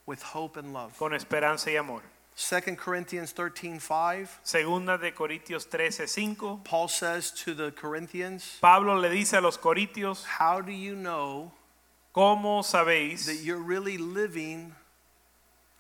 with 0.06 0.22
hope 0.22 0.58
and 0.58 0.74
love. 0.74 0.98
con 0.98 1.14
esperanza 1.14 1.72
y 1.72 1.78
amor. 1.78 2.02
2 2.36 2.78
Corinthians 2.78 3.34
13 3.34 3.80
5, 3.80 4.40
Segunda 4.44 4.98
de 4.98 5.12
Corintios 5.12 5.70
13, 5.70 6.08
5. 6.08 6.62
Paul 6.64 6.88
says 6.88 7.32
to 7.32 7.54
the 7.54 7.72
Corinthians, 7.72 8.58
Pablo 8.62 8.96
le 8.96 9.10
dice 9.10 9.34
a 9.34 9.42
los 9.42 9.58
corintios, 9.58 10.24
How 10.40 10.62
do 10.62 10.72
you 10.72 10.96
know 10.96 11.52
¿cómo 12.14 12.64
sabéis 12.64 13.26
that 13.26 13.44
you're 13.44 13.62
really 13.62 13.98
living 13.98 14.74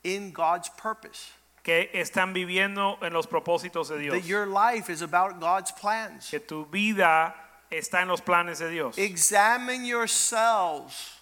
in 0.03 0.31
God's 0.31 0.69
purpose? 0.69 1.31
que 1.63 1.89
están 1.93 2.33
viviendo 2.33 2.97
en 3.01 3.13
los 3.13 3.27
propósitos 3.27 3.89
de 3.89 3.99
Dios? 3.99 4.13
That 4.13 4.25
your 4.27 4.45
life 4.45 4.89
is 4.89 5.01
about 5.01 5.39
God's 5.39 5.71
plans. 5.71 6.29
Que 6.29 6.39
tu 6.39 6.65
vida 6.65 7.33
está 7.71 8.01
en 8.01 8.07
los 8.07 8.21
planes 8.21 8.59
de 8.59 8.69
Dios. 8.69 8.97
Examine 8.97 9.85
yourselves 9.85 11.19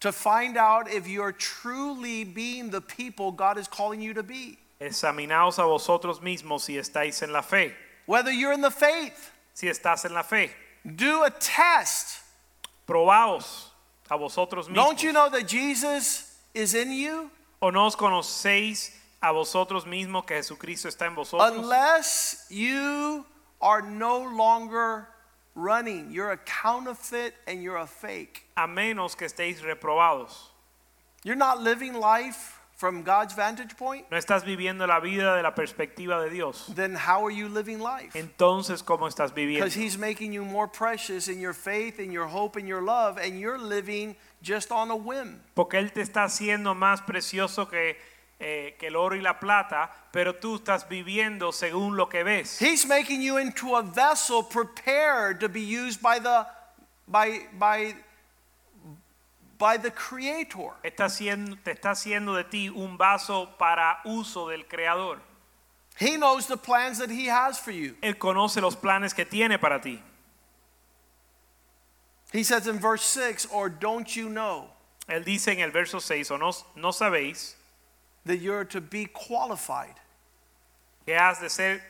to 0.00 0.12
find 0.12 0.56
out 0.56 0.90
if 0.90 1.08
you're 1.08 1.32
truly 1.32 2.24
being 2.24 2.70
the 2.70 2.80
people 2.80 3.32
God 3.32 3.58
is 3.58 3.68
calling 3.68 4.00
you 4.00 4.14
to 4.14 4.22
be. 4.22 4.58
Examinaos 4.80 5.58
a 5.58 5.62
vosotros 5.62 6.20
mismos 6.20 6.62
si 6.62 6.76
estáis 6.76 7.22
en 7.22 7.32
la 7.32 7.42
fe. 7.42 7.74
Whether 8.06 8.32
you're 8.32 8.52
in 8.52 8.60
the 8.60 8.70
faith, 8.70 9.30
Si 9.52 9.66
estás 9.66 10.06
en 10.06 10.14
la 10.14 10.22
fe, 10.22 10.50
do 10.84 11.22
a 11.24 11.30
test. 11.30 12.20
Probaos 12.90 13.70
a 14.10 14.16
vosotros 14.16 14.68
mismos. 14.68 14.74
Don't 14.74 15.02
you 15.02 15.12
know 15.12 15.30
that 15.30 15.46
Jesus 15.46 16.36
is 16.52 16.74
in 16.74 16.90
you? 16.90 17.30
¿O 17.62 17.70
no 17.70 17.86
os 17.86 17.94
conocéis 17.94 18.90
a 19.22 19.32
vosotros 19.32 19.84
mismos 19.86 20.26
que 20.26 20.36
Jesucristo 20.36 20.88
está 20.88 21.06
en 21.06 21.14
vosotros? 21.14 21.52
Unless 21.52 22.46
you 22.50 23.24
are 23.60 23.82
no 23.82 24.18
longer 24.18 25.06
running, 25.54 26.10
you're 26.10 26.32
a 26.32 26.38
counterfeit 26.38 27.34
and 27.46 27.62
you're 27.62 27.76
a 27.76 27.86
fake. 27.86 28.46
A 28.56 28.66
menos 28.66 29.16
que 29.16 29.26
estéis 29.26 29.60
reprobados. 29.62 30.48
You're 31.22 31.36
not 31.36 31.60
living 31.60 31.94
life 31.94 32.59
from 32.80 33.02
God's 33.02 33.34
vantage 33.34 33.76
point, 33.76 34.06
No 34.10 34.16
estás 34.16 34.42
viviendo 34.42 34.86
la 34.86 35.00
vida 35.00 35.36
de 35.36 35.42
la 35.42 35.54
perspectiva 35.54 36.22
de 36.24 36.30
Dios. 36.30 36.64
then 36.74 36.94
how 36.94 37.22
are 37.26 37.30
you 37.30 37.46
living 37.46 37.78
life? 37.78 38.14
Entonces, 38.14 38.82
¿cómo 38.82 39.06
estás 39.06 39.34
viviendo? 39.34 39.66
Because 39.66 39.74
He's 39.74 39.98
making 39.98 40.32
you 40.32 40.46
more 40.46 40.66
precious 40.66 41.28
in 41.28 41.40
your 41.40 41.52
faith, 41.52 42.00
in 42.00 42.10
your 42.10 42.26
hope, 42.26 42.56
in 42.58 42.66
your 42.66 42.80
love, 42.80 43.18
and 43.18 43.38
you're 43.38 43.58
living 43.58 44.16
just 44.40 44.72
on 44.72 44.90
a 44.90 44.96
whim. 44.96 45.42
Porque 45.54 45.74
Él 45.74 45.92
te 45.92 46.00
está 46.00 46.24
haciendo 46.24 46.74
más 46.74 47.02
precioso 47.02 47.68
que, 47.68 47.98
eh, 48.40 48.74
que 48.78 48.86
el 48.86 48.96
oro 48.96 49.14
y 49.14 49.20
la 49.20 49.38
plata, 49.38 49.90
pero 50.10 50.36
tú 50.36 50.56
estás 50.56 50.88
viviendo 50.88 51.52
según 51.52 51.98
lo 51.98 52.08
que 52.08 52.24
ves. 52.24 52.58
He's 52.58 52.86
making 52.86 53.20
you 53.20 53.36
into 53.36 53.76
a 53.76 53.82
vessel 53.82 54.42
prepared 54.42 55.38
to 55.40 55.50
be 55.50 55.60
used 55.60 56.00
by 56.00 56.18
the 56.18 56.46
by 57.06 57.40
by 57.58 57.94
by 59.60 59.76
the 59.76 59.92
creator. 59.92 60.72
Está 60.82 61.04
haciendo, 61.04 61.56
te 61.62 61.74
está 61.74 61.90
haciendo 61.90 62.34
de 62.34 62.42
ti 62.42 62.68
un 62.68 62.96
vaso 62.96 63.46
para 63.58 63.98
uso 64.04 64.48
del 64.48 64.64
Creador. 64.64 65.18
He 65.96 66.16
knows 66.16 66.46
the 66.46 66.56
plans 66.56 66.98
that 66.98 67.10
he 67.10 67.26
has 67.26 67.60
for 67.60 67.70
you. 67.70 67.94
Él 68.02 68.18
conoce 68.18 68.60
los 68.60 68.74
planes 68.74 69.14
que 69.14 69.24
tiene 69.24 69.60
para 69.60 69.78
ti. 69.80 70.02
He 72.32 72.42
says 72.42 72.66
in 72.66 72.78
verse 72.78 73.04
6, 73.04 73.46
or 73.52 73.68
don't 73.68 74.16
you 74.16 74.28
know 74.28 74.70
Él 75.08 75.24
dice 75.24 75.48
en 75.48 75.60
el 75.60 75.70
verso 75.70 75.98
6, 75.98 76.30
o 76.30 76.36
no, 76.36 76.52
no 76.76 76.90
sabéis 76.90 77.54
that 78.24 78.38
you're 78.38 78.64
to 78.64 78.80
be 78.80 79.06
qualified? 79.06 79.94
que 81.04 81.14
has 81.14 81.40
de 81.40 81.50
ser 81.50 81.82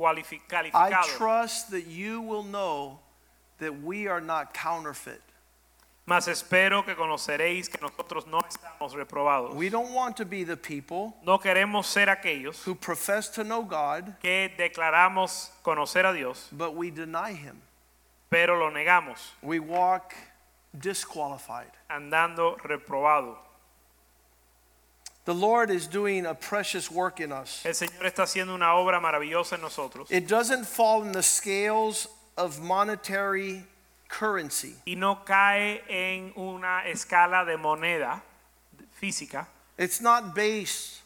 I 0.00 1.04
trust 1.16 1.70
that 1.70 1.86
you 1.86 2.20
will 2.20 2.42
know 2.42 2.98
that 3.58 3.82
we 3.82 4.08
are 4.08 4.20
not 4.20 4.52
counterfeit. 4.52 5.22
Mas 6.06 6.28
espero 6.28 6.84
que 6.84 6.94
conoceréis 6.94 7.68
que 7.68 7.78
nosotros 7.80 8.26
no 8.26 8.40
estamos 8.40 8.92
reprobados. 8.92 9.54
We 9.54 9.70
don't 9.70 9.92
want 9.94 10.16
to 10.18 10.26
be 10.26 10.44
the 10.44 10.56
people 10.56 11.14
No 11.24 11.38
queremos 11.38 11.86
ser 11.86 12.08
aquellos 12.10 12.62
who 12.66 12.74
profess 12.74 13.28
to 13.30 13.42
know 13.42 13.62
God, 13.62 14.14
que 14.20 14.50
declaramos 14.58 15.48
conocer 15.64 16.04
a 16.04 16.12
Dios, 16.12 16.48
but 16.52 16.74
we 16.74 16.90
deny 16.90 17.32
him. 17.32 17.62
pero 18.30 18.58
lo 18.58 18.70
negamos, 18.70 19.18
We 19.42 19.58
walk 19.60 20.12
disqualified. 20.78 21.70
andando 21.88 22.58
reprobado. 22.62 23.36
The 25.24 25.32
Lord 25.34 25.70
is 25.70 25.86
doing 25.86 26.26
a 26.26 26.34
precious 26.34 26.90
work 26.90 27.18
in 27.20 27.32
us. 27.32 27.62
El 27.64 27.72
Señor 27.72 28.04
está 28.04 28.24
haciendo 28.24 28.54
una 28.54 28.74
obra 28.74 29.00
maravillosa 29.00 29.54
en 29.54 29.62
nosotros 29.62 30.10
It 30.10 30.26
doesn't 30.28 30.66
fall 30.66 31.02
in 31.02 31.12
the 31.12 31.22
scales 31.22 32.08
of 32.36 32.60
monetary 32.60 33.64
currency. 34.18 34.76
y 34.86 34.96
no 34.96 35.24
cae 35.24 35.82
en 35.88 36.32
una 36.36 36.86
escala 36.86 37.44
de 37.44 37.56
moneda 37.56 38.22
física 39.00 39.46
It's 39.76 40.00
not 40.00 40.34
based 40.34 41.00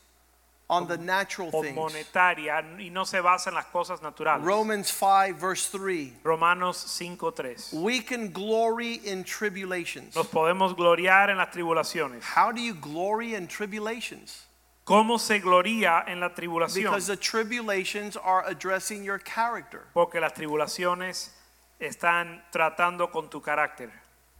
on 0.68 0.86
the 0.86 0.98
natural 0.98 1.48
o 1.54 1.62
things. 1.62 1.74
monetaria 1.74 2.62
y 2.78 2.90
no 2.90 3.04
se 3.04 3.20
basa 3.22 3.48
en 3.48 3.54
las 3.54 3.64
cosas 3.66 4.02
naturales. 4.02 4.44
Romans 4.44 4.90
5, 4.92 5.38
verse 5.38 5.70
3. 5.70 6.12
Romanos 6.22 6.76
5:3. 6.76 7.72
We 7.72 8.02
can 8.02 8.30
glory 8.30 9.00
in 9.04 9.24
tribulations. 9.24 10.14
Nos 10.14 10.26
podemos 10.26 10.74
gloriar 10.76 11.30
en 11.30 11.38
las 11.38 11.50
tribulaciones. 11.50 12.22
How 12.22 12.52
do 12.52 12.60
you 12.60 12.74
glory 12.74 13.34
in 13.34 13.48
tribulations? 13.48 14.44
¿Cómo 14.84 15.18
se 15.18 15.38
gloria 15.38 16.04
en 16.06 16.20
la 16.20 16.34
tribulación? 16.34 16.84
Because 16.84 17.06
the 17.06 17.16
tribulations 17.16 18.16
are 18.16 18.44
addressing 18.46 19.02
your 19.04 19.18
character. 19.18 19.86
Porque 19.94 20.20
las 20.20 20.34
tribulaciones 20.34 21.30
están 21.78 22.42
tratando 22.50 23.10
con 23.10 23.28
tu 23.28 23.40
carácter. 23.40 23.90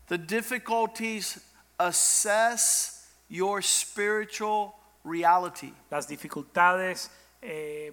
The 0.08 0.18
difficulties 0.18 1.40
assess 1.78 3.06
your 3.28 3.62
spiritual 3.62 4.74
reality. 5.04 5.72
Las 5.90 6.06
dificultades 6.06 7.10
eh, 7.42 7.92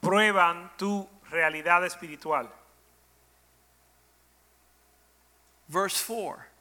prueban 0.00 0.70
tu 0.76 1.08
realidad 1.30 1.84
espiritual. 1.84 2.48
Verse 5.68 5.96
4 5.96 6.52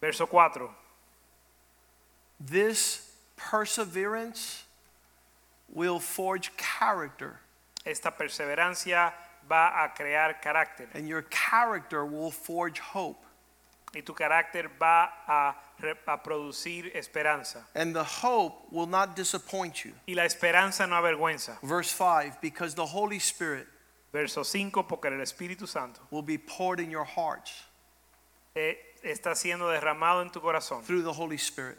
Verso 0.00 0.26
4. 0.26 0.70
This 2.40 3.06
perseverance 3.36 4.64
will 5.68 6.00
forge 6.00 6.56
character, 6.56 7.40
Esta 7.84 8.10
perseverancia 8.10 9.12
va 9.50 9.82
a 9.84 9.88
crear 9.94 10.40
carácter 10.40 10.88
and 10.94 11.08
your 11.08 11.22
character 11.30 12.04
will 12.04 12.30
forge 12.30 12.78
hope. 12.78 13.18
y 13.92 14.02
tu 14.02 14.14
carácter 14.14 14.68
va 14.80 15.10
a, 15.26 15.56
re- 15.80 15.96
a 16.06 16.16
producir 16.22 16.92
esperanza. 16.94 17.66
And 17.74 17.92
the 17.92 18.04
hope 18.04 18.70
will 18.70 18.86
not 18.86 19.16
disappoint 19.16 19.84
you. 19.84 19.92
Y 20.06 20.14
la 20.14 20.22
esperanza 20.24 20.86
no 20.86 20.94
avergüenza. 20.94 21.58
Verse 21.62 21.90
5 21.90 22.40
Because 22.40 22.74
the 22.76 22.86
Holy 22.86 23.18
Spirit 23.18 23.66
Verso 24.12 24.42
5, 24.42 24.88
porque 24.88 25.06
el 25.06 25.20
Espíritu 25.20 25.68
Santo 25.68 26.00
will 26.10 26.22
be 26.22 26.36
poured 26.38 26.80
in 26.80 26.90
your 26.90 27.04
hearts 27.04 27.52
eh, 28.56 28.74
está 29.04 29.34
siendo 29.36 29.68
derramado 29.68 30.22
en 30.22 30.30
tu 30.30 30.40
corazón 30.40 30.82
through 30.84 31.02
the 31.02 31.12
Holy 31.12 31.36
Spirit. 31.36 31.78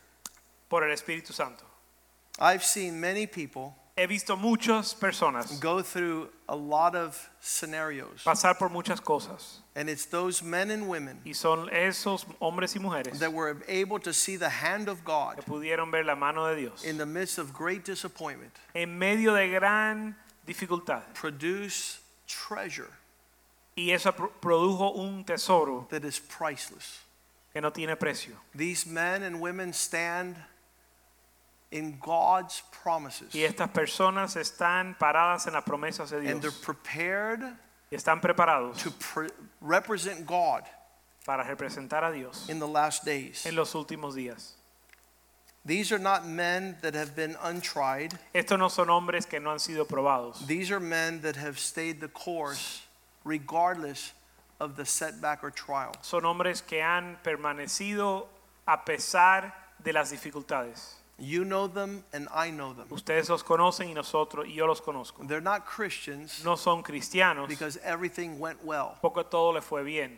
por 0.70 0.84
el 0.84 0.92
Espíritu 0.96 1.34
Santo. 1.34 1.66
I've 2.40 2.64
seen 2.64 3.00
many 3.02 3.28
people 3.28 3.76
He 3.98 4.06
visto 4.08 4.36
muchas 4.38 4.94
personas 4.94 5.60
go 5.60 5.82
through 5.82 6.30
a 6.48 6.56
lot 6.56 6.96
of 6.96 7.18
scenarios, 7.42 8.24
pasar 8.24 8.58
por 8.58 8.70
muchas 8.70 9.00
cosas 9.02 9.60
and 9.76 9.90
it's 9.90 10.06
those 10.06 10.42
men 10.42 10.72
and 10.72 10.88
women 10.88 11.20
y 11.26 11.34
son 11.34 11.68
esos 11.72 12.26
hombres 12.42 12.74
y 12.76 12.80
mujeres 12.82 13.20
that 13.20 13.32
were 13.34 13.58
able 13.68 14.00
to 14.00 14.14
see 14.14 14.38
the 14.38 14.50
hand 14.50 14.88
of 14.90 15.04
que 15.04 15.04
God 15.04 15.38
pudieron 15.46 15.92
ver 15.92 16.04
la 16.04 16.16
mano 16.16 16.48
de 16.54 16.62
Dios 16.62 16.84
in 16.86 16.98
the 16.98 17.06
midst 17.06 17.38
of 17.38 17.54
great 17.54 17.84
disappointment 17.86 18.52
en 18.74 18.98
medio 18.98 19.34
de 19.36 19.50
gran 19.50 20.16
dificultad 20.48 21.02
produce 21.14 22.00
treasure 22.28 22.90
Y 23.78 23.90
eso 23.92 24.12
pro- 24.12 24.32
produjo 24.42 24.96
un 24.98 25.24
tesoro 25.24 25.88
that 25.90 26.04
is 26.04 26.20
priceless. 26.20 27.00
que 27.54 27.60
no 27.62 27.72
tiene 27.72 27.96
precio. 27.98 28.34
These 28.56 28.86
men 28.86 29.24
and 29.24 29.40
women 29.42 29.74
stand 29.74 30.36
in 31.72 31.98
God's 32.00 32.64
promises. 32.84 33.34
Y 33.34 33.44
estas 33.44 33.70
personas 33.70 34.36
están 34.36 34.98
paradas 34.98 35.48
en 35.48 35.54
las 35.54 35.64
promesas 35.64 36.10
de 36.10 36.22
Dios. 36.22 36.32
And 36.34 36.42
they're 36.42 36.52
prepared 36.52 37.42
Y 37.92 37.96
están 37.98 38.22
preparados 38.22 38.78
to 38.84 38.92
pre- 38.92 39.30
represent 39.62 40.26
God 40.26 40.64
para 41.26 41.44
representar 41.44 42.04
a 42.04 42.12
Dios 42.12 42.50
in 42.50 42.60
the 42.60 42.68
last 42.68 43.06
days. 43.06 43.46
en 43.46 43.56
los 43.56 43.74
últimos 43.74 44.16
días. 44.16 44.54
These 45.64 45.92
are 45.92 46.00
not 46.00 46.26
men 46.26 46.78
that 46.82 46.96
have 46.96 47.16
been 47.16 47.36
untried. 47.44 48.18
Estos 48.34 48.58
no 48.58 48.68
son 48.68 48.88
hombres 48.90 49.28
que 49.28 49.40
no 49.40 49.52
han 49.52 49.60
sido 49.60 49.86
probados. 49.88 50.46
These 50.48 50.72
are 50.72 50.80
men 50.80 51.22
that 51.22 51.36
have 51.36 51.60
stayed 51.60 52.00
the 52.00 52.08
course 52.08 52.82
regardless 53.24 54.14
of 54.60 54.76
the 54.76 54.86
setback 54.86 55.44
or 55.44 55.52
trial. 55.52 55.94
Son 56.02 56.24
hombres 56.24 56.62
que 56.62 56.82
han 56.82 57.18
permanecido 57.24 58.26
a 58.68 58.84
pesar 58.84 59.54
de 59.84 59.94
las 59.94 60.12
dificultades. 60.12 60.96
You 61.24 61.46
know 61.46 61.68
them 61.68 62.04
and 62.14 62.28
I 62.34 62.50
know 62.50 62.74
them. 62.74 62.88
Ustedes 62.90 63.30
los 63.30 63.44
conocen 63.44 63.90
y 63.90 63.94
nosotros 63.94 64.48
y 64.48 64.56
yo 64.56 64.66
los 64.66 64.82
conozco. 64.82 65.24
They're 65.28 65.40
not 65.40 65.66
Christians 65.68 66.44
No 66.44 66.56
son 66.56 66.82
cristianos 66.82 67.48
because 67.48 67.78
everything 67.84 68.40
went 68.40 68.64
well. 68.66 68.98
porque 69.02 69.24
todo 69.30 69.52
les 69.54 69.64
fue 69.64 69.84
bien. 69.84 70.18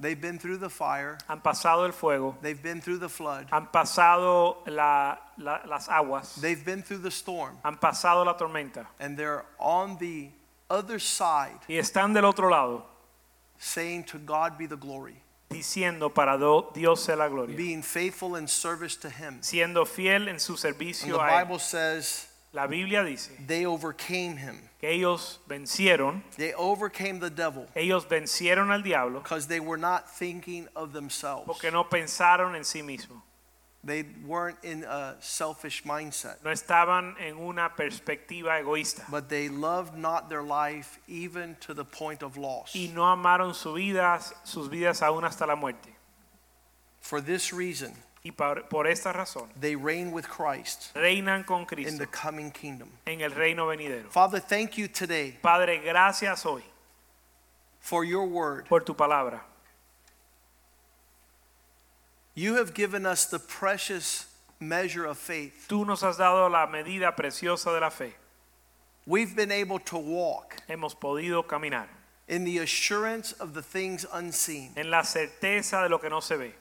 They've 0.00 0.20
been 0.20 0.38
through 0.38 0.56
the 0.58 0.70
fire, 0.70 1.18
Han 1.28 1.40
pasado 1.42 1.84
el 1.84 1.92
fuego, 1.92 2.34
they've 2.42 2.60
been 2.60 2.80
through 2.80 2.98
the 3.00 3.08
flood, 3.10 3.46
han 3.52 3.66
pasado 3.68 4.56
la- 4.66 5.16
la- 5.36 5.60
las 5.66 5.88
aguas, 5.88 6.40
they've 6.40 6.64
been 6.64 6.82
through 6.82 7.02
the 7.02 7.10
storm, 7.10 7.58
han 7.62 7.76
pasado 7.76 8.24
la 8.24 8.34
tormenta 8.36 8.86
and 8.98 9.16
they're 9.18 9.44
on 9.58 9.98
the 9.98 10.30
other 10.70 10.98
side 10.98 11.58
y 11.68 11.74
están 11.74 12.14
del 12.14 12.24
otro 12.24 12.48
lado 12.48 12.82
saying, 13.58 14.04
To 14.04 14.18
God 14.18 14.56
be 14.56 14.64
the 14.66 14.76
glory, 14.76 15.22
diciendo 15.50 16.14
para 16.14 16.38
Dios 16.74 17.00
sea 17.00 17.16
la 17.16 17.28
gloria, 17.28 17.56
being 17.56 17.82
faithful 17.82 18.36
in 18.36 18.46
service 18.48 18.96
to 18.96 19.08
Him. 19.10 19.40
siendo 19.42 19.84
fiel 19.84 20.28
en 20.28 20.38
su 20.38 20.52
And 20.52 20.60
the 20.62 20.68
servicio 20.68 21.20
a 21.20 21.42
Bible 21.42 21.56
él. 21.56 21.60
says 21.60 22.26
La 22.52 22.66
Biblia 22.66 23.04
dice 23.04 23.30
they 23.46 23.64
overcame 23.66 24.36
Him, 24.36 24.60
que 24.80 24.88
ellos 24.90 25.38
vencieron, 25.48 26.22
they 26.36 26.52
overcame 26.54 27.20
the 27.20 27.30
devil 27.30 27.66
ellos 27.74 28.06
vencieron 28.08 28.70
al 28.72 28.82
diablo 28.82 29.20
because 29.20 29.46
they 29.46 29.60
were 29.60 29.78
not 29.78 30.08
thinking 30.08 30.66
of 30.74 30.92
themselves. 30.92 31.44
porque 31.46 31.70
no 31.70 31.84
pensaron 31.88 32.54
en 32.56 32.64
sí 32.64 32.82
mismos, 32.82 33.20
They 33.82 34.04
weren't 34.26 34.58
in 34.62 34.84
a 34.84 35.16
selfish 35.20 35.84
mindset, 35.84 36.44
no 36.44 36.50
estaban 36.50 37.14
en 37.18 37.38
una 37.38 37.70
perspectiva 37.74 38.58
egoísta 38.60 39.04
but 39.10 39.30
they 39.30 39.48
loved 39.48 39.96
not 39.96 40.28
their 40.28 40.42
life 40.42 40.98
even 41.08 41.56
to 41.60 41.72
the 41.72 41.84
point 41.84 42.22
of 42.22 42.36
loss. 42.36 42.74
y 42.74 42.90
no 42.94 43.04
amaron 43.06 43.54
su 43.54 43.72
vida, 43.72 44.20
sus 44.44 44.68
vidas 44.68 45.00
aún 45.00 45.24
hasta 45.24 45.46
la 45.46 45.56
muerte. 45.56 45.88
For 47.00 47.22
this 47.22 47.52
reason, 47.54 47.94
Y 48.22 48.32
por, 48.32 48.64
por 48.68 48.86
esta 48.86 49.14
razón 49.14 49.48
they 49.58 49.74
reign 49.74 50.12
with 50.12 50.28
Christ 50.28 50.92
reinan 50.94 51.46
con 51.46 51.64
Cristo 51.64 51.90
in 51.90 51.96
the 51.98 52.06
coming 52.06 52.50
kingdom. 52.50 52.90
en 53.06 53.22
el 53.22 53.30
reino 53.30 53.66
venidero. 53.66 54.10
Father, 54.10 54.40
thank 54.40 54.76
you 54.76 54.88
today 54.88 55.38
Padre, 55.40 55.78
gracias 55.82 56.44
hoy 56.44 56.62
for 57.80 58.04
your 58.04 58.26
word. 58.26 58.66
por 58.68 58.80
tu 58.80 58.92
palabra. 58.92 59.40
You 62.40 62.54
have 62.54 62.72
given 62.72 63.04
us 63.04 63.26
the 63.26 63.38
precious 63.38 64.26
measure 64.58 65.04
of 65.04 65.18
faith. 65.18 65.66
Tú 65.68 65.86
nos 65.86 66.00
has 66.00 66.16
dado 66.16 66.48
la 66.50 66.66
medida 66.66 67.14
preciosa 67.14 67.66
de 67.66 67.80
la 67.80 67.90
fe. 67.90 68.14
We've 69.04 69.36
been 69.36 69.52
able 69.52 69.78
to 69.80 69.98
walk 69.98 70.56
Hemos 70.66 70.94
podido 70.94 71.46
caminar 71.46 71.86
in 72.28 72.44
the 72.44 72.56
assurance 72.58 73.32
of 73.32 73.52
the 73.52 73.60
things 73.60 74.06
unseen. 74.10 74.72
en 74.74 74.90
la 74.90 75.02
certeza 75.02 75.82
de 75.82 75.90
lo 75.90 75.98
que 75.98 76.08
no 76.08 76.20
se 76.20 76.36
ve 76.38 76.54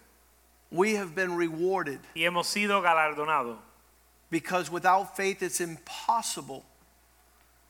We 0.69 0.95
have 0.95 1.15
been 1.15 1.37
rewarded 1.37 1.99
y 2.13 2.23
hemos 2.23 2.47
sido 2.47 2.81
galardonados 2.81 3.55
because 4.29 4.69
without 4.69 5.15
faith 5.15 5.41
it's 5.41 5.61
impossible 5.61 6.65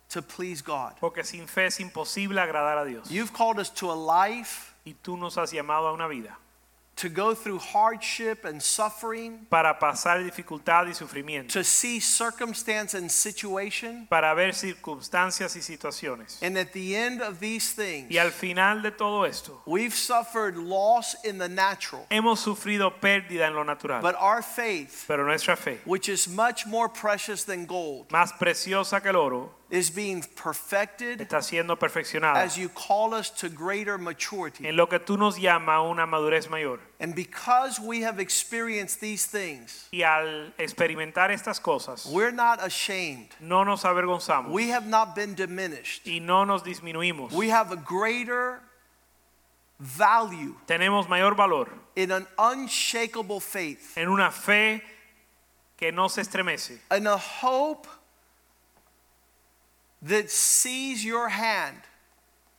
to 0.10 0.24
please 0.24 0.64
God. 0.64 0.93
porque 0.99 1.24
sin 1.24 1.45
fe 1.45 1.68
es 1.68 1.80
imposible 1.80 2.38
agradar 2.41 2.82
a 2.84 2.89
Dios. 2.89 3.12
You've 3.12 3.34
called 3.34 3.60
us 3.60 3.70
to 3.70 3.91
a 3.91 3.93
life 3.93 4.74
Y 4.84 4.95
tú 5.03 5.16
nos 5.16 5.36
has 5.36 5.51
llamado 5.53 5.89
a 5.89 5.93
una 5.93 6.07
vida 6.07 6.36
to 7.00 7.10
go 7.10 7.34
through 7.34 7.60
hardship 7.60 8.43
and 8.45 8.62
suffering, 8.62 9.47
para 9.50 9.74
pasar 9.80 10.24
dificultad 10.24 10.86
y 10.88 10.93
sufrimiento, 10.93 11.54
to 11.54 11.64
see 11.64 12.00
circumstance 12.00 12.93
and 12.93 13.10
situation, 13.10 14.06
para 14.10 14.36
ver 14.36 14.52
circunstancias 14.54 15.56
y 15.56 15.62
situaciones. 15.62 16.38
and 16.41 16.58
at 16.58 16.74
the 16.74 16.95
end 16.95 17.22
of 17.22 17.39
these 17.39 17.72
things, 17.74 18.12
Y 18.12 18.18
al 18.18 18.32
final 18.32 18.82
de 18.82 18.91
todo 18.91 19.24
esto, 19.24 19.62
we've 19.66 19.95
suffered 19.95 20.58
loss 20.58 21.16
in 21.24 21.38
the 21.38 21.47
natural, 21.47 22.06
hemos 22.10 22.41
sufrido 22.41 22.91
pérdida 23.00 23.47
en 23.47 23.56
lo 23.56 23.64
natural, 23.64 24.02
but 24.02 24.16
our 24.20 24.41
faith, 24.41 25.06
pero 25.08 25.24
nuestra 25.26 25.56
fe, 25.56 25.78
which 25.86 26.10
is 26.10 26.28
much 26.28 26.66
more 26.68 26.89
precious 26.89 27.43
than 27.45 27.66
gold, 27.66 28.10
más 28.10 28.34
preciosa 28.38 29.02
que 29.02 29.10
el 29.10 29.16
oro, 29.16 29.52
is 29.72 29.89
being 29.93 30.24
perfected 30.36 31.22
está 31.22 31.41
siendo 31.41 31.78
perfeccionada 31.78 32.41
as 32.43 32.57
you 32.57 32.70
call 32.70 33.13
us 33.13 33.30
to 33.30 33.49
greater 33.49 33.97
maturity. 33.97 34.67
en 34.67 34.76
lo 34.76 34.88
que 34.88 34.99
tú 34.99 35.17
nos 35.17 35.38
llamas 35.38 35.76
a 35.78 35.82
una 35.82 36.05
madurez 36.07 36.49
mayor. 36.49 36.80
And 36.99 37.13
because 37.15 37.80
we 37.80 38.01
have 38.01 38.20
experienced 38.20 38.99
these 38.99 39.26
things, 39.28 39.88
Y 39.91 40.01
al 40.01 40.53
experimentar 40.57 41.30
estas 41.32 41.59
cosas, 41.61 42.07
we're 42.07 42.32
not 42.32 42.59
ashamed. 42.63 43.30
no 43.39 43.63
nos 43.63 43.84
avergonzamos 43.86 44.51
We 44.51 44.70
have 44.70 44.88
not 44.88 45.15
been 45.15 45.36
diminished. 45.36 46.07
y 46.07 46.20
no 46.20 46.45
nos 46.45 46.63
disminuimos. 46.63 47.32
We 47.32 47.49
have 47.49 47.72
a 47.72 47.78
greater 47.78 48.61
value 49.80 50.55
Tenemos 50.67 51.07
mayor 51.07 51.36
valor 51.36 51.70
in 51.95 52.11
an 52.11 52.28
unshakable 52.38 53.39
faith, 53.39 53.97
en 53.97 54.07
una 54.09 54.32
fe 54.32 54.82
que 55.78 55.91
no 55.91 56.07
se 56.09 56.22
estremece, 56.22 56.80
in 56.91 57.07
a 57.07 57.17
hope 57.17 57.88
that 60.02 60.30
sees 60.30 61.04
your 61.04 61.30
hand 61.30 61.78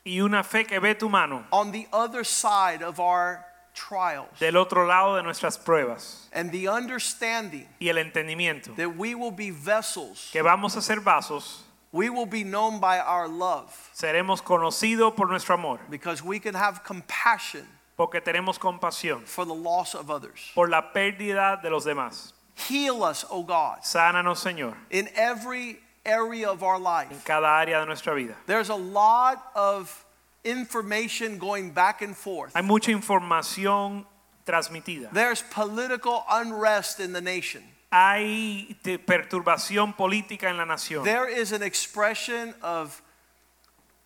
y 0.04 0.20
una 0.20 0.42
fe 0.42 0.64
que 0.64 0.80
ve 0.80 0.94
tu 0.94 1.08
mano 1.08 1.44
on 1.52 1.72
the 1.72 1.86
other 1.92 2.24
side 2.24 2.82
of 2.82 2.98
our 2.98 3.44
trials, 3.74 4.28
del 4.38 4.56
otro 4.56 4.86
lado 4.86 5.16
de 5.16 5.22
nuestras 5.22 5.56
pruebas 5.56 6.28
and 6.32 6.50
the 6.52 6.68
understanding 6.68 7.66
y 7.80 7.88
el 7.88 7.96
entendimiento 7.96 8.74
that 8.76 8.96
we 8.96 9.14
will 9.14 9.30
be 9.30 9.50
vessels, 9.50 10.30
que 10.32 10.42
vamos 10.42 10.76
a 10.76 10.82
ser 10.82 10.96
vasos, 11.00 11.60
we 11.92 12.10
will 12.10 12.26
be 12.26 12.44
known 12.44 12.80
by 12.80 12.98
our 12.98 13.28
love, 13.28 13.90
seremos 13.94 14.42
conocidos 14.42 15.14
por 15.14 15.26
nuestro 15.28 15.54
amor, 15.54 15.80
because 15.88 16.22
we 16.22 16.38
can 16.38 16.54
have 16.54 16.82
compassion 16.84 17.66
porque 17.96 18.20
tenemos 18.22 18.58
compasión 18.58 19.24
for 19.26 19.44
the 19.44 19.54
loss 19.54 19.94
of 19.94 20.10
others. 20.10 20.50
por 20.54 20.68
la 20.68 20.92
pérdida 20.92 21.60
de 21.62 21.68
los 21.70 21.84
demás. 21.84 22.32
Heal 22.68 23.02
us, 23.02 23.24
O 23.30 23.42
God, 23.42 23.78
Sánanos, 23.82 24.38
Señor, 24.38 24.74
in 24.90 25.08
every 25.14 25.78
area 26.04 26.48
of 26.48 26.62
our 26.62 26.76
en 26.76 26.82
life. 26.82 27.24
cada 27.24 27.46
área 27.48 27.80
de 27.80 27.86
nuestra 27.86 28.14
vida. 28.14 28.34
There's 28.46 28.70
a 28.70 28.74
lot 28.74 29.50
of 29.54 30.04
information 30.44 31.38
going 31.38 31.70
back 31.70 32.02
and 32.02 32.16
forth. 32.16 32.52
Hay 32.54 32.62
mucha 32.62 32.90
información 32.90 34.06
transmitida. 34.46 35.12
There's 35.12 35.42
political 35.42 36.24
unrest 36.30 37.00
in 37.00 37.12
the 37.12 37.20
nation. 37.20 37.62
Hay 37.92 38.76
de- 38.82 38.98
perturbación 38.98 39.96
política 39.96 40.48
en 40.48 40.56
la 40.56 40.64
nación. 40.64 41.04
There 41.04 41.28
is 41.28 41.52
an 41.52 41.62
expression 41.62 42.54
of 42.62 43.02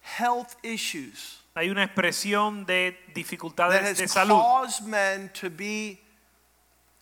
health 0.01 0.57
issues 0.62 1.38
Hay 1.57 1.70
una 1.70 1.84
expresión 1.84 2.66
de 2.66 2.90
that 3.07 3.14
dificultades 3.14 3.80
has 3.80 3.99
de 3.99 4.09
salud 4.09 4.40
caused 4.40 4.86
men 4.86 5.30
to 5.34 5.49
be 5.49 6.01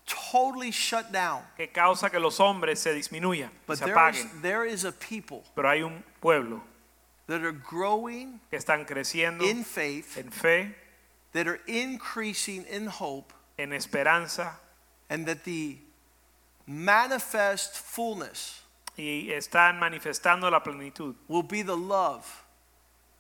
totally 0.07 0.71
shut 0.71 1.13
down. 1.13 1.43
que 1.57 1.67
causa 1.69 2.11
que 2.11 2.19
los 2.19 2.39
hombres 2.39 2.79
se 2.81 2.93
disminuyan, 2.95 3.51
But 3.67 3.79
se 3.79 3.85
there 3.87 3.95
is, 4.11 4.17
apaguen. 4.25 4.43
there 4.43 4.65
is 4.65 4.85
a 4.85 4.93
people 4.93 5.45
Pero 5.55 5.69
hay 5.69 5.83
un 5.83 6.03
pueblo 6.21 6.63
that 7.27 7.43
are 7.43 7.53
growing 7.53 8.41
que 8.51 8.59
están 8.59 8.85
creciendo 8.87 9.43
in 9.43 9.65
faith, 9.65 10.19
en 10.19 10.31
fe, 10.31 10.75
that 11.33 11.47
are 11.47 11.61
increasing 11.67 12.65
in 12.67 12.87
hope, 12.87 13.33
en 13.59 13.73
esperanza 13.73 14.59
and 15.09 15.27
that 15.27 15.45
the 15.45 15.79
manifest 16.67 17.77
fullness 17.77 18.63
y 18.97 19.29
están 19.33 19.79
manifestando 19.79 20.51
la 20.51 20.61
plenitud 20.61 21.15
will 21.29 21.43
be 21.43 21.63
the 21.63 21.77
love 21.77 22.45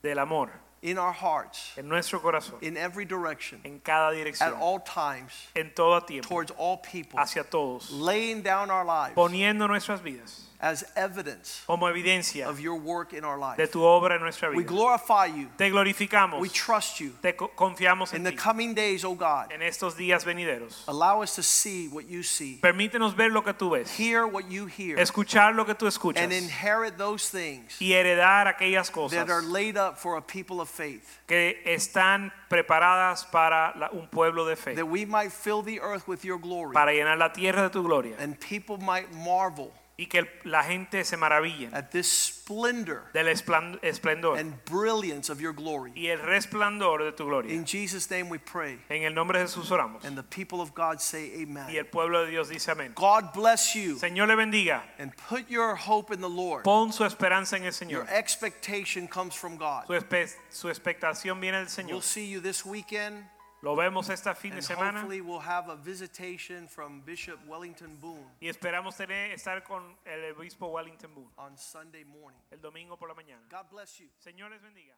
del 0.02 0.18
amor 0.18 0.50
in 0.82 0.98
our 0.98 1.12
hearts 1.12 1.72
en 1.76 1.88
nuestro 1.88 2.20
corazón, 2.20 2.60
in 2.60 2.76
every 2.76 3.04
direction 3.04 3.60
en 3.64 3.78
cada 3.78 4.12
dirección, 4.12 4.48
at 4.48 4.54
all 4.54 4.80
times 4.80 5.32
en 5.54 5.70
todo 5.74 6.00
tiempo, 6.00 6.28
towards 6.28 6.50
all 6.58 6.76
people, 6.78 7.18
hacia 7.18 7.44
todos, 7.44 7.90
laying 7.92 8.42
down 8.42 8.70
our 8.70 8.84
lives 8.84 9.14
poniendo 9.14 9.68
nuestras 9.68 10.02
vidas 10.02 10.48
as 10.62 10.84
evidence 10.96 11.62
como 11.66 11.86
evidencia 11.88 12.48
of 12.48 12.60
your 12.60 12.76
work 12.76 13.12
in 13.12 13.24
our 13.24 13.36
de 13.56 13.66
tu 13.66 13.80
obra 13.82 14.14
en 14.14 14.20
nuestra 14.22 14.48
We 14.50 14.62
glorify 14.62 15.26
you. 15.26 15.48
Te 15.58 15.68
glorificamos, 15.70 16.40
We 16.40 16.48
trust 16.48 17.00
you. 17.00 17.10
te 17.20 17.32
co- 17.34 17.48
confiamos 17.48 18.12
In 18.12 18.18
en 18.18 18.24
the 18.24 18.30
ti. 18.30 18.36
coming 18.36 18.72
days, 18.74 19.04
oh 19.04 19.14
God, 19.16 19.50
En 19.52 19.60
estos 19.60 19.96
días 19.96 20.24
venideros, 20.24 20.84
allow 20.86 21.20
us 21.22 21.34
to 21.34 21.42
see 21.42 21.88
what 21.88 22.04
you 22.08 22.22
see, 22.22 22.60
permítenos 22.62 23.16
ver 23.16 23.30
lo 23.32 23.42
que 23.42 23.52
tú 23.52 23.70
ves, 23.70 23.90
hear 23.98 24.24
what 24.26 24.44
you 24.48 24.66
hear, 24.66 24.98
escuchar 25.00 25.54
lo 25.54 25.64
que 25.66 25.74
tú 25.74 25.86
escuchas. 25.88 26.22
And 26.22 26.32
inherit 26.32 26.96
those 26.96 27.28
things 27.28 27.76
y 27.80 27.92
heredar 27.92 28.46
aquellas 28.46 28.90
cosas 28.90 29.18
that 29.26 29.30
are 29.32 29.42
laid 29.42 29.76
up 29.76 29.98
for 29.98 30.16
a 30.16 30.22
people 30.22 30.60
of 30.60 30.68
faith, 30.68 31.18
que 31.26 31.60
están 31.66 32.32
preparadas 32.48 33.24
para 33.30 33.72
la- 33.76 33.90
un 33.92 34.06
pueblo 34.08 34.44
de 34.46 34.54
fe, 34.54 34.74
that 34.76 34.86
we 34.86 35.04
might 35.04 35.32
fill 35.32 35.62
the 35.62 35.80
earth 35.80 36.06
with 36.06 36.24
your 36.24 36.38
glory, 36.38 36.72
para 36.72 36.92
llenar 36.92 37.18
la 37.18 37.32
tierra 37.32 37.62
de 37.62 37.70
tu 37.70 37.82
gloria. 37.82 38.14
And 38.20 38.38
people 38.38 38.76
might 38.78 39.10
marvel 39.12 39.72
y 39.98 40.06
que 40.06 40.26
la 40.44 40.62
gente 40.64 41.04
se 41.04 41.16
maraville 41.16 41.68
at 41.72 41.90
this 41.90 42.10
splendor 42.10 43.02
del 43.12 43.28
esplendor 43.28 44.36
and 44.38 44.54
brilliance 44.64 45.28
of 45.30 45.40
your 45.40 45.52
glory. 45.52 45.92
y 45.94 46.06
el 46.08 46.18
resplandor 46.18 47.04
de 47.04 47.12
tu 47.12 47.24
gloria. 47.26 47.52
In 47.52 47.64
Jesus' 47.66 48.10
name 48.10 48.28
we 48.30 48.38
pray. 48.38 48.78
En 48.88 49.02
el 49.04 49.12
nombre 49.14 49.38
de 49.38 49.44
Jesús 49.46 49.70
oramos. 49.70 50.04
And 50.04 50.16
the 50.16 50.22
people 50.22 50.60
of 50.60 50.74
God 50.74 51.00
say 51.00 51.30
Y 51.36 51.42
amen. 51.44 51.76
el 51.76 51.84
pueblo 51.86 52.24
de 52.24 52.30
Dios 52.30 52.48
dice 52.48 52.68
amén. 52.70 52.92
God 52.94 53.32
bless 53.34 53.74
you 53.74 53.96
Señor 53.96 54.28
le 54.28 54.34
bendiga. 54.34 54.82
and 54.98 55.12
put 55.28 55.48
your 55.50 55.74
hope 55.76 56.10
in 56.12 56.20
the 56.20 56.28
Lord. 56.28 56.64
Pon 56.64 56.90
su 56.92 57.04
esperanza 57.04 57.56
en 57.56 57.64
el 57.64 57.72
Señor. 57.72 57.90
Your 57.90 58.06
expectation 58.10 59.06
comes 59.06 59.34
from 59.34 59.56
God. 59.56 59.86
Su, 59.86 59.92
espe- 59.92 60.34
su 60.50 60.68
expectación 60.68 61.38
viene 61.40 61.58
del 61.58 61.68
Señor. 61.68 61.90
We'll 61.92 62.00
see 62.02 62.26
you 62.26 62.40
this 62.40 62.64
weekend. 62.64 63.24
Lo 63.62 63.76
vemos 63.76 64.08
este 64.10 64.34
fin 64.34 64.50
de 64.50 64.56
And 64.56 64.64
semana 64.64 65.00
hopefully 65.00 65.20
we'll 65.20 65.38
have 65.38 65.68
a 65.68 65.76
visitation 65.76 66.66
from 66.66 67.00
Bishop 67.04 67.38
Wellington 67.46 67.96
Boone 68.00 68.26
y 68.40 68.48
esperamos 68.48 68.96
tener, 68.96 69.30
estar 69.30 69.62
con 69.62 69.96
el 70.04 70.34
obispo 70.34 70.66
Wellington 70.66 71.14
Boone 71.14 71.30
on 71.36 71.56
Sunday 71.56 72.04
morning. 72.04 72.40
el 72.50 72.60
domingo 72.60 72.96
por 72.96 73.08
la 73.08 73.14
mañana. 73.14 73.40
God 73.48 73.70
bless 73.70 74.00
you. 74.00 74.08
Señor 74.18 74.50
les 74.50 74.60
bendiga. 74.60 74.94